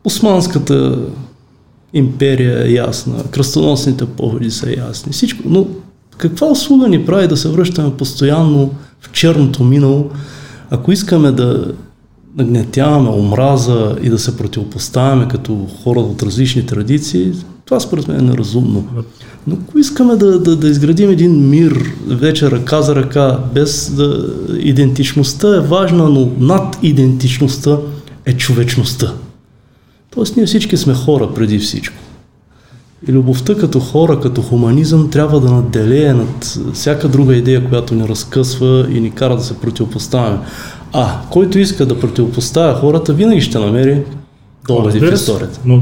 Османската 0.03 0.97
империя 1.93 2.67
е 2.67 2.71
ясна, 2.71 3.23
кръстоносните 3.32 4.05
походи 4.05 4.51
са 4.51 4.75
ясни, 4.77 5.11
всичко. 5.11 5.43
Но 5.45 5.67
каква 6.17 6.47
услуга 6.47 6.88
ни 6.88 7.05
прави 7.05 7.27
да 7.27 7.38
се 7.38 7.49
връщаме 7.49 7.97
постоянно 7.97 8.71
в 9.01 9.11
черното 9.11 9.63
минало, 9.63 10.09
ако 10.69 10.91
искаме 10.91 11.32
да 11.32 11.73
нагнетяваме 12.38 13.09
омраза 13.09 13.95
и 14.03 14.09
да 14.09 14.19
се 14.19 14.38
противопоставяме 14.38 15.27
като 15.27 15.67
хора 15.84 15.99
от 15.99 16.23
различни 16.23 16.65
традиции, 16.65 17.34
това 17.65 17.80
според 17.80 18.07
мен 18.07 18.19
е 18.19 18.23
неразумно. 18.23 18.88
Но 19.49 19.57
ако 19.63 19.79
искаме 19.79 20.15
да, 20.15 20.39
да, 20.39 20.55
да 20.55 20.67
изградим 20.69 21.09
един 21.09 21.49
мир 21.49 21.93
вече 22.07 22.51
ръка 22.51 22.81
за 22.81 22.95
ръка, 22.95 23.39
без 23.53 23.91
да... 23.95 24.25
Идентичността 24.59 25.55
е 25.55 25.59
важна, 25.59 26.09
но 26.09 26.31
над 26.39 26.77
идентичността 26.81 27.77
е 28.25 28.33
човечността. 28.33 29.13
Тоест 30.15 30.37
ние 30.37 30.45
всички 30.45 30.77
сме 30.77 30.93
хора 30.93 31.29
преди 31.35 31.59
всичко. 31.59 31.95
И 33.07 33.11
любовта 33.11 33.55
като 33.55 33.79
хора, 33.79 34.19
като 34.19 34.41
хуманизъм 34.41 35.09
трябва 35.09 35.39
да 35.39 35.51
надделее 35.51 36.13
над 36.13 36.59
всяка 36.73 37.07
друга 37.07 37.35
идея, 37.35 37.69
която 37.69 37.95
ни 37.95 38.07
разкъсва 38.07 38.87
и 38.91 38.99
ни 38.99 39.11
кара 39.11 39.35
да 39.35 39.43
се 39.43 39.57
противопоставяме. 39.57 40.39
А, 40.93 41.21
който 41.29 41.59
иска 41.59 41.85
да 41.85 41.99
противопоставя 41.99 42.75
хората, 42.75 43.13
винаги 43.13 43.41
ще 43.41 43.59
намери 43.59 44.03
доводи 44.67 44.99
в 44.99 45.13
историята. 45.13 45.59
Но 45.65 45.81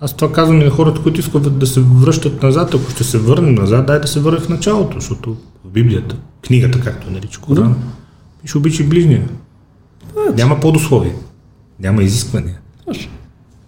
аз 0.00 0.16
това 0.16 0.32
казвам 0.32 0.60
и 0.60 0.64
на 0.64 0.70
хората, 0.70 1.02
които 1.02 1.20
искат 1.20 1.58
да 1.58 1.66
се 1.66 1.80
връщат 1.80 2.42
назад. 2.42 2.74
Ако 2.74 2.90
ще 2.90 3.04
се 3.04 3.18
върнем 3.18 3.54
назад, 3.54 3.86
дай 3.86 4.00
да 4.00 4.08
се 4.08 4.20
върнем 4.20 4.40
в 4.40 4.48
началото, 4.48 5.00
защото 5.00 5.36
в 5.64 5.70
Библията, 5.70 6.16
книгата, 6.46 6.80
както 6.80 7.06
я 7.06 7.12
нарича 7.12 7.40
Коран, 7.40 7.76
пише 8.42 8.58
обичай 8.58 8.86
ближния. 8.86 9.28
Няма 10.36 10.60
подусловие. 10.60 11.14
Няма 11.80 12.02
изисквания. 12.02 12.58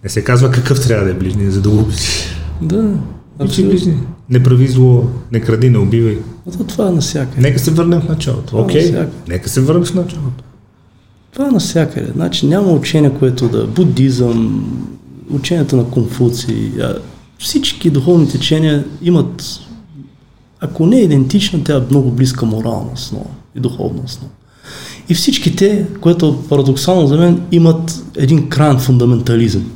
Не 0.03 0.09
се 0.09 0.23
казва 0.23 0.51
какъв 0.51 0.87
трябва 0.87 1.05
да 1.05 1.11
е 1.11 1.13
ближния, 1.13 1.51
за 1.51 1.61
да 1.61 1.69
го 1.69 1.79
обичаш. 1.79 2.37
Да, 2.61 2.93
Обичай 3.39 3.65
ближния. 3.65 3.97
Не 4.29 4.43
прави 4.43 4.67
зло, 4.67 5.09
не 5.31 5.39
кради, 5.39 5.69
не 5.69 5.77
убивай. 5.77 6.17
А 6.47 6.51
то 6.51 6.63
това 6.63 6.87
е 6.87 6.91
навсякъде. 6.91 7.41
Нека 7.41 7.59
се 7.59 7.71
върнем 7.71 8.01
в 8.01 8.09
началото. 8.09 8.57
Окей, 8.57 8.81
навсякъде. 8.81 9.11
нека 9.27 9.49
се 9.49 9.61
върнем 9.61 9.85
в 9.85 9.93
началото. 9.93 10.43
Това 11.33 11.47
е 11.47 11.51
навсякъде. 11.51 12.11
Значи 12.11 12.47
няма 12.47 12.71
учение, 12.71 13.13
което 13.19 13.49
да... 13.49 13.67
Буддизъм, 13.67 14.65
учението 15.29 15.75
на 15.75 15.85
Конфуций, 15.85 16.71
а 16.81 16.95
всички 17.39 17.89
духовни 17.89 18.29
течения 18.29 18.85
имат, 19.01 19.59
ако 20.59 20.85
не 20.85 20.97
е 20.97 21.03
идентична, 21.03 21.63
тя 21.63 21.77
е 21.77 21.81
много 21.89 22.11
близка 22.11 22.45
морална 22.45 22.91
основа 22.93 23.29
и 23.55 23.59
духовна 23.59 24.01
основа. 24.05 24.33
И 25.09 25.13
всички 25.13 25.55
те, 25.55 25.87
което 26.01 26.43
парадоксално 26.49 27.07
за 27.07 27.17
мен, 27.17 27.41
имат 27.51 28.03
един 28.17 28.49
крайен 28.49 28.79
фундаментализъм. 28.79 29.71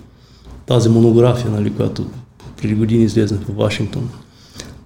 Тази 0.65 0.89
монография, 0.89 1.51
нали, 1.51 1.73
която 1.73 2.05
преди 2.61 2.75
години 2.75 3.03
излезна 3.03 3.37
в 3.37 3.55
Вашингтон. 3.55 4.09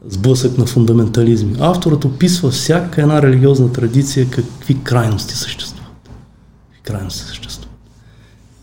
Сблъсък 0.07 0.57
на 0.57 0.65
фундаментализми. 0.65 1.55
Авторът 1.59 2.05
описва 2.05 2.49
всяка 2.51 3.01
една 3.01 3.21
религиозна 3.21 3.71
традиция 3.71 4.29
какви 4.29 4.77
крайности 4.83 5.35
съществуват 5.35 5.81
крайности 6.83 7.21
съществуват. 7.21 7.77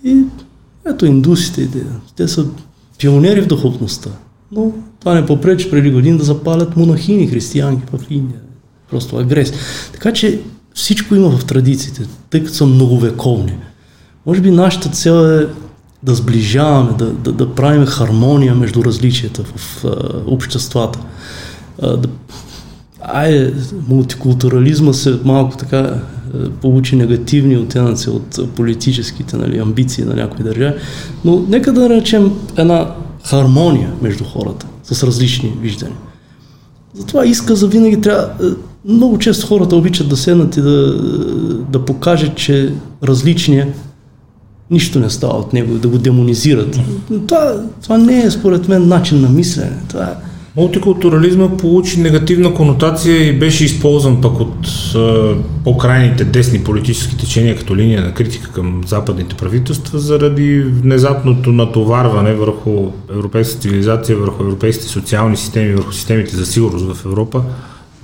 И 0.05 0.25
ето 0.91 1.07
индусите, 1.07 1.69
те, 2.17 2.29
са 2.29 2.47
пионери 2.99 3.41
в 3.41 3.47
духовността. 3.47 4.11
Но 4.53 4.73
това 5.01 5.15
не 5.15 5.27
попречи 5.27 5.71
преди 5.71 5.91
години 5.91 6.19
да 6.19 6.25
запалят 6.25 6.77
монахини, 6.77 7.27
християнки 7.27 7.83
в 7.93 8.11
Индия. 8.11 8.41
Просто 8.91 9.17
агресия. 9.17 9.59
Така 9.93 10.13
че 10.13 10.41
всичко 10.75 11.15
има 11.15 11.31
в 11.31 11.45
традициите, 11.45 12.07
тъй 12.31 12.45
като 12.45 12.55
са 12.55 12.67
многовековни. 12.67 13.53
Може 14.27 14.41
би 14.41 14.51
нашата 14.51 14.89
цел 14.89 15.13
е 15.13 15.47
да 16.03 16.15
сближаваме, 16.15 16.93
да, 16.99 17.07
да, 17.13 17.33
да 17.33 17.55
правим 17.55 17.87
хармония 17.87 18.55
между 18.55 18.85
различията 18.85 19.43
в 19.45 19.85
а, 19.85 19.91
обществата. 20.27 20.99
А, 21.83 21.97
да, 21.97 22.09
Айде, 23.03 23.55
мултикултурализма 23.89 24.93
се 24.93 25.19
малко 25.25 25.57
така 25.57 25.79
е, 25.79 26.49
получи 26.49 26.97
негативни 26.97 27.57
оттенъци 27.57 28.11
от 28.11 28.39
е, 28.39 28.47
политическите 28.47 29.37
нали, 29.37 29.59
амбиции 29.59 30.05
на 30.05 30.15
някои 30.15 30.45
държави, 30.45 30.75
но 31.25 31.45
нека 31.49 31.73
да 31.73 31.81
наречем 31.81 32.33
една 32.57 32.95
хармония 33.25 33.91
между 34.03 34.25
хората 34.25 34.67
с 34.83 35.03
различни 35.03 35.53
виждания. 35.61 35.97
Затова 36.95 37.27
иска 37.27 37.57
за 37.57 37.67
винаги 37.69 38.01
трябва... 38.01 38.23
е, 38.23 38.47
Много 38.85 39.19
често 39.19 39.47
хората 39.47 39.77
обичат 39.77 40.09
да 40.09 40.17
седнат 40.17 40.57
и 40.57 40.61
да, 40.61 40.95
да 41.71 41.85
покажат, 41.85 42.35
че 42.35 42.73
различния 43.03 43.69
нищо 44.71 45.01
не 45.01 45.11
става 45.11 45.39
от 45.39 45.53
него, 45.53 45.75
да 45.75 45.89
го 45.89 45.99
демонизират. 45.99 46.81
Това, 47.27 47.63
това 47.83 47.99
не 47.99 48.23
е 48.23 48.31
според 48.31 48.69
мен 48.69 48.89
начин 48.89 49.21
на 49.21 49.29
мислене. 49.29 49.77
Това 49.89 50.05
е 50.05 50.15
Мултикултурализма 50.57 51.57
получи 51.57 52.01
негативна 52.01 52.55
конотация 52.55 53.29
и 53.29 53.39
беше 53.39 53.65
използван 53.65 54.21
пък 54.21 54.41
от 54.41 54.69
а, 54.95 55.35
по-крайните 55.65 56.25
десни 56.25 56.65
политически 56.65 57.17
течения 57.17 57.57
като 57.57 57.77
линия 57.77 58.03
на 58.03 58.15
критика 58.15 58.53
към 58.53 58.83
западните 58.87 59.37
правителства 59.37 59.99
заради 59.99 60.61
внезапното 60.61 61.53
натоварване 61.53 62.35
върху 62.35 62.87
европейската 63.11 63.61
цивилизация, 63.63 64.17
върху 64.17 64.43
европейските 64.43 64.89
социални 64.89 65.37
системи, 65.37 65.75
върху 65.75 65.93
системите 65.93 66.37
за 66.37 66.47
сигурност 66.47 66.95
в 66.95 67.05
Европа. 67.05 67.43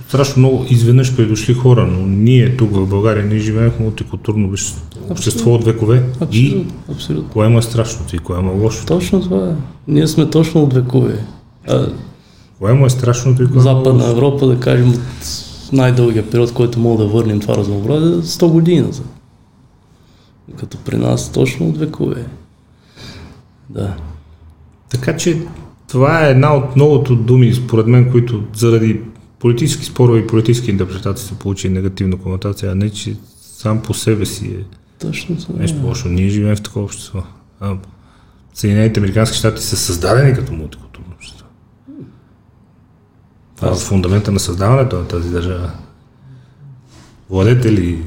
Страшно 0.07 0.39
много 0.39 0.65
изведнъж 0.69 1.15
придошли 1.15 1.53
хора, 1.53 1.87
но 1.91 2.05
ние 2.05 2.57
тук 2.57 2.71
в 2.75 2.87
България 2.87 3.25
ние 3.25 3.39
живеем 3.39 3.71
в 3.71 3.79
мултикултурно 3.79 4.47
общ- 4.47 4.77
общество 5.09 5.53
от 5.53 5.65
векове. 5.65 6.03
И 6.31 6.47
абсолютно, 6.47 6.73
абсолютно. 6.91 7.29
кое 7.29 7.47
му 7.47 7.57
е 7.57 7.61
страшното 7.61 8.15
и 8.15 8.19
кое 8.19 8.39
му 8.39 8.51
е 8.51 8.63
лошото? 8.63 8.85
Точно 8.85 9.21
това 9.21 9.49
е. 9.49 9.53
Ние 9.87 10.07
сме 10.07 10.29
точно 10.29 10.63
от 10.63 10.73
векове. 10.73 11.25
А, 11.67 11.87
Кое 12.59 12.73
му 12.73 12.85
е 12.85 12.89
страшното 12.89 13.43
и 13.43 13.47
кое 13.47 13.57
е 13.57 13.61
Западна 13.61 14.03
лошото? 14.03 14.11
Европа, 14.11 14.47
да 14.47 14.59
кажем, 14.59 14.89
от 14.89 14.99
най-дългия 15.73 16.29
период, 16.29 16.53
който 16.53 16.79
мога 16.79 17.03
да 17.03 17.09
върнем 17.09 17.39
това 17.39 17.57
разнообразие, 17.57 18.09
100 18.09 18.51
години 18.51 18.81
назад. 18.81 19.05
Като 20.57 20.77
при 20.77 20.97
нас 20.97 21.31
точно 21.31 21.69
от 21.69 21.77
векове. 21.77 22.25
Да. 23.69 23.95
Така 24.89 25.17
че 25.17 25.41
това 25.87 26.27
е 26.27 26.31
една 26.31 26.55
от 26.55 26.75
многото 26.75 27.15
думи, 27.15 27.53
според 27.53 27.87
мен, 27.87 28.11
които 28.11 28.43
заради 28.53 29.01
политически 29.39 29.85
спорове 29.85 30.19
и 30.19 30.27
политически 30.27 30.71
интерпретации 30.71 31.27
са 31.27 31.35
получили 31.35 31.73
негативна 31.73 32.17
конотация, 32.17 32.71
а 32.71 32.75
не 32.75 32.89
че 32.89 33.15
сам 33.41 33.81
по 33.81 33.93
себе 33.93 34.25
си 34.25 34.47
е 34.47 34.63
Точно 34.99 35.37
това. 35.37 35.59
нещо 35.59 35.77
лошо. 35.83 36.07
Ние 36.07 36.29
живеем 36.29 36.55
в 36.55 36.61
такова 36.61 36.85
общество. 36.85 37.23
А 37.59 37.75
Съединените 38.53 38.99
Американски 38.99 39.37
щати 39.37 39.63
са 39.63 39.77
създадени 39.77 40.33
като 40.33 40.53
мултикултурно 40.53 40.84
общество. 40.84 40.84
Това 43.55 43.71
е 43.71 43.75
фундамента 43.75 44.31
на 44.31 44.39
създаването 44.39 44.95
на 44.95 45.05
тази 45.07 45.29
държава. 45.29 45.71
Владетели, 47.29 47.99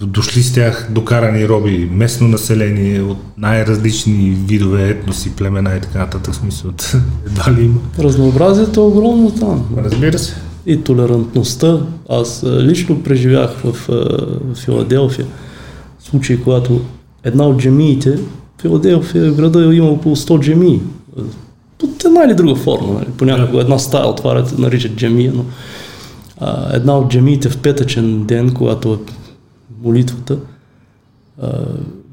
д- 0.00 0.06
дошли 0.06 0.42
с 0.42 0.54
тях 0.54 0.88
докарани 0.90 1.48
роби, 1.48 1.88
местно 1.92 2.28
население 2.28 3.02
от 3.02 3.18
най-различни 3.38 4.38
видове, 4.48 4.88
етноси, 4.88 5.36
племена 5.36 5.76
и 5.76 5.80
така 5.80 5.98
нататък. 5.98 6.34
Смисъл, 6.34 6.70
едва 7.26 7.52
ли 7.52 7.64
има. 7.64 7.80
Разнообразието 7.98 8.80
е 8.80 8.84
огромно 8.84 9.30
там. 9.30 9.66
Разбира 9.76 10.18
се. 10.18 10.34
И 10.66 10.80
толерантността. 10.80 11.80
Аз 12.08 12.44
лично 12.46 13.02
преживях 13.02 13.50
в, 13.64 13.88
в 13.88 14.54
Филаделфия 14.54 15.26
случай, 16.00 16.40
когато 16.44 16.80
една 17.24 17.46
от 17.46 17.58
джемиите, 17.58 18.18
Филаделфия 18.60 19.32
града 19.32 19.74
има 19.74 19.88
около 19.88 20.16
100 20.16 20.40
джемии. 20.40 20.80
Под 21.84 22.04
една 22.04 22.24
или 22.24 22.34
друга 22.34 22.54
форма. 22.54 22.92
Нали? 22.92 23.06
Понякога 23.18 23.60
една 23.60 23.78
стая 23.78 24.06
отварят, 24.06 24.58
наричат 24.58 24.92
джемия, 24.96 25.32
но 25.34 25.44
а, 26.40 26.76
една 26.76 26.98
от 26.98 27.10
джемиите 27.10 27.48
в 27.48 27.58
петъчен 27.58 28.24
ден, 28.24 28.54
когато 28.54 28.92
е 28.92 28.96
молитвата, 29.84 30.38
а, 31.42 31.48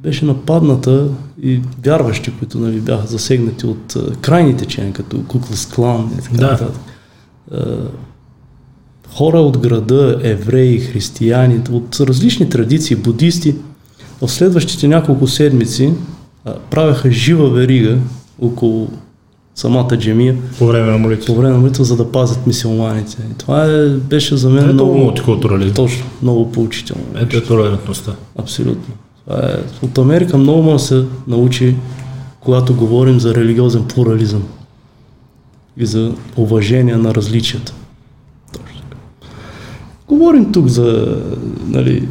беше 0.04 0.26
нападната 0.26 1.08
и 1.42 1.62
вярващи, 1.86 2.32
които 2.40 2.60
нали, 2.60 2.80
бяха 2.80 3.08
засегнати 3.08 3.66
от 3.66 3.96
а, 3.96 4.12
крайни 4.16 4.58
течения, 4.58 4.94
като 4.94 5.24
Куклас 5.28 5.66
Клан 5.66 6.10
и 6.20 6.22
така 6.22 6.38
Да. 6.38 6.52
нататък. 6.52 6.82
Хора 9.14 9.40
от 9.40 9.58
града, 9.58 10.20
евреи, 10.24 10.80
християни, 10.80 11.62
от 11.72 12.00
различни 12.00 12.50
традиции, 12.50 12.96
будисти, 12.96 13.56
в 14.22 14.30
следващите 14.30 14.88
няколко 14.88 15.28
седмици 15.28 15.94
а, 16.46 16.54
правеха 16.70 17.12
жива 17.12 17.50
верига 17.50 17.98
около 18.42 18.90
самата 19.56 19.98
джемия 19.98 20.36
По 20.60 20.68
време 20.68 20.92
на 20.92 20.98
молитва. 20.98 21.26
по 21.26 21.36
време 21.36 21.54
на 21.54 21.60
молитва, 21.60 21.84
за 21.84 21.96
да 21.96 22.12
пазят 22.12 22.48
мисиоманите. 22.48 23.18
И 23.32 23.38
това 23.38 23.66
е, 23.66 23.88
беше 23.90 24.38
за 24.38 24.50
мен 24.50 24.64
Ето 24.64 24.74
много, 24.74 24.98
мултикултурализъм. 24.98 25.74
точно, 25.74 26.06
много 26.22 26.52
поучително. 26.52 27.04
Ето 27.16 27.38
е 27.38 27.44
толерантността. 27.44 28.12
Абсолютно. 28.40 28.94
Това 29.26 29.40
е, 29.40 29.86
от 29.86 29.98
Америка 29.98 30.38
много 30.38 30.64
може 30.64 30.82
да 30.84 30.88
се 30.88 31.06
научи, 31.28 31.76
когато 32.40 32.76
говорим 32.76 33.20
за 33.20 33.36
религиозен 33.36 33.84
плурализъм 33.86 34.44
и 35.78 35.86
за 35.86 36.12
уважение 36.38 36.96
на 36.96 37.16
различията. 37.16 37.74
Точно. 38.54 38.82
Говорим 40.08 40.52
тук 40.52 40.68
за, 40.68 41.18
нали, 41.68 42.08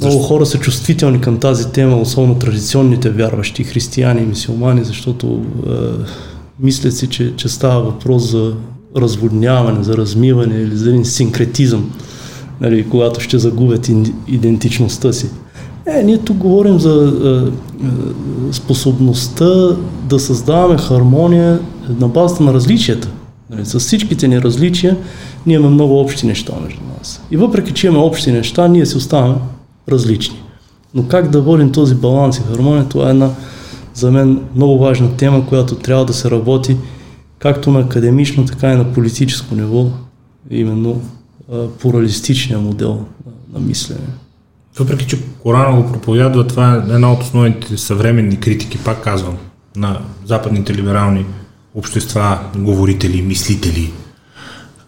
много 0.00 0.18
Защо? 0.18 0.28
хора 0.28 0.46
са 0.46 0.58
чувствителни 0.58 1.20
към 1.20 1.38
тази 1.38 1.68
тема, 1.68 1.96
особено 1.96 2.34
традиционните 2.34 3.10
вярващи, 3.10 3.64
християни 3.64 4.22
и 4.22 4.26
мисиомани, 4.26 4.84
защото 4.84 5.42
е, 5.66 5.70
мислят 6.60 6.96
си, 6.96 7.06
че, 7.06 7.36
че 7.36 7.48
става 7.48 7.80
въпрос 7.80 8.30
за 8.30 8.52
разводняване, 8.96 9.84
за 9.84 9.96
размиване 9.96 10.54
или 10.54 10.76
за 10.76 10.90
един 10.90 11.04
синкретизъм, 11.04 11.90
нали, 12.60 12.88
когато 12.88 13.20
ще 13.20 13.38
загубят 13.38 13.90
идентичността 14.28 15.12
си. 15.12 15.30
Е, 15.86 16.02
ние 16.02 16.18
тук 16.18 16.36
говорим 16.36 16.78
за 16.78 17.12
е, 17.24 17.28
е, 17.28 17.92
способността 18.52 19.76
да 20.08 20.18
създаваме 20.18 20.78
хармония 20.78 21.60
на 22.00 22.08
базата 22.08 22.42
на 22.42 22.54
различията. 22.54 23.08
Нали, 23.50 23.66
с 23.66 23.78
всичките 23.78 24.28
ни 24.28 24.42
различия 24.42 24.96
ние 25.46 25.56
имаме 25.56 25.74
много 25.74 26.00
общи 26.00 26.26
неща 26.26 26.52
между 26.64 26.80
нас. 26.98 27.22
И 27.30 27.36
въпреки, 27.36 27.72
че 27.72 27.86
имаме 27.86 28.04
общи 28.04 28.32
неща, 28.32 28.68
ние 28.68 28.86
си 28.86 28.96
оставаме 28.96 29.34
различни. 29.88 30.42
Но 30.94 31.08
как 31.08 31.30
да 31.30 31.40
водим 31.40 31.72
този 31.72 31.94
баланс 31.94 32.38
и 32.38 32.42
хармония, 32.42 32.88
това 32.88 33.06
е 33.06 33.10
една 33.10 33.30
за 33.94 34.10
мен 34.10 34.40
много 34.54 34.78
важна 34.78 35.16
тема, 35.16 35.46
която 35.46 35.74
трябва 35.74 36.04
да 36.04 36.12
се 36.12 36.30
работи 36.30 36.76
както 37.38 37.70
на 37.70 37.80
академично, 37.80 38.44
така 38.44 38.72
и 38.72 38.76
на 38.76 38.92
политическо 38.92 39.54
ниво, 39.54 39.86
именно 40.50 41.00
а, 41.52 41.68
плуралистичния 41.68 42.58
модел 42.58 43.04
на, 43.26 43.32
на 43.52 43.66
мислене. 43.66 44.06
Въпреки, 44.78 45.06
че 45.06 45.18
Корана 45.42 45.82
го 45.82 45.92
проповядва, 45.92 46.46
това 46.46 46.74
е 46.74 46.92
една 46.92 47.12
от 47.12 47.22
основните 47.22 47.76
съвременни 47.76 48.40
критики, 48.40 48.78
пак 48.78 49.04
казвам, 49.04 49.36
на 49.76 50.00
западните 50.24 50.74
либерални 50.74 51.26
общества, 51.74 52.38
говорители, 52.56 53.22
мислители, 53.22 53.92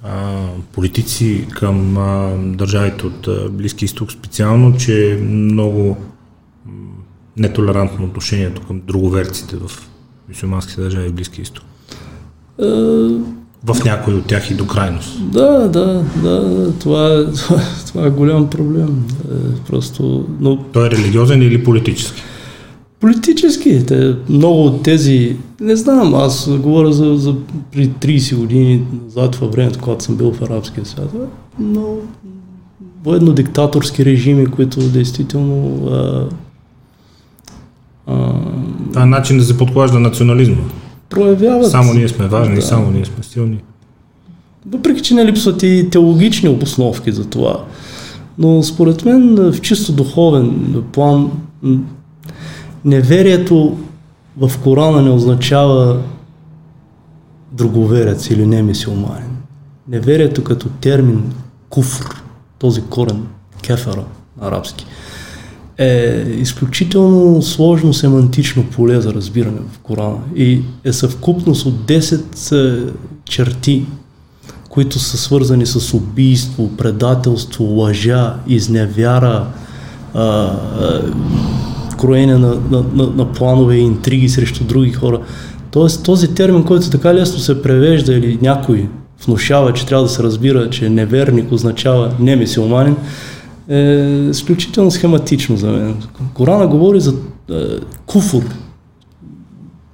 а, 0.05 0.47
политици 0.73 1.47
към 1.51 1.97
а, 1.97 2.37
държавите 2.39 3.07
от 3.07 3.29
а, 3.29 3.49
Близки 3.49 3.85
изток 3.85 4.13
специално, 4.13 4.77
че 4.77 5.13
е 5.13 5.17
много 5.17 5.97
нетолерантно 7.37 8.05
отношението 8.05 8.63
към 8.63 8.81
друговерците 8.87 9.57
в 9.57 9.71
мусулманските 10.29 10.81
държави 10.81 11.09
в 11.09 11.13
Близки 11.13 11.43
изток. 11.43 11.65
В 13.65 13.85
някои 13.85 14.15
от 14.15 14.27
тях 14.27 14.51
и 14.51 14.55
до 14.55 14.67
крайност. 14.67 15.31
да, 15.31 15.69
да, 15.69 16.05
да, 16.23 16.73
това 16.79 17.07
е, 17.07 17.25
това 17.87 18.07
е 18.07 18.11
голям 18.11 18.51
проблем. 18.51 19.07
Е, 19.25 19.65
просто, 19.67 20.29
но 20.41 20.57
Той 20.57 20.87
е 20.87 20.91
религиозен 20.91 21.43
или 21.43 21.65
политически? 21.65 22.23
Политически, 23.03 23.87
те, 23.87 24.17
много 24.29 24.65
от 24.67 24.83
тези, 24.83 25.37
не 25.61 25.77
знам, 25.77 26.15
аз 26.15 26.51
говоря 26.51 26.93
за, 26.93 27.17
за 27.17 27.35
при 27.73 27.89
30 27.89 28.37
години 28.37 28.83
назад 29.05 29.35
във 29.35 29.53
времето, 29.53 29.79
когато 29.83 30.05
съм 30.05 30.17
бил 30.17 30.33
в 30.33 30.43
арабския 30.43 30.87
свят, 30.87 31.15
но 31.59 31.97
военно-диктаторски 33.05 34.05
режими, 34.05 34.47
които 34.47 34.81
действително 34.81 35.87
а, 35.87 36.25
а, 38.07 38.33
Това 38.89 39.03
е 39.03 39.07
начин 39.07 39.39
да 39.39 39.45
се 39.45 39.59
подклажда 39.59 39.99
национализма. 39.99 40.57
проявяват. 41.11 41.71
Само 41.71 41.95
ние 41.95 42.09
сме 42.09 42.29
важни, 42.29 42.55
Да. 42.55 42.63
само 42.63 42.91
ние 42.91 43.05
сме 43.05 43.23
силни. 43.25 43.59
Въпреки, 44.71 45.03
че 45.03 45.15
не 45.15 45.27
липсват 45.27 45.63
и 45.63 45.89
теологични 45.91 46.49
обосновки 46.49 47.13
за 47.13 47.25
това. 47.25 47.65
Но 48.39 48.63
според 48.63 49.05
мен 49.05 49.35
в 49.53 49.61
чисто 49.61 49.93
духовен 49.93 50.75
план 50.93 51.31
неверието 52.85 53.79
в 54.37 54.53
Корана 54.63 55.03
не 55.03 55.11
означава 55.11 56.03
друговерец 57.53 58.31
или 58.31 58.47
не 58.47 58.63
мисиоманин. 58.63 59.37
Неверието 59.89 60.45
като 60.45 60.69
термин 60.69 61.33
куфр, 61.69 62.23
този 62.59 62.83
корен, 62.83 63.27
кефера 63.63 64.05
на 64.41 64.49
арабски, 64.49 64.87
е 65.79 66.25
изключително 66.29 67.43
сложно 67.43 67.95
семантично 67.95 68.65
поле 68.65 69.01
за 69.01 69.15
разбиране 69.15 69.59
в 69.73 69.79
Корана 69.79 70.19
и 70.37 70.63
е 70.85 70.93
съвкупност 70.93 71.67
от 71.67 71.75
10 71.75 72.53
е, 72.53 72.93
черти, 73.25 73.87
които 74.69 74.99
са 74.99 75.17
свързани 75.17 75.67
с 75.67 75.95
убийство, 75.95 76.77
предателство, 76.77 77.65
лъжа, 77.65 78.35
изневяра, 78.47 79.47
кроене 82.03 82.39
на, 82.39 82.49
на, 82.71 82.85
на, 82.95 83.07
на 83.07 83.33
планове 83.33 83.77
и 83.77 83.81
интриги 83.81 84.29
срещу 84.29 84.65
други 84.65 84.93
хора. 84.93 85.21
Тоест 85.71 86.05
този 86.05 86.35
термин, 86.35 86.65
който 86.65 86.91
така 86.91 87.15
лесно 87.15 87.39
се 87.39 87.63
превежда 87.63 88.15
или 88.15 88.39
някой 88.43 88.89
внушава, 89.27 89.73
че 89.73 89.87
трябва 89.87 90.05
да 90.05 90.11
се 90.11 90.23
разбира, 90.23 90.71
че 90.71 90.91
неверник 90.91 91.53
означава 91.53 92.13
немисиоманин, 92.21 92.97
е 93.69 94.29
изключително 94.31 94.91
схематично 94.91 95.57
за 95.57 95.71
мен. 95.71 95.95
Корана 96.35 96.67
говори 96.67 97.01
за 97.01 97.15
е, 97.51 97.55
куфур, 98.07 98.43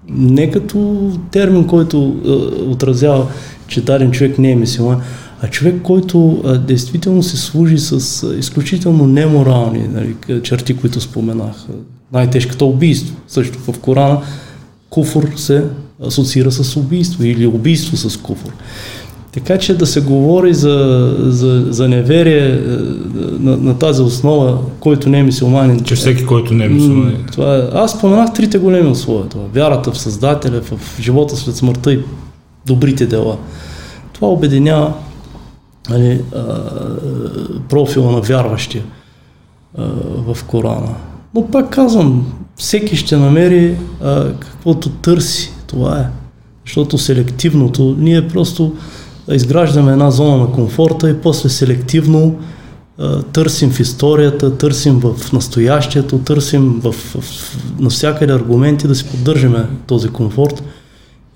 не 0.09 0.51
като 0.51 1.11
термин, 1.31 1.67
който 1.67 2.17
е, 2.25 2.31
отразява, 2.65 3.27
че 3.67 3.85
даден 3.85 4.11
човек 4.11 4.39
не 4.39 4.51
е 4.51 4.57
мисиоман, 4.57 5.01
а 5.43 5.49
човек, 5.49 5.83
който 5.83 6.43
е, 6.45 6.59
действително 6.59 7.23
се 7.23 7.37
служи 7.37 7.79
с 7.79 8.23
е, 8.23 8.39
изключително 8.39 9.07
неморални 9.07 9.89
нали, 9.89 10.43
черти, 10.43 10.77
които 10.77 11.01
споменах. 11.01 11.67
Най-тежкото 12.13 12.69
убийство. 12.69 13.17
Също 13.29 13.59
в 13.59 13.79
Корана 13.79 14.21
куфур 14.91 15.29
се 15.37 15.65
асоциира 16.07 16.53
с 16.53 16.77
убийство 16.77 17.25
или 17.25 17.47
убийство 17.47 17.97
с 17.97 18.17
куфур. 18.17 18.53
Така 19.33 19.59
че 19.59 19.79
да 19.79 19.87
се 19.87 20.01
говори 20.01 20.55
за, 20.55 21.17
за, 21.19 21.67
за 21.71 21.89
неверие 21.89 22.47
е, 22.47 22.59
на, 23.39 23.57
на 23.57 23.79
тази 23.79 24.03
основа, 24.03 24.59
който 24.81 25.09
не 25.09 25.19
е 25.19 25.23
мисиоманин. 25.23 25.81
Че 25.81 25.95
всеки, 25.95 26.27
който 26.27 26.55
не 26.55 26.65
е 26.65 26.69
М, 26.69 26.75
мусулманин. 26.75 27.27
Това 27.33 27.57
е, 27.57 27.63
аз 27.73 27.93
споменах 27.93 28.33
трите 28.33 28.59
големи 28.59 28.89
условия. 28.89 29.29
Това. 29.29 29.45
Вярата 29.55 29.93
в 29.93 29.99
Създателя, 29.99 30.61
в 30.61 31.01
живота 31.01 31.37
след 31.37 31.57
смъртта 31.57 31.93
и 31.93 32.01
добрите 32.67 33.07
дела. 33.07 33.37
Това 34.13 34.29
обединява 34.29 34.93
нали, 35.91 36.21
а, 36.37 36.61
профила 37.69 38.13
на 38.13 38.21
вярващия 38.21 38.83
в 40.27 40.45
Корана. 40.47 40.95
Но 41.35 41.51
пак 41.51 41.71
казвам, 41.71 42.33
всеки 42.57 42.97
ще 42.97 43.17
намери 43.17 43.77
а, 44.03 44.33
каквото 44.33 44.89
търси. 44.89 45.53
Това 45.67 45.99
е. 46.01 46.05
Защото 46.67 46.99
селективното, 46.99 47.97
ние 47.99 48.29
просто 48.29 48.77
изграждаме 49.33 49.93
една 49.93 50.11
зона 50.11 50.37
на 50.37 50.53
комфорта 50.53 51.11
и 51.11 51.21
после 51.21 51.49
селективно 51.49 52.39
а, 52.99 53.23
търсим 53.23 53.71
в 53.71 53.81
историята, 53.81 54.57
търсим 54.57 55.01
в 55.01 55.33
настоящето, 55.33 56.19
търсим 56.19 56.81
в, 56.81 56.93
в, 56.93 57.57
навсякъде 57.81 58.33
аргументи 58.33 58.89
да 58.89 58.95
си 58.95 59.05
поддържаме 59.05 59.67
този 59.87 60.09
комфорт 60.09 60.63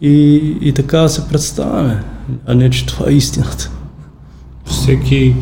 и, 0.00 0.36
и 0.60 0.72
така 0.72 1.08
се 1.08 1.28
представяме, 1.28 2.02
а 2.46 2.54
не 2.54 2.70
че 2.70 2.86
това 2.86 3.10
е 3.10 3.14
истината. 3.14 3.70
Всеки 4.64 5.34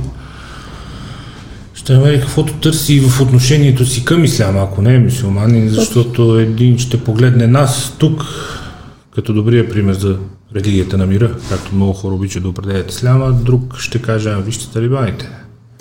ще 1.81 1.93
намери 1.93 2.20
каквото 2.20 2.53
търси 2.53 2.95
и 2.95 3.01
в 3.01 3.20
отношението 3.20 3.87
си 3.87 4.05
към 4.05 4.24
исляма, 4.24 4.61
ако 4.61 4.83
не 4.83 4.95
е 4.95 4.99
мусулманин, 4.99 5.68
защото 5.68 6.39
един 6.39 6.78
ще 6.78 7.05
погледне 7.05 7.47
нас 7.47 7.97
тук, 7.99 8.24
като 9.14 9.33
добрия 9.33 9.68
пример 9.68 9.95
за 9.95 10.18
религията 10.55 10.99
на 10.99 11.07
мира, 11.07 11.37
както 11.49 11.74
много 11.74 11.93
хора 11.93 12.14
обичат 12.14 12.43
да 12.43 12.49
определят 12.49 12.91
исляма, 12.91 13.33
друг 13.33 13.78
ще 13.78 14.03
каже, 14.03 14.31
а 14.31 14.37
вижте 14.37 14.72
талибаните. 14.72 15.31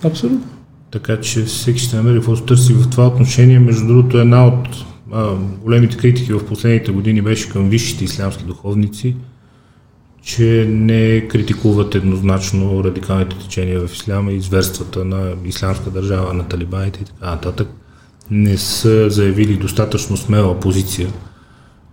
Абсолютно. 0.04 0.43
Така 0.91 1.22
че 1.22 1.43
всеки 1.43 1.80
ще 1.80 1.95
намери 1.95 2.16
каквото 2.16 2.43
търси 2.43 2.74
в 2.74 2.89
това 2.89 3.08
отношение. 3.08 3.60
Между 3.60 3.88
другото, 3.88 4.20
една 4.20 4.47
от 4.47 4.68
а, 5.14 5.36
големите 5.64 5.97
критики 5.97 6.34
в 6.34 6.45
последните 6.45 6.91
години 6.91 7.22
беше 7.22 7.50
към 7.50 7.70
висшите 7.70 8.04
ислямски 8.04 8.43
духовници, 8.43 9.16
че 10.22 10.65
не 10.70 11.28
критикуват 11.28 11.95
еднозначно 11.95 12.84
радикалните 12.84 13.38
течения 13.38 13.88
в 13.88 13.93
исляма 13.93 14.32
и 14.32 14.41
зверствата 14.41 15.05
на 15.05 15.34
ислямска 15.45 15.89
държава, 15.89 16.34
на 16.34 16.47
талибаните 16.47 16.99
и 17.01 17.05
така 17.05 17.26
нататък. 17.32 17.67
Не 18.32 18.57
са 18.57 19.09
заявили 19.09 19.57
достатъчно 19.57 20.17
смела 20.17 20.59
позиция, 20.59 21.09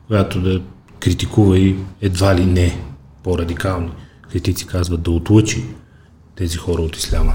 която 0.06 0.40
да 0.40 0.60
критикува 1.00 1.58
и 1.58 1.76
едва 2.00 2.34
ли 2.34 2.46
не 2.46 2.80
по-радикални 3.22 3.90
критици 4.30 4.66
казват 4.66 5.02
да 5.02 5.10
отлъчи 5.10 5.64
тези 6.36 6.56
хора 6.56 6.82
от 6.82 6.96
исляма. 6.96 7.34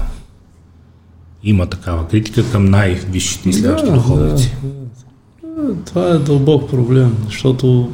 има 1.44 1.66
такава 1.66 2.08
критика 2.08 2.50
към 2.52 2.64
най-висшите 2.64 3.48
ислямски 3.48 3.86
да, 3.90 3.94
духовници. 3.94 4.54
Да. 4.62 5.74
Това 5.86 6.08
е 6.08 6.18
дълбок 6.18 6.70
проблем, 6.70 7.16
защото 7.24 7.92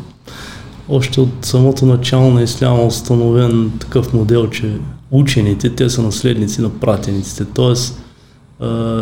още 0.88 1.20
от 1.20 1.32
самото 1.42 1.86
начало 1.86 2.30
на 2.30 2.42
исляма 2.42 2.82
е 2.82 2.86
установен 2.86 3.70
такъв 3.80 4.12
модел, 4.12 4.50
че 4.50 4.72
учените, 5.10 5.74
те 5.74 5.90
са 5.90 6.02
наследници 6.02 6.60
на 6.60 6.68
пратениците, 6.68 7.44
т.е. 7.44 7.74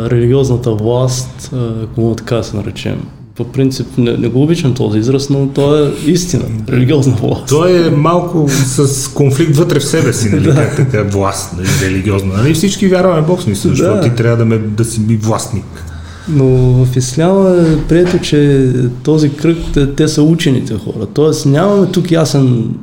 религиозната 0.09 0.71
власт, 0.71 1.51
ако 1.83 2.15
така 2.17 2.43
се 2.43 2.57
наречем, 2.57 3.03
по 3.35 3.45
принцип 3.45 3.87
не, 3.97 4.17
не 4.17 4.27
го 4.27 4.43
обичам 4.43 4.73
този 4.73 4.99
израз, 4.99 5.29
но 5.29 5.47
то 5.47 5.85
е 5.85 5.93
истина, 6.05 6.43
религиозна 6.69 7.15
власт. 7.15 7.47
То 7.47 7.67
е 7.67 7.89
малко 7.89 8.49
с 8.49 9.07
конфликт 9.13 9.55
вътре 9.55 9.79
в 9.79 9.85
себе 9.85 10.13
си, 10.13 10.29
нали, 10.29 10.43
да. 10.53 10.55
как 10.55 10.75
така 10.75 11.03
власт, 11.03 11.53
нали, 11.57 11.67
религиозна. 11.83 12.33
Нали, 12.37 12.53
всички 12.53 12.87
вярваме 12.87 13.21
Бог 13.21 13.41
смисъл, 13.41 13.71
защото 13.71 14.09
ти 14.09 14.15
трябва 14.15 14.37
да, 14.37 14.45
ме, 14.45 14.57
да 14.57 14.85
си 14.85 14.99
ми 14.99 15.15
властник. 15.15 15.65
Но 16.29 16.45
в 16.85 16.95
исляма 16.95 17.49
е 17.49 17.87
прието, 17.87 18.19
че 18.19 18.71
този 19.03 19.33
кръг, 19.33 19.57
те, 19.97 20.07
са 20.07 20.23
учените 20.23 20.73
хора. 20.73 21.05
Тоест 21.13 21.45
нямаме 21.45 21.87
тук 21.87 22.11
ясен 22.11 22.75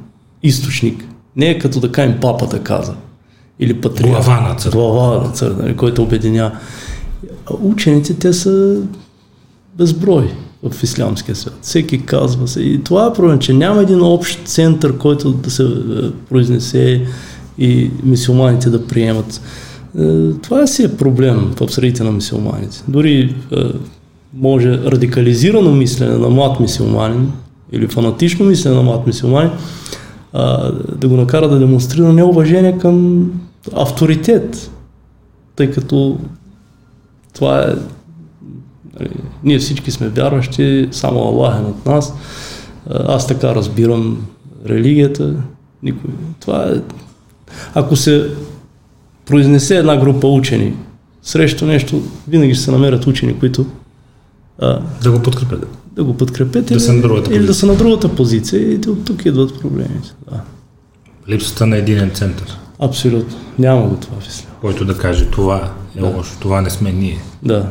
източник. 0.43 1.05
Не 1.37 1.47
е 1.47 1.59
като 1.59 1.81
да 1.81 1.93
кажем 1.93 2.19
папата 2.21 2.59
каза. 2.59 2.95
Или 3.61 3.81
патриарх. 3.81 4.11
Глава 4.11 4.49
на 4.49 4.55
църква. 4.55 4.81
Глава 4.81 5.25
на 5.25 5.33
църква, 5.33 5.63
нали, 5.63 5.77
който 5.77 6.03
обединя. 6.03 6.53
Учените, 7.61 8.15
те 8.15 8.33
са 8.33 8.81
безброй 9.79 10.33
в 10.71 10.83
ислямския 10.83 11.37
свят. 11.37 11.59
Всеки 11.63 12.03
казва 12.03 12.49
се. 12.49 12.61
И 12.61 12.85
това 12.85 13.07
е 13.07 13.13
проблем, 13.13 13.39
че 13.39 13.53
няма 13.53 13.83
един 13.83 14.03
общ 14.03 14.41
център, 14.45 14.99
който 14.99 15.33
да 15.33 15.51
се 15.51 15.63
е, 15.63 15.67
произнесе 16.29 17.07
и 17.59 17.91
мисиоманите 18.03 18.71
да 18.71 18.87
приемат. 18.87 19.41
Е, 19.99 20.33
това 20.43 20.67
си 20.67 20.85
е 20.85 20.97
проблем 20.97 21.55
в 21.61 21.73
средите 21.73 22.05
на 22.05 22.13
мисиоманите. 22.13 22.83
Дори 22.89 23.35
е, 23.53 23.57
може 24.35 24.79
радикализирано 24.79 25.73
мислене 25.73 26.19
на 26.19 26.29
млад 26.29 26.61
мисиоманин 26.61 27.33
или 27.73 27.89
фанатично 27.89 28.47
мислене 28.47 28.77
на 28.77 28.83
млад 28.83 29.07
мисиоманин 29.07 29.51
да 30.97 31.09
го 31.09 31.17
накара 31.17 31.49
да 31.49 31.59
демонстрира 31.59 32.13
неуважение 32.13 32.79
към 32.79 33.31
авторитет, 33.77 34.71
тъй 35.57 35.71
като 35.71 36.19
това 37.33 37.63
е 37.63 37.75
Нали, 39.01 39.11
ние 39.45 39.59
всички 39.59 39.91
сме 39.91 40.09
вярващи, 40.09 40.89
само 40.91 41.21
Аллах 41.21 41.59
е 41.59 41.63
над 41.63 41.87
нас. 41.87 42.15
Аз 42.91 43.27
така 43.27 43.55
разбирам 43.55 44.27
религията. 44.67 45.35
Никой. 45.83 46.11
Това 46.41 46.65
е... 46.65 46.75
Ако 47.75 47.97
се 47.97 48.31
произнесе 49.27 49.77
една 49.77 49.97
група 49.97 50.27
учени 50.27 50.75
срещу 51.23 51.67
нещо, 51.67 52.03
винаги 52.29 52.55
ще 52.55 52.65
се 52.65 52.71
намерят 52.71 53.07
учени, 53.07 53.39
които 53.39 53.67
а, 54.59 54.81
да 55.03 55.11
го 55.11 55.23
подкрепят. 55.23 55.69
Да 55.93 56.05
го 56.05 56.17
подкрепят 56.17 56.67
да 56.67 56.75
или, 56.75 56.81
са 56.81 56.93
на 56.93 57.03
другата 57.03 57.35
или 57.35 57.47
да 57.47 57.55
са 57.55 57.67
на 57.67 57.75
другата 57.75 58.15
позиция 58.15 58.73
и 58.73 58.75
от 58.75 59.05
тук 59.05 59.27
идват 59.27 59.61
проблемите. 59.61 60.15
Да. 60.31 60.41
Липсата 61.29 61.67
на 61.67 61.77
единен 61.77 62.11
център. 62.11 62.59
Абсолютно. 62.79 63.37
Няма 63.59 63.89
го 63.89 63.97
това 63.97 64.17
в 64.21 64.47
Който 64.61 64.85
да 64.85 64.99
каже 64.99 65.27
това 65.27 65.71
е 65.97 66.01
да. 66.01 66.07
лошо, 66.07 66.33
това 66.41 66.61
не 66.61 66.71
сме 66.71 66.93
ние. 66.93 67.19
Да, 67.43 67.67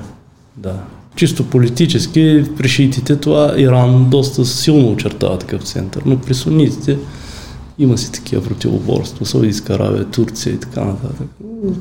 да. 0.58 0.76
Чисто 1.16 1.46
политически 1.46 2.44
при 2.58 2.70
шиитите 2.70 3.16
това 3.16 3.54
Иран 3.58 4.10
доста 4.10 4.46
силно 4.46 4.92
очертава 4.92 5.38
такъв 5.38 5.64
център, 5.64 6.02
но 6.06 6.20
при 6.20 6.34
сунитите 6.34 6.98
има 7.80 7.98
си 7.98 8.12
такива 8.12 8.44
противоборства, 8.44 9.26
Саудитска 9.26 9.74
Аравия, 9.74 10.06
Турция 10.06 10.54
и 10.54 10.60
така 10.60 10.84
нататък. 10.84 11.28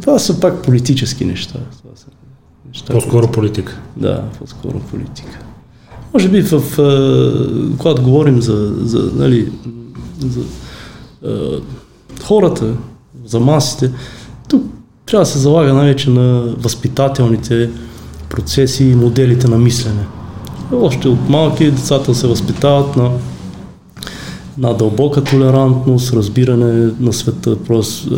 Това 0.00 0.18
са 0.18 0.40
пак 0.40 0.62
политически 0.62 1.24
неща. 1.24 1.58
Това 1.82 1.96
са 1.96 2.06
неща 2.68 2.92
по-скоро 2.92 3.20
които... 3.20 3.32
политика. 3.32 3.80
Да, 3.96 4.24
по-скоро 4.38 4.80
политика. 4.80 5.38
Може 6.14 6.28
би 6.28 6.42
в, 6.42 6.62
когато 7.78 8.02
говорим 8.02 8.42
за, 8.42 8.74
за, 8.80 9.10
нали, 9.14 9.52
за 10.20 10.40
е, 11.24 11.60
хората, 12.22 12.74
за 13.24 13.40
масите, 13.40 13.92
тук 14.48 14.62
трябва 15.06 15.22
да 15.22 15.30
се 15.30 15.38
залага 15.38 15.74
най-вече 15.74 16.10
на 16.10 16.40
възпитателните 16.58 17.70
процеси 18.28 18.84
и 18.84 18.94
моделите 18.94 19.48
на 19.48 19.58
мислене. 19.58 20.04
Още 20.72 21.08
от 21.08 21.28
малки 21.28 21.70
децата 21.70 22.14
се 22.14 22.26
възпитават 22.26 22.96
на, 22.96 23.10
на 24.62 24.74
дълбока 24.74 25.24
толерантност, 25.24 26.12
разбиране 26.12 26.90
на 27.00 27.12
света, 27.12 27.56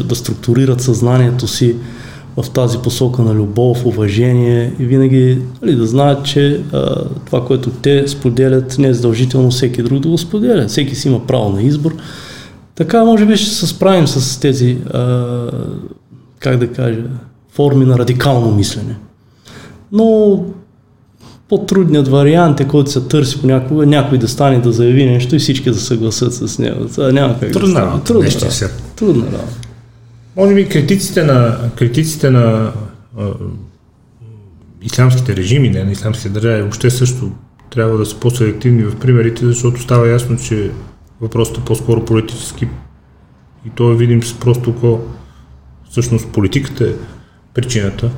да 0.04 0.14
структурират 0.14 0.80
съзнанието 0.80 1.48
си 1.48 1.76
в 2.36 2.50
тази 2.50 2.78
посока 2.78 3.22
на 3.22 3.34
любов, 3.34 3.86
уважение 3.86 4.72
и 4.78 4.84
винаги 4.84 5.38
нали, 5.62 5.76
да 5.76 5.86
знаят, 5.86 6.24
че 6.24 6.60
а, 6.72 7.04
това, 7.26 7.44
което 7.44 7.70
те 7.70 8.08
споделят, 8.08 8.78
не 8.78 8.88
е 8.88 8.94
задължително 8.94 9.50
всеки 9.50 9.82
друг 9.82 10.00
да 10.00 10.08
го 10.08 10.18
споделя. 10.18 10.66
Всеки 10.68 10.94
си 10.94 11.08
има 11.08 11.26
право 11.26 11.48
на 11.48 11.62
избор. 11.62 11.96
Така, 12.74 13.04
може 13.04 13.26
би, 13.26 13.36
ще 13.36 13.50
се 13.50 13.66
справим 13.66 14.06
с 14.06 14.40
тези, 14.40 14.78
а, 14.94 15.50
как 16.38 16.56
да 16.58 16.72
кажа, 16.72 17.02
форми 17.48 17.84
на 17.84 17.98
радикално 17.98 18.54
мислене. 18.54 18.96
Но 19.92 20.38
по-трудният 21.48 22.08
вариант 22.08 22.60
е, 22.60 22.68
който 22.68 22.90
се 22.90 23.00
търси 23.00 23.40
понякога, 23.40 23.86
някой 23.86 24.18
да 24.18 24.28
стане 24.28 24.60
да 24.60 24.72
заяви 24.72 25.06
нещо 25.06 25.36
и 25.36 25.38
всички 25.38 25.70
да 25.70 25.80
съгласат 25.80 26.34
с 26.34 26.58
него. 26.58 26.88
Това 26.88 27.12
няма 27.12 27.40
как 27.40 27.52
Трудна 27.52 27.74
да 27.74 27.80
работа. 27.80 28.04
Трудна 28.04 28.30
работа. 28.30 28.70
Трудна 28.96 29.26
работа. 29.26 29.58
Може 30.36 30.54
би 30.54 30.68
критиците 30.68 31.24
на, 31.24 31.58
критиците 31.76 32.30
на 32.30 32.72
а, 33.18 33.30
ислямските 34.82 35.36
режими, 35.36 35.68
не 35.68 35.84
на 35.84 35.92
ислямските 35.92 36.28
държави, 36.28 36.62
въобще 36.62 36.90
също 36.90 37.30
трябва 37.70 37.98
да 37.98 38.06
са 38.06 38.16
по-селективни 38.16 38.82
в 38.82 38.96
примерите, 38.96 39.46
защото 39.46 39.82
става 39.82 40.08
ясно, 40.08 40.36
че 40.36 40.70
въпросът 41.20 41.58
е 41.58 41.64
по-скоро 41.64 42.04
политически 42.04 42.68
и 43.66 43.70
то 43.74 43.92
е 43.92 43.96
видим 43.96 44.22
с 44.22 44.34
просто 44.34 44.70
око. 44.70 45.00
Всъщност 45.90 46.28
политиката 46.32 46.84
е 46.84 46.92
причината. 47.54 48.10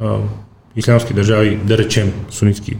А, 0.00 0.16
ислямски 0.78 1.14
държави, 1.14 1.58
да 1.64 1.78
речем 1.78 2.12
сунитски, 2.30 2.76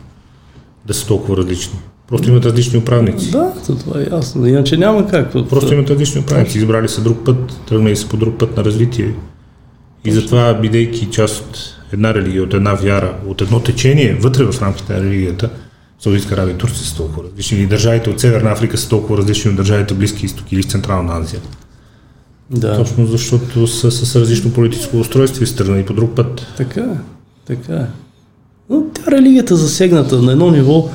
да 0.87 0.95
са 0.95 1.07
толкова 1.07 1.37
различни. 1.37 1.79
Просто 2.09 2.31
имат 2.31 2.47
различни 2.47 2.79
управници. 2.79 3.31
Да, 3.31 3.53
това 3.67 4.01
е 4.01 4.07
ясно. 4.13 4.47
Иначе 4.47 4.77
няма 4.77 5.07
как. 5.07 5.33
Просто 5.33 5.75
имат 5.75 5.91
различни 5.91 6.21
управници. 6.21 6.59
Избрали 6.59 6.89
са 6.89 7.01
друг 7.01 7.25
път, 7.25 7.61
тръгнали 7.69 7.97
са 7.97 8.09
по 8.09 8.17
друг 8.17 8.39
път 8.39 8.57
на 8.57 8.65
развитие. 8.65 9.15
И 10.05 10.13
затова, 10.13 10.55
бидейки 10.55 11.07
част 11.11 11.41
от 11.41 11.59
една 11.93 12.15
религия, 12.15 12.43
от 12.43 12.55
една 12.55 12.75
вяра, 12.75 13.15
от 13.27 13.41
едно 13.41 13.61
течение 13.61 14.15
вътре 14.15 14.45
в 14.45 14.63
рамките 14.63 14.93
на 14.93 15.01
религията, 15.01 15.51
Саудитска 16.01 16.35
Аравия 16.35 16.55
и 16.55 16.59
Турция 16.59 16.87
са 16.87 16.97
толкова 16.97 17.25
различни. 17.25 17.59
И 17.59 17.67
държавите 17.67 18.11
от 18.11 18.21
Северна 18.21 18.51
Африка 18.51 18.79
са 18.79 18.89
толкова 18.89 19.19
различни 19.19 19.51
от 19.51 19.57
държавите 19.57 19.95
Близки 19.95 20.27
изток 20.27 20.53
или 20.53 20.65
Централна 20.65 21.19
Азия. 21.19 21.41
Да. 22.51 22.77
Точно 22.77 23.07
защото 23.07 23.67
са 23.67 23.91
с 23.91 24.17
различно 24.17 24.53
политическо 24.53 24.99
устройство 25.01 25.45
и 25.45 25.47
страна 25.47 25.79
и 25.79 25.87
по 25.87 25.93
друг 25.93 26.15
път. 26.17 26.47
Така 26.57 26.81
е. 26.81 27.18
Така 27.49 27.75
е. 27.75 27.87
Но 28.71 28.83
тя 28.95 29.11
религията 29.11 29.57
засегната 29.57 30.23
на 30.23 30.33
едно 30.33 30.51
ниво, 30.51 30.89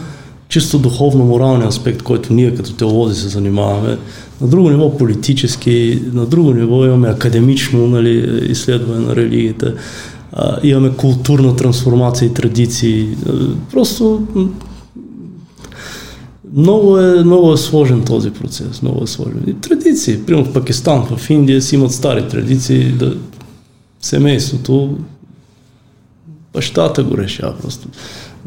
чисто 0.49 0.79
духовно-моралния 0.79 1.67
аспект, 1.67 2.01
който 2.01 2.33
ние 2.33 2.55
като 2.55 2.73
теолози 2.73 3.21
се 3.21 3.27
занимаваме, 3.27 3.97
на 4.41 4.47
друго 4.47 4.69
ниво 4.69 4.97
политически, 4.97 6.01
на 6.13 6.25
друго 6.25 6.53
ниво 6.53 6.85
имаме 6.85 7.07
академично 7.07 7.87
нали, 7.87 8.45
изследване 8.51 9.05
на 9.05 9.15
религията, 9.15 9.73
а, 10.31 10.57
имаме 10.63 10.91
културна 10.97 11.55
трансформация 11.55 12.25
и 12.25 12.33
традиции. 12.33 13.07
Просто 13.71 14.21
много 16.55 16.99
е, 16.99 17.23
много 17.23 17.53
е 17.53 17.57
сложен 17.57 18.01
този 18.01 18.31
процес, 18.31 18.81
много 18.81 19.03
е 19.03 19.07
сложен. 19.07 19.43
И 19.47 19.53
традиции, 19.53 20.23
примерно 20.25 20.45
в 20.45 20.53
Пакистан, 20.53 21.05
в 21.17 21.29
Индия 21.29 21.61
си 21.61 21.75
имат 21.75 21.91
стари 21.91 22.27
традиции, 22.27 22.91
да 22.91 23.15
семейството 24.01 24.97
Бащата 26.53 27.03
го 27.03 27.17
решава 27.17 27.53
просто. 27.61 27.87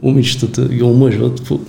Момичетата 0.03 0.69
ги 0.69 0.83
омъжват 0.83 1.43
по 1.45 1.61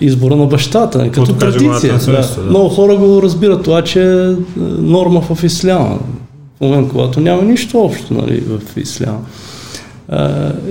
избора 0.00 0.36
на 0.36 0.46
бащата, 0.46 0.98
като 0.98 1.04
Каквото 1.04 1.34
традиция. 1.34 1.98
Да. 1.98 2.34
да. 2.36 2.42
Много 2.42 2.68
хора 2.68 2.96
го 2.96 3.22
разбират 3.22 3.62
това, 3.62 3.82
че 3.82 4.02
е 4.02 4.34
норма 4.78 5.20
в 5.20 5.44
исляма. 5.44 5.98
В 6.56 6.60
момент, 6.60 6.88
когато 6.88 7.20
няма 7.20 7.42
нищо 7.42 7.78
общо 7.80 8.14
нали, 8.14 8.40
в 8.40 8.76
исляма. 8.76 9.20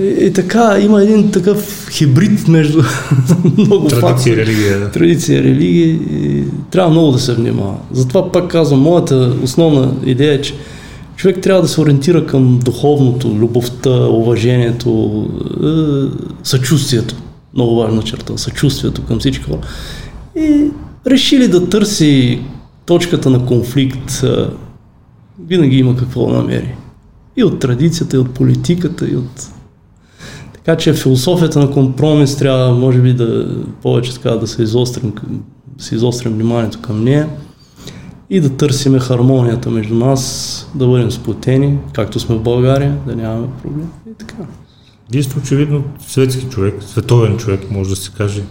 и, 0.00 0.26
и 0.26 0.32
така, 0.32 0.78
има 0.80 1.02
един 1.02 1.30
такъв 1.30 1.88
хибрид 1.90 2.48
между 2.48 2.82
много 3.58 3.88
Традиция 3.88 4.00
фактори. 4.00 4.36
религия. 4.36 4.80
Да. 4.80 4.90
Традиция 4.90 5.42
религия. 5.42 5.86
И 5.88 6.44
трябва 6.70 6.90
много 6.90 7.12
да 7.12 7.18
се 7.18 7.34
внимава. 7.34 7.74
Затова 7.92 8.32
пак 8.32 8.48
казвам, 8.50 8.80
моята 8.80 9.32
основна 9.42 9.92
идея 10.04 10.34
е, 10.34 10.40
че 10.40 10.54
човек 11.18 11.40
трябва 11.40 11.62
да 11.62 11.68
се 11.68 11.80
ориентира 11.80 12.26
към 12.26 12.58
духовното, 12.64 13.28
любовта, 13.28 13.90
уважението, 13.90 15.24
е, 15.64 15.68
съчувствието. 16.42 17.14
Много 17.54 17.76
важна 17.76 18.02
черта. 18.02 18.38
Съчувствието 18.38 19.04
към 19.04 19.18
всички 19.18 19.44
хора. 19.44 19.60
И 20.36 20.70
реши 21.06 21.38
ли 21.38 21.48
да 21.48 21.68
търси 21.68 22.40
точката 22.86 23.30
на 23.30 23.46
конфликт, 23.46 24.22
е, 24.24 24.46
винаги 25.46 25.78
има 25.78 25.96
какво 25.96 26.26
да 26.26 26.32
намери. 26.32 26.74
И 27.36 27.44
от 27.44 27.58
традицията, 27.58 28.16
и 28.16 28.20
от 28.20 28.30
политиката, 28.30 29.08
и 29.08 29.16
от... 29.16 29.48
Така 30.52 30.76
че 30.76 30.92
философията 30.92 31.58
на 31.58 31.70
компромис 31.70 32.36
трябва, 32.36 32.74
може 32.74 33.00
би, 33.00 33.12
да 33.12 33.56
повече 33.82 34.14
така 34.14 34.30
да 34.30 34.46
се 34.46 34.62
изострим, 34.62 35.12
се 35.78 35.94
изострим 35.94 36.32
вниманието 36.32 36.80
към 36.80 37.04
нея 37.04 37.28
и 38.30 38.40
да 38.40 38.56
търсиме 38.56 38.98
хармонията 38.98 39.70
между 39.70 39.94
нас, 39.94 40.70
да 40.74 40.86
бъдем 40.86 41.10
сплотени, 41.10 41.78
както 41.92 42.20
сме 42.20 42.36
в 42.36 42.42
България, 42.42 42.98
да 43.06 43.16
нямаме 43.16 43.48
проблем 43.62 43.88
и 44.10 44.14
така. 44.18 44.36
Вие 45.12 45.22
сте 45.22 45.38
очевидно 45.38 45.84
светски 46.00 46.46
човек, 46.48 46.82
световен 46.82 47.36
човек, 47.36 47.70
може 47.70 47.90
да 47.90 47.96
се 47.96 48.12
каже. 48.12 48.42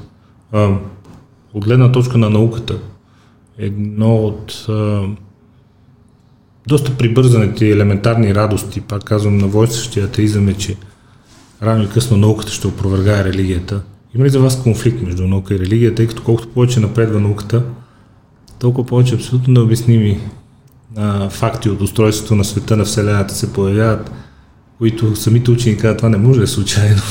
А, 0.51 0.77
от 1.53 1.65
гледна 1.65 1.91
точка 1.91 2.17
на 2.17 2.29
науката, 2.29 2.77
едно 3.57 4.15
от 4.15 4.65
а, 4.69 5.01
доста 6.67 6.97
прибързаните 6.97 7.69
елементарни 7.69 8.35
радости, 8.35 8.81
пак 8.81 9.03
казвам, 9.03 9.37
на 9.37 9.47
войстващия 9.47 10.05
атеизъм 10.05 10.49
е, 10.49 10.53
че 10.53 10.75
рано 11.63 11.81
или 11.83 11.89
късно 11.89 12.17
науката 12.17 12.51
ще 12.51 12.67
опровергае 12.67 13.23
религията. 13.23 13.81
Има 14.15 14.25
ли 14.25 14.29
за 14.29 14.39
вас 14.39 14.63
конфликт 14.63 15.01
между 15.01 15.27
наука 15.27 15.55
и 15.55 15.59
религия, 15.59 15.95
тъй 15.95 16.07
като 16.07 16.23
колкото 16.23 16.47
повече 16.47 16.79
напредва 16.79 17.19
науката, 17.19 17.63
толкова 18.59 18.87
повече 18.87 19.15
абсолютно 19.15 19.53
необясними 19.53 20.19
а, 20.95 21.29
факти 21.29 21.69
от 21.69 21.81
устройството 21.81 22.35
на 22.35 22.43
света, 22.43 22.77
на 22.77 22.85
Вселената 22.85 23.33
се 23.33 23.53
появяват, 23.53 24.11
които 24.77 25.15
самите 25.15 25.51
учени 25.51 25.77
казват, 25.77 25.97
това 25.97 26.09
не 26.09 26.17
може 26.17 26.39
да 26.39 26.43
е 26.43 26.47
случайно. 26.47 27.01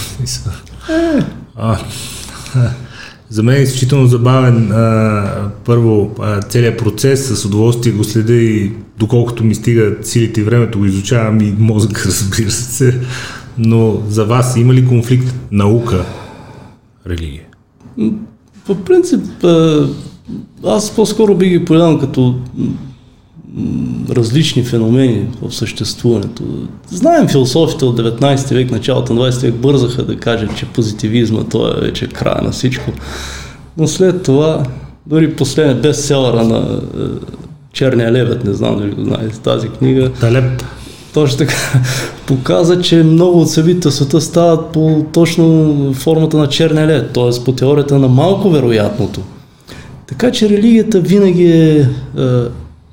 а, 1.57 1.79
за 3.29 3.43
мен 3.43 3.57
е 3.57 3.63
изключително 3.63 4.07
забавен 4.07 4.73
а, 4.73 5.51
първо 5.65 6.15
а, 6.21 6.43
целият 6.43 6.79
процес, 6.79 7.41
с 7.41 7.45
удоволствие 7.45 7.93
го 7.93 8.05
следя 8.05 8.35
и 8.35 8.73
доколкото 8.99 9.45
ми 9.45 9.55
стига 9.55 9.97
силите 10.03 10.41
и 10.41 10.45
времето 10.45 10.79
го 10.79 10.85
изучавам 10.85 11.41
и 11.41 11.55
мозък, 11.59 12.03
разбира 12.07 12.51
се. 12.51 13.01
Но 13.59 14.03
за 14.09 14.25
вас 14.25 14.57
има 14.57 14.75
ли 14.75 14.87
конфликт 14.87 15.35
наука, 15.51 16.05
религия? 17.07 17.43
По 18.67 18.85
принцип, 18.85 19.25
аз 20.65 20.91
по-скоро 20.91 21.35
би 21.35 21.49
ги 21.49 21.65
погледнал 21.65 21.99
като 21.99 22.35
различни 24.11 24.63
феномени 24.63 25.27
в 25.43 25.55
съществуването. 25.55 26.43
Знаем 26.89 27.29
философите 27.29 27.85
от 27.85 28.01
19 28.01 28.55
век, 28.55 28.71
началото 28.71 29.15
на 29.15 29.21
20 29.21 29.43
век 29.43 29.55
бързаха 29.55 30.03
да 30.03 30.17
кажат, 30.17 30.57
че 30.57 30.67
позитивизма 30.67 31.45
това 31.45 31.69
е 31.69 31.81
вече 31.81 32.07
края 32.07 32.43
на 32.43 32.51
всичко. 32.51 32.93
Но 33.79 33.89
след 33.89 34.23
това, 34.23 34.63
дори 35.07 35.37
последния 35.37 35.77
бестселъра 35.77 36.45
на 36.45 36.81
е, 36.99 37.03
Черния 37.73 38.13
левет, 38.13 38.45
не 38.45 38.53
знам 38.55 38.79
дали 38.79 38.91
го 38.91 39.05
знаете 39.05 39.39
тази 39.39 39.69
книга. 39.69 40.13
Талеп. 40.13 40.63
Точно 41.15 41.39
така. 41.39 41.55
Показа, 42.27 42.81
че 42.81 43.03
много 43.03 43.41
от 43.41 43.51
събитията 43.51 43.93
света 43.93 44.21
стават 44.21 44.73
по 44.73 45.07
точно 45.13 45.75
формата 45.95 46.37
на 46.37 46.49
черния 46.49 46.87
лед, 46.87 47.13
т.е. 47.13 47.45
по 47.45 47.53
теорията 47.53 47.99
на 47.99 48.09
малко 48.09 48.51
вероятното. 48.51 49.21
Така 50.07 50.31
че 50.33 50.49
религията 50.49 51.01
винаги 51.01 51.47
е, 51.47 51.81
е 51.81 51.89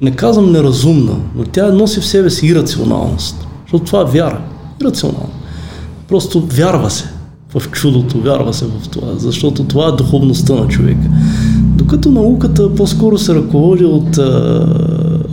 не 0.01 0.11
казвам 0.11 0.51
неразумна, 0.51 1.16
но 1.36 1.43
тя 1.43 1.72
носи 1.72 1.99
в 1.99 2.05
себе 2.05 2.30
си 2.30 2.47
ирационалност. 2.47 3.47
Защото 3.66 3.86
това 3.86 4.01
е 4.01 4.11
вяра. 4.11 4.41
Ирационално. 4.82 5.34
Просто 6.07 6.41
вярва 6.41 6.89
се 6.89 7.05
в 7.55 7.70
чудото, 7.72 8.22
вярва 8.22 8.53
се 8.53 8.66
в 8.66 8.89
това, 8.91 9.07
защото 9.18 9.64
това 9.64 9.88
е 9.88 9.91
духовността 9.91 10.53
на 10.53 10.68
човека. 10.68 11.09
Докато 11.76 12.11
науката 12.11 12.76
по-скоро 12.76 13.18
се 13.18 13.36
ръководи 13.36 13.86
от 13.86 14.18
а, 14.18 14.68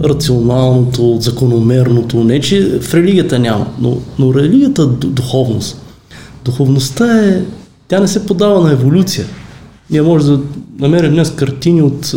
рационалното, 0.05 1.13
от 1.13 1.23
закономерното, 1.23 2.25
не 2.25 2.41
че 2.41 2.81
в 2.81 2.95
религията 2.95 3.39
няма, 3.39 3.67
но, 3.81 3.97
но 4.19 4.35
религията 4.35 4.83
е 4.83 5.07
духовност. 5.07 5.83
Духовността 6.45 7.19
е, 7.19 7.43
тя 7.89 8.01
не 8.01 8.09
се 8.09 8.27
подава 8.27 8.61
на 8.61 8.73
еволюция. 8.73 9.27
Ние 9.91 10.03
може 10.03 10.27
да 10.27 10.41
намерим 10.79 11.13
днес 11.13 11.31
картини 11.31 11.83
от 11.83 12.15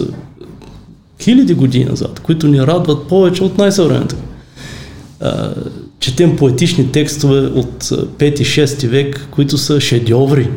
хиляди 1.22 1.54
години 1.54 1.86
назад, 1.86 2.20
които 2.20 2.48
ни 2.48 2.62
радват 2.62 3.08
повече 3.08 3.44
от 3.44 3.58
най-съвременната. 3.58 4.16
Четем 6.00 6.36
поетични 6.36 6.92
текстове 6.92 7.40
от 7.40 7.84
5-6 7.84 8.88
век, 8.88 9.28
които 9.32 9.58
са 9.58 9.80
шедьоври, 9.80 10.50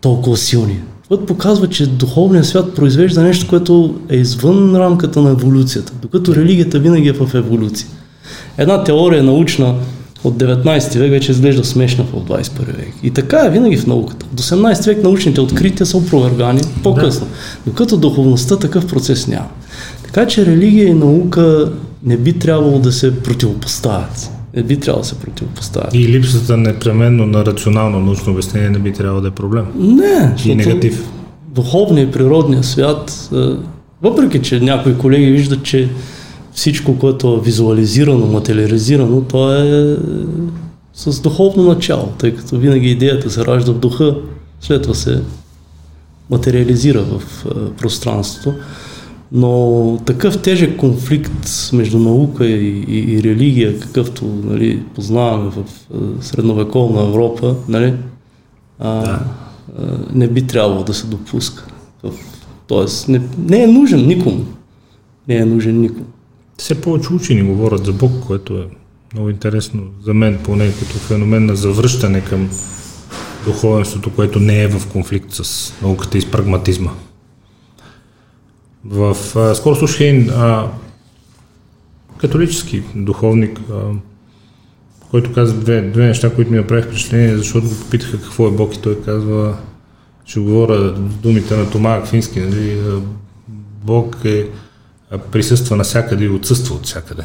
толкова 0.00 0.36
силни. 0.36 0.80
Това 1.08 1.26
показва, 1.26 1.68
че 1.68 1.86
духовният 1.86 2.46
свят 2.46 2.74
произвежда 2.74 3.22
нещо, 3.22 3.46
което 3.48 3.94
е 4.08 4.16
извън 4.16 4.76
рамката 4.76 5.20
на 5.22 5.30
еволюцията, 5.30 5.92
докато 6.02 6.34
религията 6.34 6.78
винаги 6.78 7.08
е 7.08 7.12
в 7.12 7.34
еволюция. 7.34 7.88
Една 8.58 8.84
теория 8.84 9.22
научна 9.22 9.74
от 10.26 10.34
19 10.34 10.98
век 10.98 11.10
вече 11.10 11.32
изглежда 11.32 11.64
смешна 11.64 12.04
в 12.04 12.12
21 12.12 12.66
век. 12.66 12.92
И 13.02 13.10
така 13.10 13.46
е 13.46 13.50
винаги 13.50 13.76
в 13.76 13.86
науката. 13.86 14.26
До 14.32 14.42
18 14.42 14.86
век 14.86 15.02
научните 15.02 15.40
открития 15.40 15.86
са 15.86 15.96
опровергани 15.96 16.60
по-късно. 16.82 17.26
Да. 17.26 17.70
Докато 17.70 17.96
духовността 17.96 18.56
такъв 18.56 18.86
процес 18.86 19.26
няма. 19.28 19.48
Така 20.04 20.26
че 20.26 20.46
религия 20.46 20.88
и 20.88 20.94
наука 20.94 21.72
не 22.02 22.16
би 22.16 22.32
трябвало 22.32 22.78
да 22.78 22.92
се 22.92 23.22
противопоставят. 23.22 24.30
Не 24.56 24.62
би 24.62 24.76
трябвало 24.76 25.02
да 25.02 25.08
се 25.08 25.14
противопоставят. 25.14 25.94
И 25.94 26.08
липсата 26.08 26.56
непременно 26.56 27.26
на 27.26 27.44
рационално 27.44 28.00
научно 28.00 28.32
обяснение 28.32 28.70
не 28.70 28.78
би 28.78 28.92
трябвало 28.92 29.20
да 29.20 29.28
е 29.28 29.30
проблем. 29.30 29.64
Не, 29.78 30.34
и 30.44 30.54
негатив. 30.54 31.08
Духовният 31.48 32.08
и 32.08 32.12
природният 32.12 32.64
свят, 32.64 33.30
въпреки 34.02 34.42
че 34.42 34.60
някои 34.60 34.98
колеги 34.98 35.30
виждат, 35.30 35.62
че 35.62 35.88
всичко, 36.56 36.98
което 36.98 37.34
е 37.34 37.44
визуализирано, 37.44 38.26
материализирано, 38.26 39.20
то 39.20 39.54
е 39.54 39.96
с 40.94 41.20
духовно 41.20 41.62
начало, 41.62 42.12
тъй 42.18 42.34
като 42.34 42.58
винаги 42.58 42.90
идеята 42.90 43.30
се 43.30 43.44
ражда 43.44 43.72
в 43.72 43.78
духа, 43.78 44.16
след 44.60 44.82
това 44.82 44.94
се 44.94 45.22
материализира 46.30 47.02
в 47.02 47.44
пространството. 47.78 48.58
Но 49.32 49.98
такъв 50.06 50.42
тежък 50.42 50.76
конфликт 50.76 51.70
между 51.72 51.98
наука 51.98 52.46
и, 52.46 52.84
и, 52.88 53.14
и 53.14 53.22
религия, 53.22 53.80
какъвто 53.80 54.24
нали, 54.44 54.82
познаваме 54.94 55.50
в 55.50 55.64
средновековна 56.20 57.02
Европа, 57.02 57.54
нали, 57.68 57.94
а, 58.78 59.00
да. 59.00 59.20
а, 59.78 59.98
не 60.14 60.28
би 60.28 60.46
трябвало 60.46 60.84
да 60.84 60.94
се 60.94 61.06
допуска. 61.06 61.66
Тоест, 62.66 63.08
не, 63.08 63.22
не 63.38 63.62
е 63.62 63.66
нужен 63.66 64.06
никому. 64.06 64.44
Не 65.28 65.36
е 65.36 65.44
нужен 65.44 65.80
никому. 65.80 66.06
Все 66.58 66.80
повече 66.80 67.12
учени 67.12 67.42
говорят 67.42 67.84
за 67.84 67.92
Бог, 67.92 68.12
което 68.26 68.54
е 68.54 68.66
много 69.14 69.30
интересно 69.30 69.82
за 70.04 70.14
мен, 70.14 70.38
поне 70.44 70.72
като 70.78 70.98
феномен 70.98 71.46
на 71.46 71.56
завръщане 71.56 72.24
към 72.24 72.50
духовенството, 73.44 74.14
което 74.14 74.40
не 74.40 74.62
е 74.62 74.68
в 74.68 74.88
конфликт 74.92 75.32
с 75.32 75.72
науката 75.82 76.18
и 76.18 76.20
с 76.20 76.30
прагматизма. 76.30 76.90
В, 78.84 79.16
а, 79.36 79.54
скоро 79.54 79.76
слушах 79.76 80.00
един 80.00 80.30
католически 82.18 82.82
духовник, 82.94 83.60
а, 83.72 83.82
който 85.10 85.32
каза 85.32 85.54
две, 85.54 85.82
две 85.82 86.06
неща, 86.06 86.34
които 86.34 86.50
ми 86.50 86.56
направих 86.56 86.86
впечатление, 86.86 87.36
защото 87.36 87.68
го 87.68 87.74
попитаха 87.74 88.22
какво 88.22 88.48
е 88.48 88.50
Бог 88.50 88.74
и 88.74 88.82
той 88.82 89.02
казва, 89.02 89.56
ще 90.24 90.40
говоря 90.40 90.92
думите 90.92 91.56
на 91.56 91.70
Тома 91.70 91.90
Аквински, 91.90 92.40
нали, 92.40 92.80
Бог 93.84 94.16
е 94.24 94.48
присъства 95.32 95.76
навсякъде 95.76 96.24
и 96.24 96.28
отсъства 96.28 96.74
от 96.74 96.86
всякъде. 96.86 97.22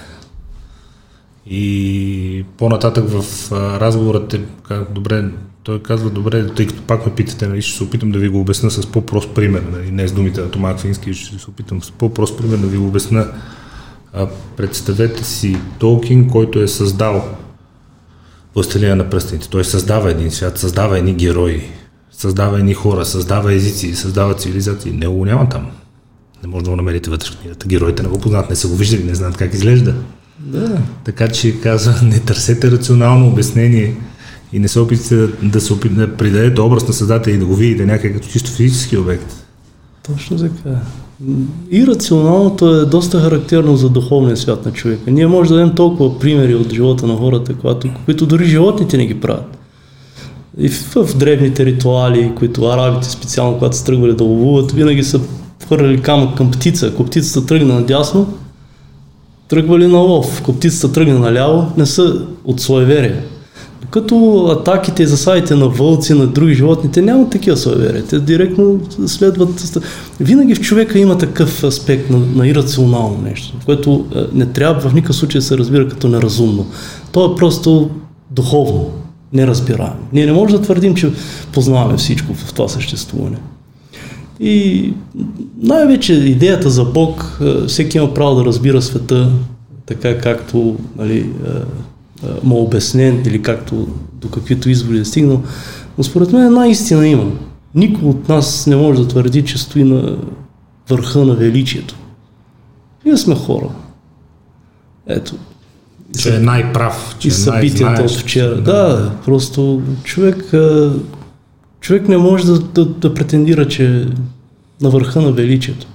И 1.45 2.45
по-нататък 2.57 3.05
в 3.07 3.51
разговорът 3.51 4.33
е, 4.33 4.41
как, 4.67 4.93
добре, 4.93 5.25
той 5.63 5.81
казва, 5.81 6.09
добре, 6.09 6.47
тъй 6.47 6.67
като 6.67 6.81
пак 6.81 7.05
ме 7.05 7.15
питате, 7.15 7.47
нали, 7.47 7.61
ще 7.61 7.77
се 7.77 7.83
опитам 7.83 8.11
да 8.11 8.19
ви 8.19 8.29
го 8.29 8.39
обясна 8.39 8.71
с 8.71 8.85
по-прост 8.85 9.33
пример, 9.33 9.63
нали, 9.71 9.91
не 9.91 10.07
с 10.07 10.11
думите 10.11 10.41
на 10.41 10.51
Тома 10.51 10.77
Фински, 10.77 11.13
ще 11.13 11.39
се 11.39 11.49
опитам 11.49 11.83
с 11.83 11.91
по-прост 11.91 12.37
пример 12.37 12.57
да 12.57 12.67
ви 12.67 12.77
го 12.77 12.87
обясна. 12.87 13.27
А, 14.13 14.27
представете 14.57 15.23
си 15.23 15.57
Толкин, 15.79 16.29
който 16.29 16.59
е 16.59 16.67
създал 16.67 17.37
Властелина 18.55 18.95
на 18.95 19.09
пръстените. 19.09 19.49
Той 19.49 19.65
създава 19.65 20.11
един 20.11 20.31
свят, 20.31 20.57
създава 20.57 20.97
едни 20.97 21.13
герои, 21.13 21.63
създава 22.11 22.59
едни 22.59 22.73
хора, 22.73 23.05
създава 23.05 23.53
езици, 23.53 23.95
създава 23.95 24.33
цивилизации. 24.33 24.91
Не 24.91 25.07
го 25.07 25.25
няма 25.25 25.49
там. 25.49 25.71
Не 26.43 26.49
може 26.49 26.63
да 26.63 26.69
го 26.69 26.75
намерите 26.75 27.09
вътре 27.09 27.29
в 27.31 27.37
книгата. 27.37 27.67
Героите 27.67 28.03
не 28.03 28.09
го 28.09 28.19
познат, 28.19 28.49
не 28.49 28.55
са 28.55 28.67
го 28.67 28.75
виждали, 28.75 29.03
не 29.03 29.15
знаят 29.15 29.37
как 29.37 29.53
изглежда. 29.53 29.95
Да. 30.39 30.77
Така 31.03 31.27
че 31.27 31.59
казва, 31.59 31.95
не 32.03 32.19
търсете 32.19 32.71
рационално 32.71 33.27
обяснение 33.27 33.95
и 34.53 34.59
не 34.59 34.67
се 34.67 34.79
опитате 34.79 35.15
да, 35.15 35.27
да 35.43 35.61
се 35.61 35.73
опит, 35.73 35.95
да 35.95 36.17
придадете 36.17 36.61
образ 36.61 36.87
на 36.87 36.93
създателя 36.93 37.33
и 37.33 37.37
да 37.37 37.45
го 37.45 37.55
видите 37.55 37.85
някак 37.85 38.13
като 38.13 38.27
чисто 38.27 38.51
физически 38.51 38.97
обект. 38.97 39.45
Точно 40.07 40.37
така. 40.37 40.75
И 41.71 41.87
рационалното 41.87 42.75
е 42.75 42.85
доста 42.85 43.19
характерно 43.19 43.77
за 43.77 43.89
духовния 43.89 44.37
свят 44.37 44.65
на 44.65 44.71
човека. 44.71 45.11
Ние 45.11 45.27
може 45.27 45.49
да 45.49 45.55
дадем 45.55 45.75
толкова 45.75 46.19
примери 46.19 46.55
от 46.55 46.73
живота 46.73 47.07
на 47.07 47.15
хората, 47.15 47.53
които, 47.53 47.89
които 48.05 48.25
дори 48.25 48.45
животните 48.45 48.97
не 48.97 49.05
ги 49.05 49.19
правят. 49.19 49.57
И 50.57 50.69
в, 50.69 50.95
в 50.95 51.17
древните 51.17 51.65
ритуали, 51.65 52.31
които 52.37 52.65
арабите 52.65 53.09
специално, 53.09 53.53
когато 53.53 53.77
са 53.77 53.85
тръгвали 53.85 54.15
да 54.15 54.23
ловуват, 54.23 54.71
винаги 54.71 55.03
са 55.03 55.21
хвърляли 55.71 56.01
камък 56.01 56.37
към 56.37 56.51
птица. 56.51 56.87
Ако 56.87 57.05
птицата 57.05 57.45
тръгне 57.45 57.73
надясно, 57.73 58.33
тръгвали 59.47 59.87
на 59.87 59.97
лов, 59.97 60.39
ако 60.41 60.53
птицата 60.53 60.93
тръгне 60.93 61.13
наляво, 61.13 61.71
не 61.77 61.85
са 61.85 62.21
от 62.45 62.61
суеверие. 62.61 63.23
Докато 63.81 64.45
атаките 64.59 65.03
и 65.03 65.07
засадите 65.07 65.55
на 65.55 65.67
вълци, 65.67 66.13
на 66.13 66.27
други 66.27 66.53
животни, 66.53 66.91
те 66.91 67.01
нямат 67.01 67.29
такива 67.29 67.57
суеверия. 67.57 68.05
Те 68.05 68.19
директно 68.19 68.79
следват. 69.05 69.83
Винаги 70.19 70.55
в 70.55 70.61
човека 70.61 70.99
има 70.99 71.17
такъв 71.17 71.63
аспект 71.63 72.09
на, 72.09 72.17
на 72.19 72.47
ирационално 72.47 73.17
нещо, 73.23 73.53
което 73.65 74.05
е, 74.15 74.19
не 74.33 74.45
трябва 74.45 74.89
в 74.89 74.93
никакъв 74.93 75.15
случай 75.15 75.39
да 75.39 75.45
се 75.45 75.57
разбира 75.57 75.87
като 75.87 76.07
неразумно. 76.07 76.65
То 77.11 77.25
е 77.25 77.35
просто 77.35 77.89
духовно, 78.31 78.89
неразбираемо. 79.33 80.07
Ние 80.13 80.25
не 80.25 80.33
можем 80.33 80.57
да 80.57 80.63
твърдим, 80.63 80.95
че 80.95 81.11
познаваме 81.53 81.97
всичко 81.97 82.33
в 82.33 82.53
това 82.53 82.67
съществуване. 82.67 83.37
И 84.41 84.93
най-вече 85.57 86.13
идеята 86.13 86.69
за 86.69 86.85
Бог, 86.85 87.39
е, 87.41 87.67
всеки 87.67 87.97
има 87.97 88.13
право 88.13 88.35
да 88.35 88.45
разбира 88.45 88.81
света 88.81 89.31
така 89.85 90.17
както 90.17 90.77
нали, 90.97 91.17
е, 91.17 91.49
е, 92.27 92.29
му 92.43 92.61
обяснен 92.61 93.23
или 93.25 93.41
както 93.41 93.87
до 94.13 94.29
каквито 94.29 94.69
изводи 94.69 94.99
е 94.99 95.05
стигнал. 95.05 95.41
Но 95.97 96.03
според 96.03 96.31
мен 96.31 96.45
една 96.45 96.67
истина 96.67 97.07
има. 97.07 97.31
Никой 97.75 98.09
от 98.09 98.29
нас 98.29 98.67
не 98.67 98.75
може 98.75 99.01
да 99.01 99.07
твърди, 99.07 99.43
че 99.43 99.57
стои 99.57 99.83
на 99.83 100.17
върха 100.89 101.19
на 101.19 101.33
величието. 101.35 101.95
Ние 103.05 103.17
сме 103.17 103.35
хора. 103.35 103.69
Ето. 105.07 105.35
Че 106.19 106.35
е 106.35 106.39
най-прав. 106.39 107.15
Че 107.19 107.27
и 107.27 107.31
събитията 107.31 108.03
от 108.03 108.11
вчера. 108.11 108.55
Да, 108.55 108.61
да, 108.61 109.11
просто 109.25 109.81
човек, 110.03 110.53
човек 111.81 112.07
не 112.07 112.17
може 112.17 112.45
да, 112.45 112.59
да, 112.59 112.85
да 112.85 113.13
претендира, 113.13 113.67
че 113.67 114.07
на 114.81 114.89
върха 114.89 115.21
на 115.21 115.31
величието. 115.31 115.87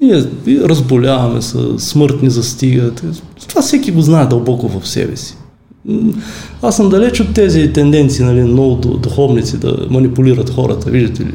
Ние 0.00 0.24
разболяваме 0.48 1.42
се, 1.42 1.58
смъртни 1.78 2.30
застигат. 2.30 3.04
Това 3.48 3.62
всеки 3.62 3.92
го 3.92 4.00
знае 4.00 4.26
дълбоко 4.26 4.80
в 4.80 4.88
себе 4.88 5.16
си. 5.16 5.36
Аз 6.62 6.76
съм 6.76 6.88
далеч 6.88 7.20
от 7.20 7.34
тези 7.34 7.72
тенденции, 7.72 8.24
нали, 8.24 8.42
много 8.42 8.74
духовници 8.76 9.58
да 9.58 9.86
манипулират 9.90 10.50
хората, 10.50 10.90
виждате 10.90 11.22
ли? 11.22 11.34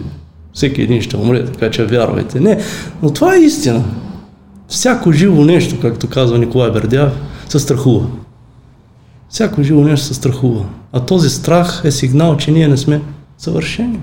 Всеки 0.53 0.81
един 0.81 1.01
ще 1.01 1.17
умре, 1.17 1.45
така 1.45 1.71
че 1.71 1.85
вярвайте. 1.85 2.39
Не, 2.39 2.59
но 3.03 3.13
това 3.13 3.35
е 3.35 3.39
истина. 3.39 3.83
Всяко 4.67 5.11
живо 5.11 5.45
нещо, 5.45 5.75
както 5.81 6.07
казва 6.07 6.37
Николай 6.37 6.71
Бердяв, 6.71 7.11
се 7.49 7.59
страхува. 7.59 8.05
Всяко 9.29 9.63
живо 9.63 9.81
нещо 9.81 10.05
се 10.05 10.13
страхува. 10.13 10.65
А 10.93 10.99
този 10.99 11.29
страх 11.29 11.81
е 11.83 11.91
сигнал, 11.91 12.37
че 12.37 12.51
ние 12.51 12.67
не 12.67 12.77
сме 12.77 13.01
съвършени. 13.41 13.99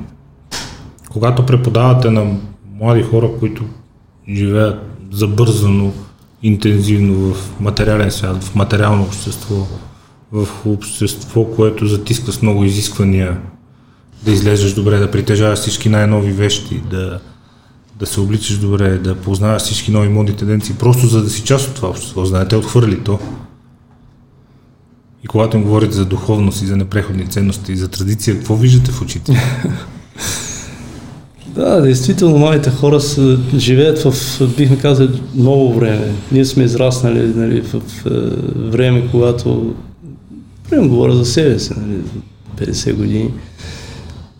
Когато 1.11 1.47
преподавате 1.47 2.11
на 2.11 2.37
млади 2.81 3.03
хора, 3.03 3.31
които 3.39 3.65
живеят 4.29 4.77
забързано, 5.13 5.93
интензивно 6.43 7.35
в 7.35 7.61
материален 7.61 8.11
свят, 8.11 8.45
в 8.45 8.55
материално 8.55 9.03
общество, 9.03 9.67
в 10.33 10.49
общество, 10.67 11.45
което 11.45 11.87
затиска 11.87 12.33
с 12.33 12.43
много 12.43 12.65
изисквания, 12.65 13.41
да 14.23 14.31
излезеш 14.31 14.73
добре, 14.73 14.99
да 14.99 15.11
притежаваш 15.11 15.59
всички 15.59 15.89
най-нови 15.89 16.33
вещи, 16.33 16.83
да, 16.91 17.21
да 17.99 18.07
се 18.07 18.21
обличаш 18.21 18.59
добре, 18.59 18.99
да 18.99 19.15
познаваш 19.15 19.63
всички 19.63 19.91
нови 19.91 20.09
модни 20.09 20.37
тенденции, 20.37 20.75
просто 20.79 21.07
за 21.07 21.23
да 21.23 21.31
си 21.31 21.43
част 21.43 21.69
от 21.69 21.75
това 21.75 21.89
общество. 21.89 22.25
Знаете, 22.25 22.57
отхвърли 22.57 23.05
то. 23.05 23.19
И 25.25 25.27
когато 25.27 25.57
им 25.57 25.63
говорите 25.63 25.95
за 25.95 26.05
духовност 26.05 26.63
и 26.63 26.67
за 26.67 26.77
непреходни 26.77 27.27
ценности 27.27 27.73
и 27.73 27.77
за 27.77 27.89
традиция, 27.89 28.35
какво 28.35 28.57
виждате 28.57 28.91
в 28.91 29.03
очите? 29.03 29.33
Да, 31.55 31.81
действително, 31.81 32.39
младите 32.39 32.71
хора 32.71 33.01
са, 33.01 33.39
живеят 33.57 34.03
в, 34.03 34.15
бихме 34.57 34.79
казали, 34.79 35.23
ново 35.35 35.75
време. 35.75 36.13
Ние 36.33 36.45
сме 36.45 36.65
израснали 36.65 37.33
нали, 37.35 37.61
в, 37.61 37.73
в 37.73 38.05
време, 38.57 39.09
когато, 39.11 39.75
прямо 40.71 40.89
говоря 40.89 41.15
за 41.15 41.25
себе 41.25 41.59
си, 41.59 41.73
нали, 41.77 42.01
50 42.57 42.95
години, 42.95 43.31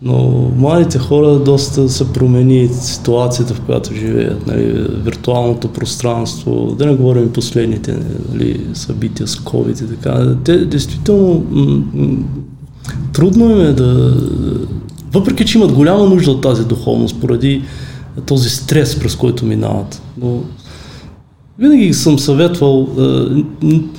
но 0.01 0.51
младите 0.57 0.99
хора 0.99 1.39
доста 1.39 1.89
се 1.89 2.13
промени 2.13 2.67
ситуацията, 2.67 3.53
в 3.53 3.61
която 3.61 3.93
живеят, 3.93 4.47
нали, 4.47 4.87
виртуалното 5.03 5.67
пространство, 5.67 6.75
да 6.77 6.85
не 6.85 6.95
говорим 6.95 7.33
последните 7.33 7.97
нали, 8.33 8.67
събития 8.73 9.27
с 9.27 9.35
COVID 9.35 9.83
и 9.83 9.87
така. 9.87 10.35
Те 10.43 10.65
действително 10.65 11.45
м- 11.49 11.83
м- 11.93 12.17
трудно 13.13 13.51
им 13.51 13.61
е 13.61 13.73
да, 13.73 14.17
въпреки, 15.13 15.45
че 15.45 15.57
имат 15.57 15.71
голяма 15.71 16.05
нужда 16.05 16.31
от 16.31 16.41
тази 16.41 16.65
духовност, 16.65 17.21
поради 17.21 17.63
този 18.25 18.49
стрес, 18.49 18.99
през 18.99 19.15
който 19.15 19.45
минават. 19.45 20.01
Но 20.21 20.41
винаги 21.59 21.93
съм 21.93 22.19
съветвал 22.19 22.87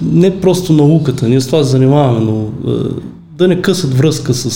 не 0.03 0.40
просто 0.40 0.72
науката, 0.72 1.28
ние 1.28 1.40
с 1.40 1.46
това 1.46 1.64
се 1.64 1.70
занимаваме, 1.70 2.20
но 2.20 2.46
да 3.41 3.49
не 3.49 3.62
късат 3.62 3.95
връзка 3.95 4.34
с, 4.34 4.51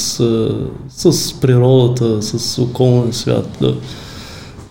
с 0.88 1.40
природата, 1.40 2.22
с 2.22 2.58
околния 2.58 3.12
свят, 3.12 3.48
да, 3.60 3.74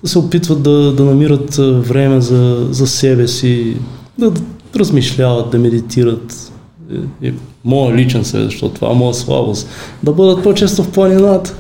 да 0.03 0.09
се 0.09 0.19
опитват 0.19 0.63
да, 0.63 0.93
да 0.93 1.03
намират 1.03 1.55
време 1.87 2.21
за, 2.21 2.67
за 2.71 2.87
себе 2.87 3.27
си, 3.27 3.77
да, 4.19 4.31
да 4.31 4.41
размишляват, 4.75 5.51
да 5.51 5.59
медитират. 5.59 6.51
И, 6.91 7.27
и 7.27 7.33
моя 7.65 7.95
личен 7.95 8.25
съвет, 8.25 8.45
защото 8.45 8.75
това 8.75 8.91
е 8.91 8.95
моя 8.95 9.13
слабост, 9.13 9.67
да 10.03 10.11
бъдат 10.11 10.43
по-често 10.43 10.83
в 10.83 10.91
планината 10.91 11.55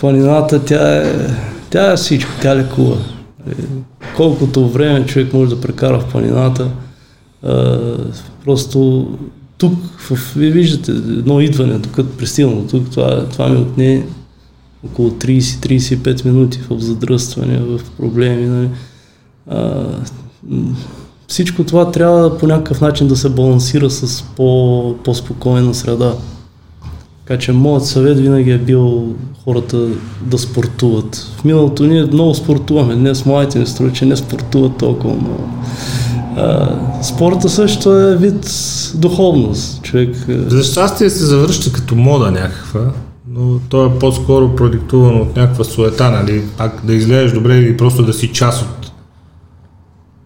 планината, 0.00 0.64
тя 0.64 0.96
е, 0.96 1.14
тя 1.70 1.92
е 1.92 1.96
всичко, 1.96 2.30
тя 2.42 2.56
лекува. 2.56 2.96
Е, 3.48 3.52
колкото 4.16 4.68
време 4.68 5.06
човек 5.06 5.32
може 5.32 5.50
да 5.50 5.60
прекара 5.60 6.00
в 6.00 6.10
планината, 6.10 6.70
просто 8.44 9.08
тук, 9.60 9.74
в, 9.98 10.34
вие 10.36 10.50
виждате 10.50 10.92
едно 10.92 11.40
идване, 11.40 11.78
докато 11.78 12.16
пристигна 12.16 12.66
тук, 12.66 12.90
това, 12.90 13.28
това 13.28 13.48
ми 13.48 13.56
отне 13.56 14.06
около 14.86 15.10
30-35 15.10 16.24
минути 16.24 16.60
в 16.70 16.80
задръстване, 16.80 17.58
в 17.58 17.80
проблеми. 17.96 18.46
Нали. 18.46 18.68
А, 19.50 19.86
всичко 21.28 21.64
това 21.64 21.90
трябва 21.90 22.38
по 22.38 22.46
някакъв 22.46 22.80
начин 22.80 23.08
да 23.08 23.16
се 23.16 23.28
балансира 23.28 23.90
с 23.90 24.24
по, 24.36 24.94
по-спокойна 25.04 25.74
среда. 25.74 26.14
Така 27.24 27.38
че 27.38 27.52
моят 27.52 27.86
съвет 27.86 28.20
винаги 28.20 28.50
е 28.50 28.58
бил 28.58 29.14
хората 29.44 29.88
да 30.22 30.38
спортуват. 30.38 31.16
В 31.16 31.44
миналото 31.44 31.86
ние 31.86 32.04
много 32.04 32.34
спортуваме. 32.34 32.94
Днес 32.94 33.26
младите 33.26 33.58
ми 33.58 33.66
струва, 33.66 33.92
че 33.92 34.06
не 34.06 34.16
спортуват 34.16 34.76
толкова 34.76 35.14
много. 35.14 35.48
А, 36.42 36.68
спорта 37.02 37.48
също 37.48 37.98
е 37.98 38.16
вид 38.16 38.50
духовност. 38.94 39.82
Човек... 39.82 40.16
За 40.28 40.62
щастие 40.64 41.10
се 41.10 41.24
завръща 41.24 41.72
като 41.72 41.96
мода 41.96 42.30
някаква, 42.30 42.80
но 43.30 43.58
то 43.68 43.86
е 43.86 43.98
по-скоро 43.98 44.56
продиктувано 44.56 45.20
от 45.20 45.36
някаква 45.36 45.64
суета, 45.64 46.10
нали? 46.10 46.42
Пак 46.58 46.80
да 46.84 46.94
изгледаш 46.94 47.32
добре 47.32 47.58
или 47.58 47.76
просто 47.76 48.02
да 48.02 48.12
си 48.12 48.28
част 48.28 48.62
от 48.62 48.90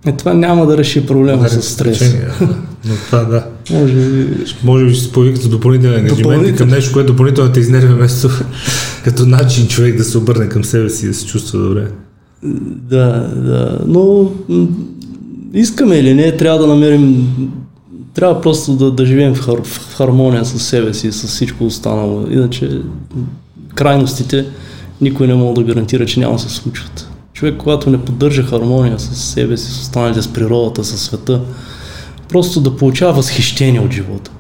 е, 0.07 0.13
това 0.13 0.35
няма 0.35 0.67
да 0.67 0.79
реши 0.79 1.07
проблема 1.07 1.43
да, 1.43 1.49
с 1.49 1.63
стрес. 1.63 2.17
Но 2.89 2.95
това 3.07 3.25
да. 3.25 3.47
Може 3.71 3.95
би... 3.95 4.29
Може 4.65 4.85
би 4.85 4.95
ще 4.95 5.05
се 5.05 5.13
появи 5.13 5.35
като 5.35 5.49
допълнителен 5.49 6.01
ангажимент 6.01 6.57
към 6.57 6.69
нещо, 6.69 6.93
което 6.93 7.13
допълнително 7.13 7.53
те 7.53 7.61
изнервя 7.61 7.95
вместо 7.95 8.29
като 9.05 9.27
начин 9.27 9.69
човек 9.69 9.97
да 9.97 10.05
се 10.05 10.19
обърне 10.19 10.49
към 10.49 10.65
себе 10.65 10.91
си 10.91 11.05
и 11.05 11.09
да 11.09 11.15
се 11.15 11.27
чувства 11.27 11.59
добре. 11.59 11.87
Да, 12.91 13.29
да. 13.37 13.79
Но 13.87 14.33
искаме 15.55 15.97
или 15.97 16.15
не, 16.15 16.37
трябва 16.37 16.59
да 16.59 16.67
намерим 16.67 17.29
трябва 18.15 18.41
просто 18.41 18.73
да, 18.73 18.91
да 18.91 19.07
живеем 19.07 19.35
в, 19.35 19.41
хар, 19.41 19.63
в 19.65 19.95
хармония 19.97 20.45
с 20.45 20.59
себе 20.59 20.95
си 20.95 21.13
с 21.13 21.27
всичко 21.27 21.65
останало. 21.65 22.27
Иначе 22.31 22.81
крайностите 23.75 24.47
никой 25.01 25.27
не 25.27 25.35
може 25.35 25.55
да 25.55 25.63
гарантира, 25.63 26.07
че 26.07 26.21
няма 26.21 26.33
да 26.33 26.39
се 26.39 26.49
случват. 26.49 27.09
Човек, 27.33 27.55
когато 27.59 27.91
не 27.91 28.05
поддържа 28.05 28.43
хармония 28.43 28.99
с 28.99 29.17
себе 29.17 29.57
си, 29.57 29.73
с 29.73 29.81
останалите, 29.81 30.23
с 30.23 30.29
природата, 30.29 30.85
с 30.85 30.99
света, 30.99 31.41
просто 32.29 32.61
да 32.61 32.77
получава 32.77 33.13
възхищение 33.13 33.81
от 33.81 33.93
живота. 33.93 34.31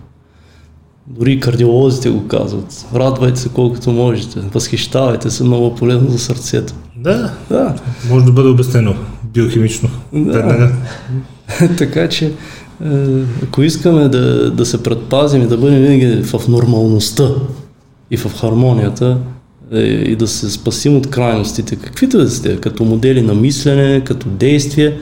Дори 1.07 1.41
кардиолозите 1.41 2.11
го 2.11 2.27
казват. 2.29 2.87
Радвайте 2.95 3.41
се 3.41 3.49
колкото 3.49 3.91
можете. 3.91 4.41
Възхищавайте 4.41 5.31
се, 5.31 5.45
много 5.45 5.75
полезно 5.75 6.11
за 6.11 6.19
сърцето. 6.19 6.75
Да, 6.97 7.33
да. 7.49 7.75
Може 8.09 8.25
да 8.25 8.33
бъде 8.33 8.49
обяснено 8.49 8.95
биохимично. 9.35 9.89
Да. 10.13 10.73
така 11.79 12.09
че, 12.09 12.27
е, 12.27 12.33
ако 13.43 13.63
искаме 13.63 14.09
да, 14.09 14.51
да 14.51 14.67
се 14.67 14.83
предпазим 14.83 15.43
и 15.43 15.47
да 15.47 15.57
бъдем 15.57 15.83
винаги 15.83 16.23
в 16.23 16.49
нормалността 16.49 17.29
и 18.11 18.17
в 18.17 18.41
хармонията, 18.41 19.19
е, 19.73 19.81
и 19.81 20.17
да 20.17 20.27
се 20.27 20.51
спасим 20.51 20.97
от 20.97 21.11
крайностите, 21.11 21.77
каквито 21.77 22.19
да 22.19 22.31
сте, 22.31 22.57
като 22.57 22.85
модели 22.85 23.23
на 23.23 23.35
мислене, 23.35 24.05
като 24.05 24.29
действие, 24.29 24.87
е, 24.87 24.95